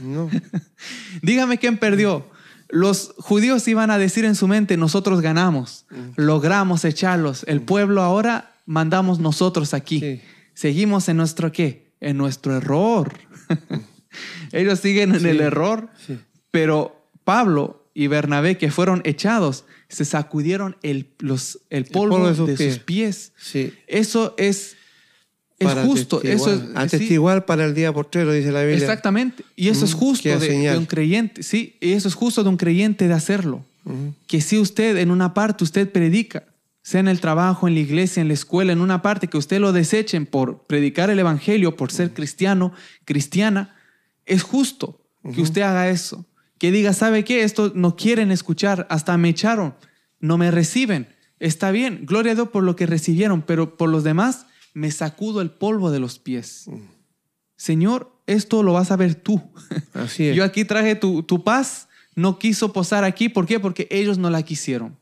[0.00, 0.30] No.
[1.22, 2.28] Dígame quién perdió.
[2.68, 5.86] Los judíos iban a decir en su mente, nosotros ganamos,
[6.16, 7.44] logramos echarlos.
[7.46, 10.00] El pueblo ahora mandamos nosotros aquí.
[10.00, 10.20] Sí.
[10.54, 11.92] Seguimos en nuestro qué?
[12.00, 13.12] En nuestro error.
[14.52, 15.28] Ellos siguen en Sí.
[15.28, 16.18] el error, Sí.
[16.50, 22.52] pero Pablo y Bernabé, que fueron echados, se sacudieron el, los- el polvo, polvo de,
[22.52, 23.32] de sus sus pies.
[23.86, 24.76] Eso es,
[25.58, 26.22] es Para justo.
[26.22, 27.38] Eso es, atestiguar.
[27.40, 28.78] sí, para el día postrero, dice la Biblia.
[28.78, 29.44] exactamente.
[29.54, 31.42] Y eso es Mm, justo queda de, de un creyente.
[31.42, 33.64] Sí, y eso es justo de un creyente de hacerlo.
[33.84, 34.14] Ujú.
[34.26, 36.44] Que si usted en una parte usted predica,
[36.86, 39.58] sea en el trabajo, en la iglesia, en la escuela, en una parte que usted
[39.58, 42.72] lo desechen por predicar el evangelio, por ser cristiano,
[43.04, 43.74] cristiana,
[44.24, 45.04] es justo
[45.34, 46.26] que usted haga eso.
[46.58, 47.42] Que diga, ¿sabe qué?
[47.42, 49.74] Esto no quieren escuchar, hasta me echaron,
[50.20, 51.08] no me reciben.
[51.40, 55.40] Está bien, gloria a Dios por lo que recibieron, pero por los demás me sacudo
[55.40, 56.70] el polvo de los pies.
[57.56, 59.42] Señor, esto lo vas a ver tú.
[59.92, 60.36] Así es.
[60.36, 63.28] Yo aquí traje tu, tu paz, no quiso posar aquí.
[63.28, 63.58] ¿Por qué?
[63.58, 64.96] Porque ellos no la quisieron.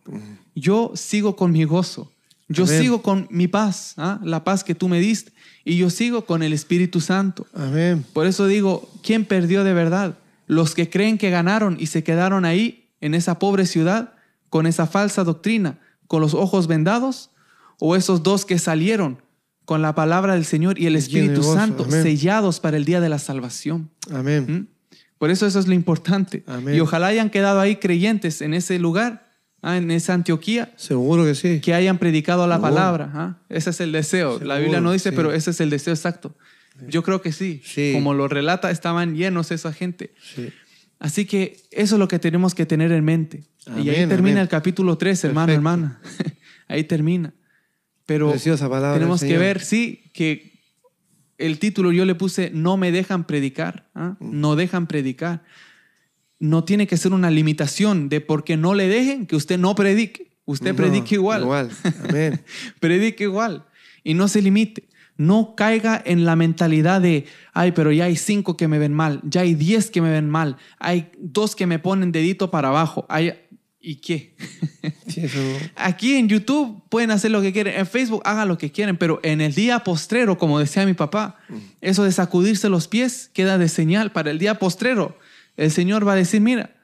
[0.54, 2.10] Yo sigo con mi gozo.
[2.48, 2.80] Yo Amén.
[2.80, 4.20] sigo con mi paz, ¿ah?
[4.22, 5.32] la paz que tú me diste.
[5.64, 7.46] Y yo sigo con el Espíritu Santo.
[7.54, 8.04] Amén.
[8.12, 10.18] Por eso digo, ¿quién perdió de verdad?
[10.46, 14.12] Los que creen que ganaron y se quedaron ahí, en esa pobre ciudad,
[14.50, 17.30] con esa falsa doctrina, con los ojos vendados,
[17.78, 19.18] o esos dos que salieron
[19.64, 21.54] con la palabra del Señor y el Espíritu gozo.
[21.54, 22.02] Santo, Amén.
[22.02, 23.90] sellados para el día de la salvación.
[24.12, 24.46] Amén.
[24.48, 24.96] ¿Mm?
[25.18, 26.44] Por eso eso es lo importante.
[26.46, 26.74] Amén.
[26.74, 29.26] Y ojalá hayan quedado ahí creyentes en ese lugar,
[29.64, 31.60] ah, en esa Antioquía, Seguro que sí.
[31.60, 32.74] que hayan predicado la Seguro.
[32.74, 33.10] palabra.
[33.14, 33.38] ah.
[33.48, 34.38] Ese es el deseo.
[34.40, 35.16] la Biblia no dice, sí.
[35.16, 36.36] pero ese es el deseo exacto.
[36.88, 37.62] Yo creo que sí.
[37.64, 37.92] Sí.
[37.94, 40.12] Como lo relata, estaban llenos esa gente.
[40.34, 40.50] Sí.
[40.98, 43.44] Así que eso es lo que tenemos que tener en mente.
[43.82, 44.38] y ahí termina amén.
[44.38, 45.58] el capítulo 3, hermano, Perfecto.
[45.58, 46.00] hermana.
[46.68, 47.32] ahí termina.
[48.06, 50.54] Pero Preciosa palabra tenemos que ver, sí, que
[51.38, 53.88] el título yo le puse No me dejan predicar.
[53.94, 54.16] ¿ah?
[54.20, 54.40] Mm.
[54.40, 55.42] No dejan predicar.
[56.44, 60.32] No tiene que ser una limitación de porque no le dejen que usted no predique.
[60.44, 61.42] Usted No, predique igual.
[61.42, 61.70] Igual.
[62.08, 62.42] Amén.
[62.80, 63.64] predique igual.
[64.02, 64.88] Y no se limite.
[65.16, 69.20] No caiga en la mentalidad de, ay, pero ya hay cinco que me ven mal,
[69.22, 73.06] ya hay diez que me ven mal, hay dos que me ponen dedito para abajo.
[73.08, 73.32] Hay...
[73.80, 74.34] ¿Y qué?
[75.06, 78.58] Sí, eso no- Aquí en YouTube pueden hacer lo que quieren, en Facebook hagan lo
[78.58, 81.38] que quieren, pero en el día postrero, como decía mi papá,
[81.80, 85.16] eso de sacudirse los pies queda de señal para el día postrero.
[85.56, 86.74] El Señor va a decir, mira,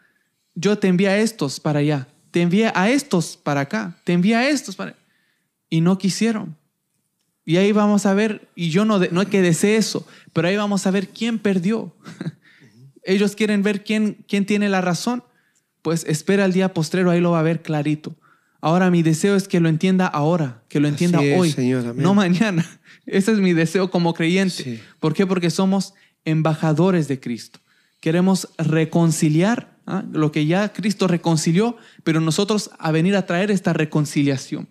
[0.54, 4.36] yo te envié a estos para allá, te envié a estos para acá, te envié
[4.36, 4.96] a estos para...
[5.68, 6.56] Y no quisieron.
[7.44, 10.56] Y ahí vamos a ver, y yo no, no es que desee eso, pero ahí
[10.56, 11.94] vamos a ver quién perdió.
[13.02, 15.24] Ellos quieren ver quién, quién tiene la razón.
[15.82, 18.14] Pues espera el día postrero, ahí lo va a ver clarito.
[18.60, 21.86] Ahora mi deseo es que lo entienda ahora, que lo entienda Así es, hoy, Señor,
[21.86, 22.02] amén.
[22.02, 22.66] no mañana.
[23.06, 24.62] Ese es mi deseo como creyente.
[24.62, 24.80] Sí.
[25.00, 25.26] ¿Por qué?
[25.26, 25.94] Porque somos
[26.24, 27.60] embajadores de Cristo.
[28.00, 30.02] Queremos reconciliar ¿ah?
[30.12, 34.68] lo que ya Cristo reconcilió, pero nosotros a venir a traer esta reconciliación.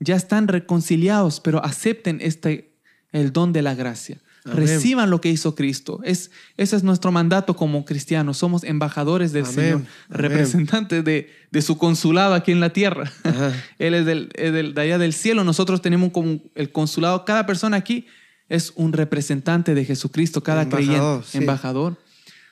[0.00, 2.76] Ya están reconciliados, pero acepten este,
[3.12, 4.20] el don de la gracia.
[4.44, 4.58] Amén.
[4.58, 6.00] Reciban lo que hizo Cristo.
[6.04, 8.38] Es, ese es nuestro mandato como cristianos.
[8.38, 9.54] Somos embajadores del Amén.
[9.54, 13.12] Señor, representantes de, de su consulado aquí en la tierra.
[13.24, 13.52] Ajá.
[13.78, 15.44] Él es, del, del- de allá del cielo.
[15.44, 17.24] Nosotros tenemos como el consulado.
[17.24, 18.06] Cada persona aquí
[18.48, 21.38] es un representante de Jesucristo, cada Embajador, creyente, sí.
[21.38, 21.98] embajador.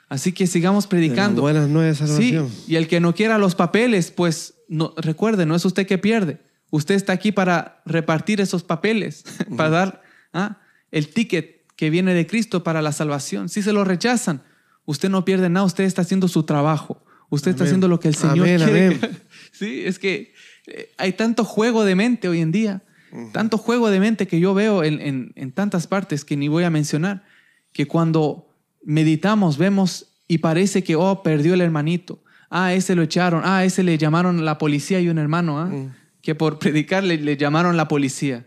[0.09, 1.43] Así que sigamos predicando.
[1.43, 2.39] Buenas nuevas Sí,
[2.69, 6.41] y el que no quiera los papeles, pues no, recuerde, no es usted que pierde.
[6.71, 9.25] Usted está aquí para repartir esos papeles,
[9.57, 10.03] para dar
[10.33, 10.59] ¿ah?
[10.91, 13.49] el ticket que viene de Cristo para la salvación.
[13.49, 14.43] Si se lo rechazan,
[14.85, 17.03] usted no pierde nada, usted está haciendo su trabajo.
[17.29, 19.01] Usted está haciendo lo que el Señor quiere.
[19.53, 20.33] sí, es que
[20.69, 22.85] eh, hay tanto juego de mente hoy en día,
[23.33, 26.71] tanto juego de mente que yo veo en, en tantas partes que ni voy a
[26.71, 27.25] mencionar,
[27.73, 28.46] que cuando
[28.87, 32.23] meditamos, vemos y parece que, oh, perdió el hermanito.
[32.49, 33.43] Ah, ese lo echaron.
[33.45, 35.67] Ah, ese le llamaron la policía y un hermano, ¿ah?
[35.67, 35.95] Mm.
[36.23, 38.47] que por predicar le, llamaron la policía.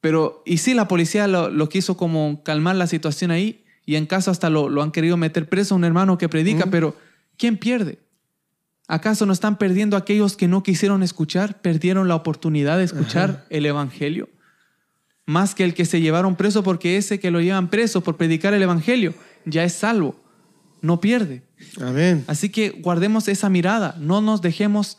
[0.00, 4.30] Pero, y sí, la policía lo, quiso como calmar la situación ahí, y en caso
[4.30, 6.70] hasta lo, han querido meter preso a un hermano que predica, mm.
[6.70, 6.96] pero
[7.38, 8.00] ¿quién pierde?
[8.88, 11.60] ¿Acaso no están perdiendo aquellos que no quisieron escuchar?
[11.60, 14.28] ¿Perdieron la oportunidad de escuchar el Evangelio?
[15.24, 18.54] Más que el que se llevaron preso porque ese que lo llevan preso por predicar
[18.54, 19.12] el Evangelio
[19.46, 20.16] ya es salvo,
[20.82, 21.42] no pierde.
[21.80, 22.24] Amén.
[22.26, 24.98] Así que guardemos esa mirada, no nos dejemos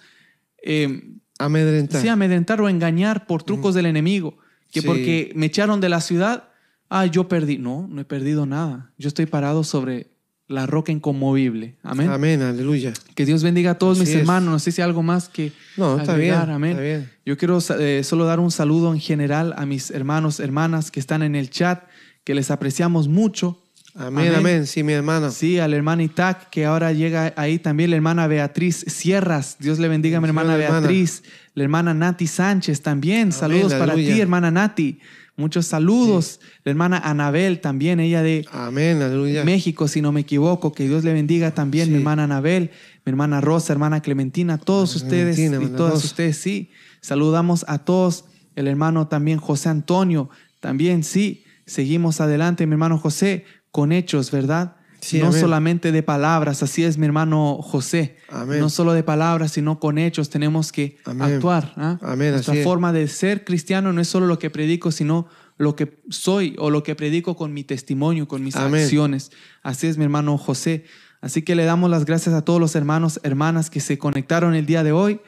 [0.63, 2.01] eh, amedrentar.
[2.01, 4.37] Sí, amedrentar o engañar por trucos del enemigo,
[4.71, 6.49] que porque me echaron de la ciudad,
[6.89, 7.57] ah, yo perdí.
[7.57, 8.91] No, no he perdido nada.
[8.97, 10.07] Yo estoy parado sobre
[10.47, 11.77] la roca inconmovible.
[11.83, 12.09] Amén.
[12.09, 12.93] Amén, aleluya.
[13.15, 14.49] Que Dios bendiga a todos mis hermanos.
[14.49, 16.71] No sé si hay algo más que no, está bien, Amén.
[16.71, 17.11] Está bien.
[17.25, 21.21] Yo quiero eh, solo dar un saludo en general a mis hermanos, hermanas que están
[21.21, 21.83] en el chat,
[22.23, 23.61] que les apreciamos mucho.
[23.97, 25.31] Amén, amén, Sí, mi hermana.
[25.31, 29.57] Sí, al hermano Itac, que ahora llega ahí también, la hermana Beatriz Sierras.
[29.59, 31.23] Dios le bendiga a mi hermana Beatriz.
[31.55, 33.31] La hermana Nati Sánchez también.
[33.31, 34.99] Saludos para ti, hermana Nati.
[35.35, 36.39] Muchos saludos.
[36.63, 39.43] La hermana Anabel también, ella de Amén, aleluya.
[39.43, 40.73] México, si no me equivoco.
[40.73, 42.71] Que Dios le bendiga también, mi hermana Anabel,
[43.05, 46.69] mi hermana Rosa, hermana Clementina, todos ustedes y todas ustedes, sí.
[47.01, 48.25] Saludamos a todos.
[48.55, 50.29] El hermano también José Antonio,
[50.59, 51.43] también, sí.
[51.67, 53.45] Seguimos adelante, mi hermano José
[53.77, 54.75] con hechos, ¿verdad?
[55.21, 58.17] no solamente de palabras, así es mi hermano José.
[58.47, 61.73] No solo de palabras, sino con hechos tenemos que actuar.
[61.77, 61.99] ¿ah?
[62.15, 65.27] Nuestra forma de ser cristiano no es solo lo que predico, sino
[65.59, 69.29] lo que soy o lo que predico con mi testimonio, con mis acciones.
[69.61, 70.85] Así es mi hermano José.
[71.21, 74.65] Así que le damos las gracias a todos los hermanos, hermanas que se conectaron el
[74.65, 75.21] día de hoy.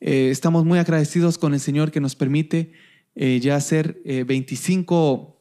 [0.00, 2.72] Eh, estamos muy agradecidos con el Señor que nos permite
[3.14, 5.36] eh, ya hacer 25,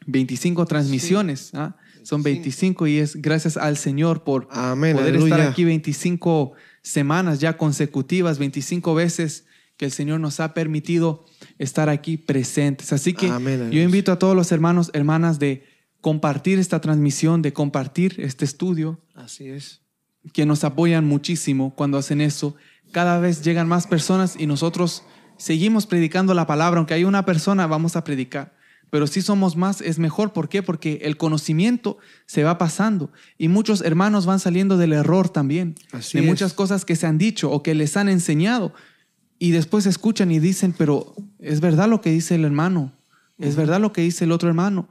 [0.00, 1.50] eh, 25 transmisiones.
[1.52, 1.76] ¿ah?
[2.02, 6.52] Son 25 y es gracias al Señor por poder estar aquí 25
[6.82, 9.46] semanas ya consecutivas, 25 veces
[9.76, 11.24] que el Señor nos ha permitido
[11.58, 12.92] estar aquí presentes.
[12.92, 15.64] Así que yo invito a todos los hermanos, hermanas de
[16.00, 19.00] compartir esta transmisión, de compartir este estudio.
[19.14, 19.80] Así es.
[20.32, 22.54] Que nos apoyan muchísimo cuando hacen eso.
[22.92, 25.04] Cada vez llegan más personas y nosotros
[25.36, 26.78] seguimos predicando la palabra.
[26.78, 28.61] Aunque hay una persona, vamos a predicar
[28.92, 30.34] pero si somos más es mejor.
[30.34, 30.62] ¿Por qué?
[30.62, 31.96] Porque el conocimiento
[32.26, 35.76] se va pasando y muchos hermanos van saliendo del error también,
[36.12, 38.74] de muchas cosas que se han dicho o que les han enseñado
[39.38, 42.92] y después escuchan y dicen, pero es verdad lo que dice el hermano,
[43.38, 44.90] es verdad lo que dice el otro hermano.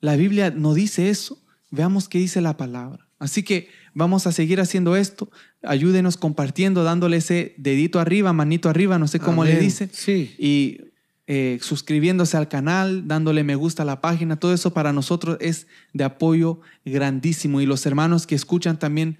[0.00, 1.42] La Biblia no dice eso.
[1.72, 3.08] Veamos qué dice la palabra.
[3.18, 5.28] Así que vamos a seguir haciendo esto.
[5.64, 9.88] Ayúdenos compartiendo, dándole ese dedito arriba, manito arriba, no sé cómo le dice.
[9.92, 10.36] Sí.
[10.38, 10.93] Y
[11.26, 15.66] eh, suscribiéndose al canal, dándole me gusta a la página, todo eso para nosotros es
[15.92, 17.60] de apoyo grandísimo.
[17.60, 19.18] Y los hermanos que escuchan también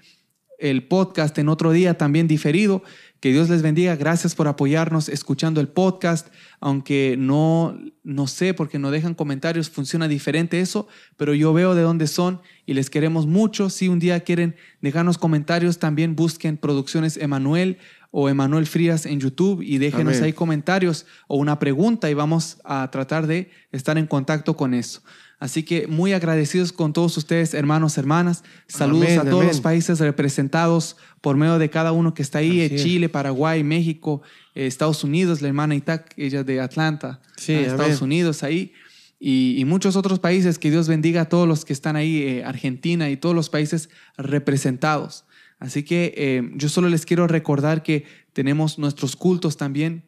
[0.59, 2.83] el podcast en otro día también diferido,
[3.19, 3.95] que Dios les bendiga.
[3.95, 6.27] Gracias por apoyarnos escuchando el podcast,
[6.59, 10.87] aunque no, no sé, porque no dejan comentarios, funciona diferente eso,
[11.17, 13.69] pero yo veo de dónde son y les queremos mucho.
[13.69, 17.79] Si un día quieren dejarnos comentarios, también busquen Producciones Emanuel
[18.17, 22.89] o Emanuel Frías en YouTube y déjenos ahí comentarios o una pregunta y vamos a
[22.89, 25.01] tratar de estar en contacto con eso.
[25.37, 28.45] Así que muy agradecidos con todos ustedes, hermanos, hermanas.
[28.69, 33.09] Saludos a todos los países representados por medio de cada uno que está ahí, Chile,
[33.09, 34.21] Paraguay, México,
[34.53, 38.71] eh, Estados Unidos, la hermana Itac, ella de Atlanta, Estados Unidos ahí.
[39.19, 43.09] Y, muchos otros países, que Dios bendiga a todos los que están ahí, eh, Argentina
[43.09, 45.25] y todos los países representados.
[45.59, 50.03] Así que eh, yo solo les quiero recordar que tenemos nuestros cultos también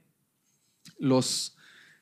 [0.99, 1.55] los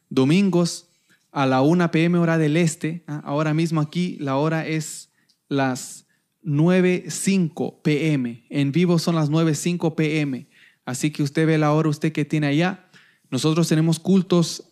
[0.10, 0.90] domingos
[1.32, 3.04] a la 1 pm hora del este.
[3.08, 3.22] ¿ah?
[3.26, 5.10] Ahora mismo aquí la hora es
[5.50, 6.06] las
[6.44, 8.46] 9.05 pm.
[8.50, 10.48] En vivo son las 9.05 pm.
[10.86, 12.88] Así que usted ve la hora usted que tiene allá.
[13.30, 14.64] Nosotros tenemos cultos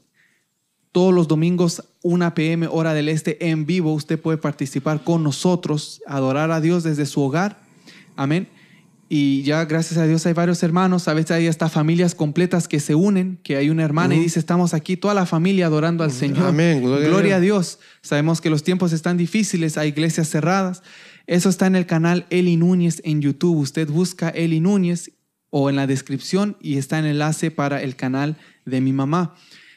[0.92, 3.94] todos los domingos 1 pm hora del este en vivo.
[3.94, 7.60] Usted puede participar con nosotros, adorar a Dios desde su hogar.
[8.16, 8.48] Amén.
[9.16, 11.08] Y ya, gracias a Dios, hay varios hermanos.
[11.08, 14.40] A veces hay hasta familias completas que se unen, que hay una hermana y dice,
[14.40, 16.48] estamos aquí, toda la familia adorando al Señor.
[16.48, 16.82] Amén.
[16.82, 17.78] Gloria, a, Dios.
[18.02, 20.82] Sabemos que los tiempos están difíciles, hay iglesias cerradas.
[21.28, 23.60] Eso está en el canal Eli Núñez en YouTube.
[23.60, 25.12] Usted busca Eli Núñez
[25.52, 28.36] o en la descripción y está el enlace para el canal
[28.66, 29.36] de mi mamá.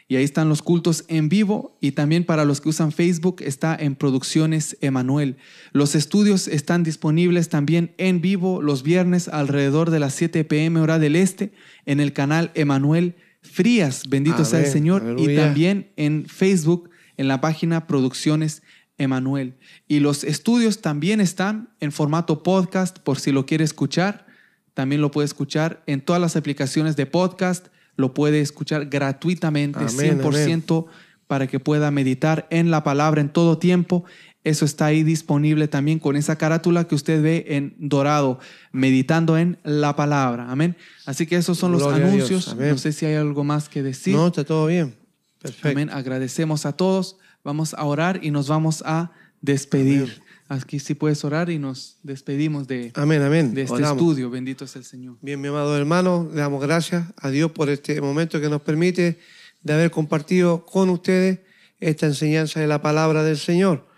[0.09, 3.77] Y ahí están los cultos en vivo y también para los que usan Facebook está
[3.79, 5.37] en Producciones Emanuel.
[5.73, 11.01] Los estudios están disponibles también en vivo los viernes alrededor de las 7 pm hora
[11.01, 11.53] del este
[11.87, 17.41] en el canal Emanuel Frías, bendito sea el Señor, y también en Facebook en la
[17.41, 18.63] página Producciones
[18.99, 19.55] Emanuel.
[19.89, 24.27] Y los estudios también están en formato podcast por si lo quiere escuchar.
[24.75, 30.87] También lo puede escuchar en todas las aplicaciones de podcast lo puede escuchar gratuitamente, 100%,
[31.27, 34.05] para que pueda meditar en la palabra en todo tiempo.
[34.45, 38.39] Eso está ahí disponible también con esa carátula que usted ve en dorado,
[38.71, 40.51] meditando en la palabra.
[40.51, 40.77] Amén.
[41.05, 42.55] Así que esos son los anuncios.
[42.57, 44.15] No sé si hay algo más que decir.
[44.15, 44.95] No, está todo bien.
[45.43, 45.69] Perfecto.
[45.69, 45.91] Amén.
[45.91, 47.17] Agradecemos a todos.
[47.43, 49.11] Vamos a orar y nos vamos a
[49.41, 50.23] despedir.
[50.49, 53.53] Aquí sí puedes orar y nos despedimos de, amén, amén.
[53.53, 54.31] de este estudio.
[54.31, 55.17] Bendito es el Señor.
[55.21, 59.19] Bien, mi amado hermano, le damos gracias a Dios por este momento que nos permite
[59.63, 61.41] de haber compartido con ustedes
[61.81, 63.89] esta enseñanza de la palabra del Señor.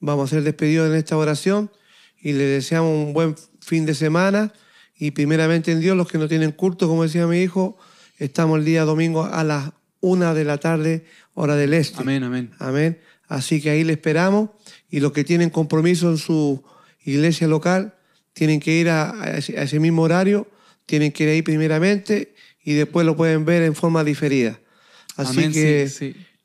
[0.00, 1.70] Vamos a ser despedidos en esta oración
[2.20, 4.52] y le deseamos un buen fin de semana
[4.96, 7.78] y primeramente en Dios, los que no tienen culto, como decía mi hijo,
[8.18, 12.02] estamos el día domingo a las una de la tarde, hora del este.
[12.02, 12.50] Amén, amén.
[12.58, 13.00] Amén.
[13.34, 14.50] Así que ahí le esperamos
[14.88, 16.62] y los que tienen compromiso en su
[17.04, 17.94] iglesia local
[18.32, 20.46] tienen que ir a, ese, mismo horario,
[20.86, 24.60] tienen que ir ahí primeramente y después lo pueden ver en forma diferida.
[25.16, 25.90] Así que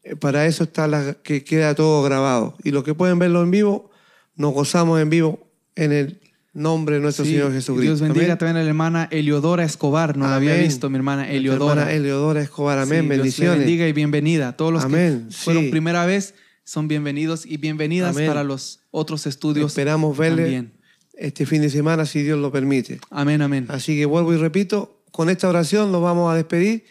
[0.04, 2.58] eh, para eso está la, que queda todo grabado.
[2.64, 3.92] Y los que pueden verlo en vivo,
[4.36, 6.20] nos gozamos en vivo en el
[6.54, 7.98] nombre de nuestro Señor Jesucristo.
[7.98, 10.18] Dios bendiga también a la hermana Eliodora Escobar.
[10.18, 11.82] No la había visto, mi hermana Eliodora.
[11.82, 13.08] Hermana Eliodora Escobar, amén.
[13.08, 13.58] Bendiciones.
[13.58, 14.58] Dios bendiga y bienvenida.
[14.58, 16.34] Todos los que fueron primera vez
[16.70, 19.72] son bienvenidos y bienvenidas para los otros estudios.
[19.72, 20.70] Esperamos verle
[21.16, 23.00] este fin de semana si Dios lo permite.
[23.10, 23.66] Amén, amén.
[23.70, 26.86] Así que vuelvo y repito, con esta oración nos vamos a despedir,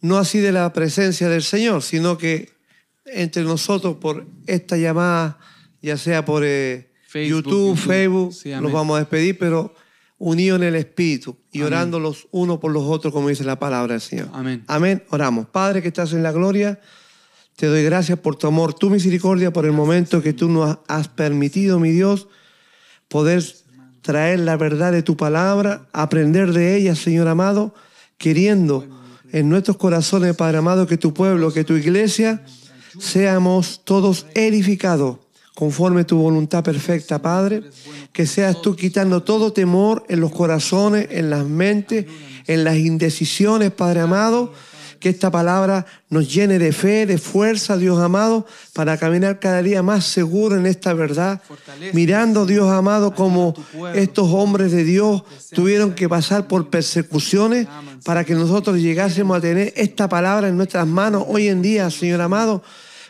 [0.00, 2.50] no así de la presencia del Señor, sino que
[3.06, 5.38] entre nosotros por esta llamada,
[5.80, 9.72] ya sea por eh, YouTube, Facebook, nos vamos a despedir, pero
[10.18, 13.92] unidos en el Espíritu y orando los unos por los otros, como dice la palabra
[13.92, 14.30] del Señor.
[14.32, 14.64] Amén.
[14.66, 15.04] Amén.
[15.10, 15.46] Oramos.
[15.46, 16.80] Padre que estás en la gloria.
[17.56, 21.06] Te doy gracias por tu amor, tu misericordia, por el momento que tú nos has
[21.06, 22.26] permitido, mi Dios,
[23.08, 23.44] poder
[24.02, 27.72] traer la verdad de tu palabra, aprender de ella, Señor amado,
[28.18, 28.84] queriendo
[29.30, 32.44] en nuestros corazones, Padre amado, que tu pueblo, que tu iglesia,
[32.98, 35.18] seamos todos edificados
[35.54, 37.62] conforme tu voluntad perfecta, Padre.
[38.12, 42.06] Que seas tú quitando todo temor en los corazones, en las mentes,
[42.48, 44.52] en las indecisiones, Padre amado
[45.04, 49.82] que esta palabra nos llene de fe, de fuerza, Dios amado, para caminar cada día
[49.82, 51.42] más seguro en esta verdad,
[51.92, 53.52] mirando, Dios amado, como
[53.94, 55.22] estos hombres de Dios
[55.54, 57.68] tuvieron que pasar por persecuciones
[58.02, 62.22] para que nosotros llegásemos a tener esta palabra en nuestras manos hoy en día, Señor
[62.22, 62.62] amado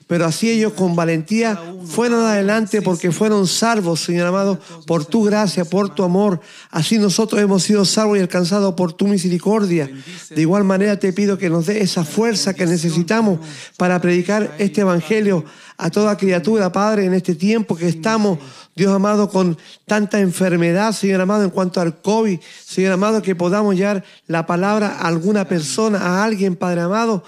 [0.07, 5.65] pero así ellos con valentía fueron adelante porque fueron salvos, Señor amado, por tu gracia,
[5.65, 6.41] por tu amor.
[6.71, 9.91] Así nosotros hemos sido salvos y alcanzados por tu misericordia.
[10.31, 13.41] De igual manera te pido que nos dé esa fuerza que necesitamos
[13.79, 15.45] para predicar este evangelio
[15.77, 18.39] a toda criatura, Padre, en este tiempo que estamos,
[18.77, 23.75] Dios amado, con tanta enfermedad, Señor amado, en cuanto al COVID, Señor amado, que podamos
[23.75, 27.25] llevar la palabra a alguna persona, a alguien, Padre amado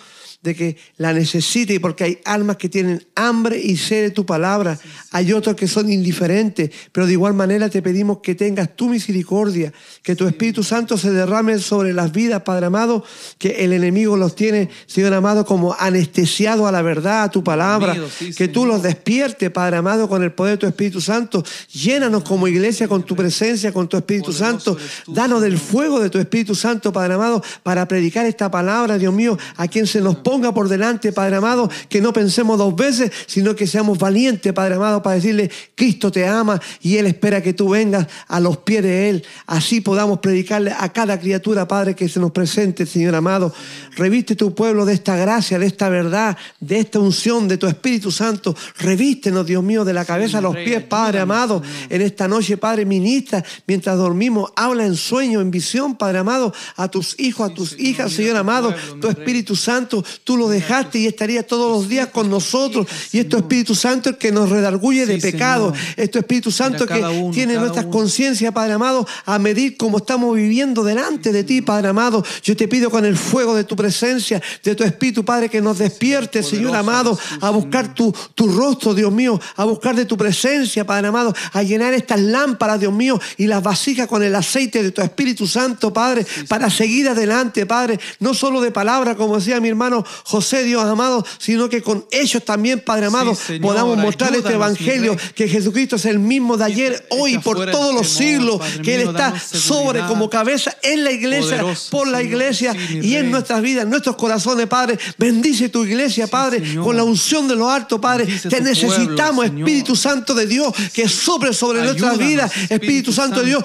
[0.46, 4.24] de que la necesite y porque hay almas que tienen hambre y sed de tu
[4.24, 4.78] palabra.
[5.10, 9.72] Hay otros que son indiferentes, pero de igual manera te pedimos que tengas tu misericordia,
[10.02, 13.04] que tu Espíritu Santo se derrame sobre las vidas, Padre amado,
[13.38, 17.96] que el enemigo los tiene, Señor amado, como anestesiado a la verdad, a tu palabra,
[18.36, 21.44] que tú los despiertes, Padre amado, con el poder de tu Espíritu Santo.
[21.72, 24.76] Llénanos como iglesia con tu presencia, con tu Espíritu Santo.
[25.08, 29.36] Danos del fuego de tu Espíritu Santo, Padre amado, para predicar esta palabra, Dios mío,
[29.56, 33.10] a quien se nos ponga ponga por delante, Padre amado, que no pensemos dos veces,
[33.26, 37.54] sino que seamos valientes, Padre amado, para decirle, Cristo te ama y Él espera que
[37.54, 39.24] tú vengas a los pies de Él.
[39.46, 43.50] Así podamos predicarle a cada criatura, Padre, que se nos presente, Señor amado.
[43.96, 48.10] Reviste tu pueblo de esta gracia, de esta verdad, de esta unción, de tu Espíritu
[48.10, 48.54] Santo.
[48.76, 51.62] Revístenos, Dios mío, de la cabeza a los pies, Padre amado.
[51.88, 56.88] En esta noche, Padre, ministra, mientras dormimos, habla en sueño, en visión, Padre amado, a
[56.88, 58.74] tus hijos, a tus hijas, Señor amado.
[59.00, 62.88] Tu Espíritu Santo, tú lo dejaste y estaría todos los días con nosotros.
[63.12, 65.72] Y esto Espíritu Santo el que nos redarguye de pecado.
[65.96, 71.30] Esto Espíritu Santo que tiene nuestras conciencias, Padre amado, a medir cómo estamos viviendo delante
[71.30, 72.24] de ti, Padre amado.
[72.42, 75.78] Yo te pido con el fuego de tu presencia, de tu Espíritu, Padre, que nos
[75.78, 80.84] despierte, Señor amado, a buscar tu, tu rostro, Dios mío, a buscar de tu presencia,
[80.84, 84.90] Padre amado, a llenar estas lámparas, Dios mío, y las vasijas con el aceite de
[84.90, 89.68] tu Espíritu Santo, Padre, para seguir adelante, Padre, no solo de palabra, como decía mi
[89.68, 95.16] hermano José, Dios amado, sino que con ellos también, Padre amado, podamos mostrar este Evangelio,
[95.34, 99.08] que Jesucristo es el mismo de ayer, hoy, y por todos los siglos, que Él
[99.08, 103.90] está sobre como cabeza en la iglesia, por la iglesia y en nuestras vidas, en
[103.90, 104.98] nuestros corazones, Padre.
[105.18, 108.26] Bendice tu iglesia, Padre, con la unción de lo alto, Padre.
[108.26, 113.64] Te necesitamos, Espíritu Santo de Dios, que sobre sobre nuestras vidas, Espíritu Santo de Dios,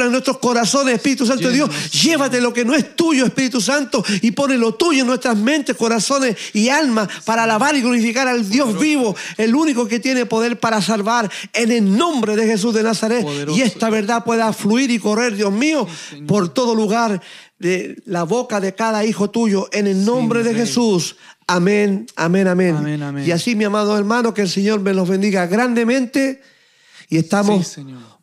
[0.00, 1.70] en nuestros corazones, Espíritu Santo de Dios.
[2.02, 5.76] Llévate lo que no es tuyo, Espíritu Santo, y pone lo tuyo en nuestras mentes,
[5.82, 10.60] corazones y almas para alabar y glorificar al Dios vivo, el único que tiene poder
[10.60, 13.26] para salvar, en el nombre de Jesús de Nazaret.
[13.48, 15.88] Y esta verdad pueda fluir y correr, Dios mío,
[16.28, 17.20] por todo lugar
[17.58, 21.16] de la boca de cada hijo tuyo, en el nombre de Jesús.
[21.48, 23.24] Amén, amén, amén.
[23.26, 26.42] Y así, mi amado hermano, que el Señor me los bendiga grandemente.
[27.08, 27.76] Y estamos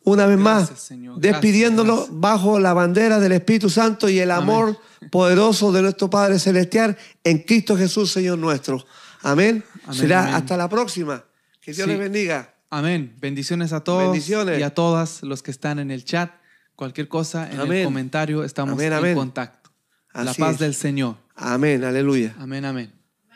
[0.04, 4.78] una vez más despidiéndonos bajo la bandera del Espíritu Santo y el amor
[5.10, 8.84] poderoso de nuestro Padre Celestial en Cristo Jesús, Señor nuestro.
[9.22, 9.64] Amén.
[9.92, 11.24] Será hasta la próxima.
[11.60, 12.54] Que Dios les bendiga.
[12.70, 13.16] Amén.
[13.20, 16.30] Bendiciones a todos y a todas los que están en el chat.
[16.76, 19.70] Cualquier cosa en el comentario estamos en contacto.
[20.14, 21.16] la paz del Señor.
[21.34, 21.84] Amén.
[21.84, 22.34] Aleluya.
[22.38, 22.92] Amén, amén.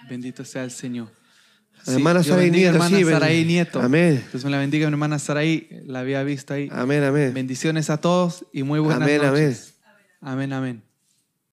[0.08, 1.08] Bendito sea el Señor.
[1.86, 2.74] Hermana Saraí Nieto.
[2.74, 3.80] Hermana Saraí Nieto.
[3.80, 4.24] Amén.
[4.32, 5.68] Dios me la bendiga, mi hermana Saraí.
[5.86, 6.68] La había visto ahí.
[6.72, 7.32] Amén, amén.
[7.34, 9.74] Bendiciones a todos y muy buenas amén, noches.
[10.20, 10.52] Amén, amén.
[10.52, 10.83] amén.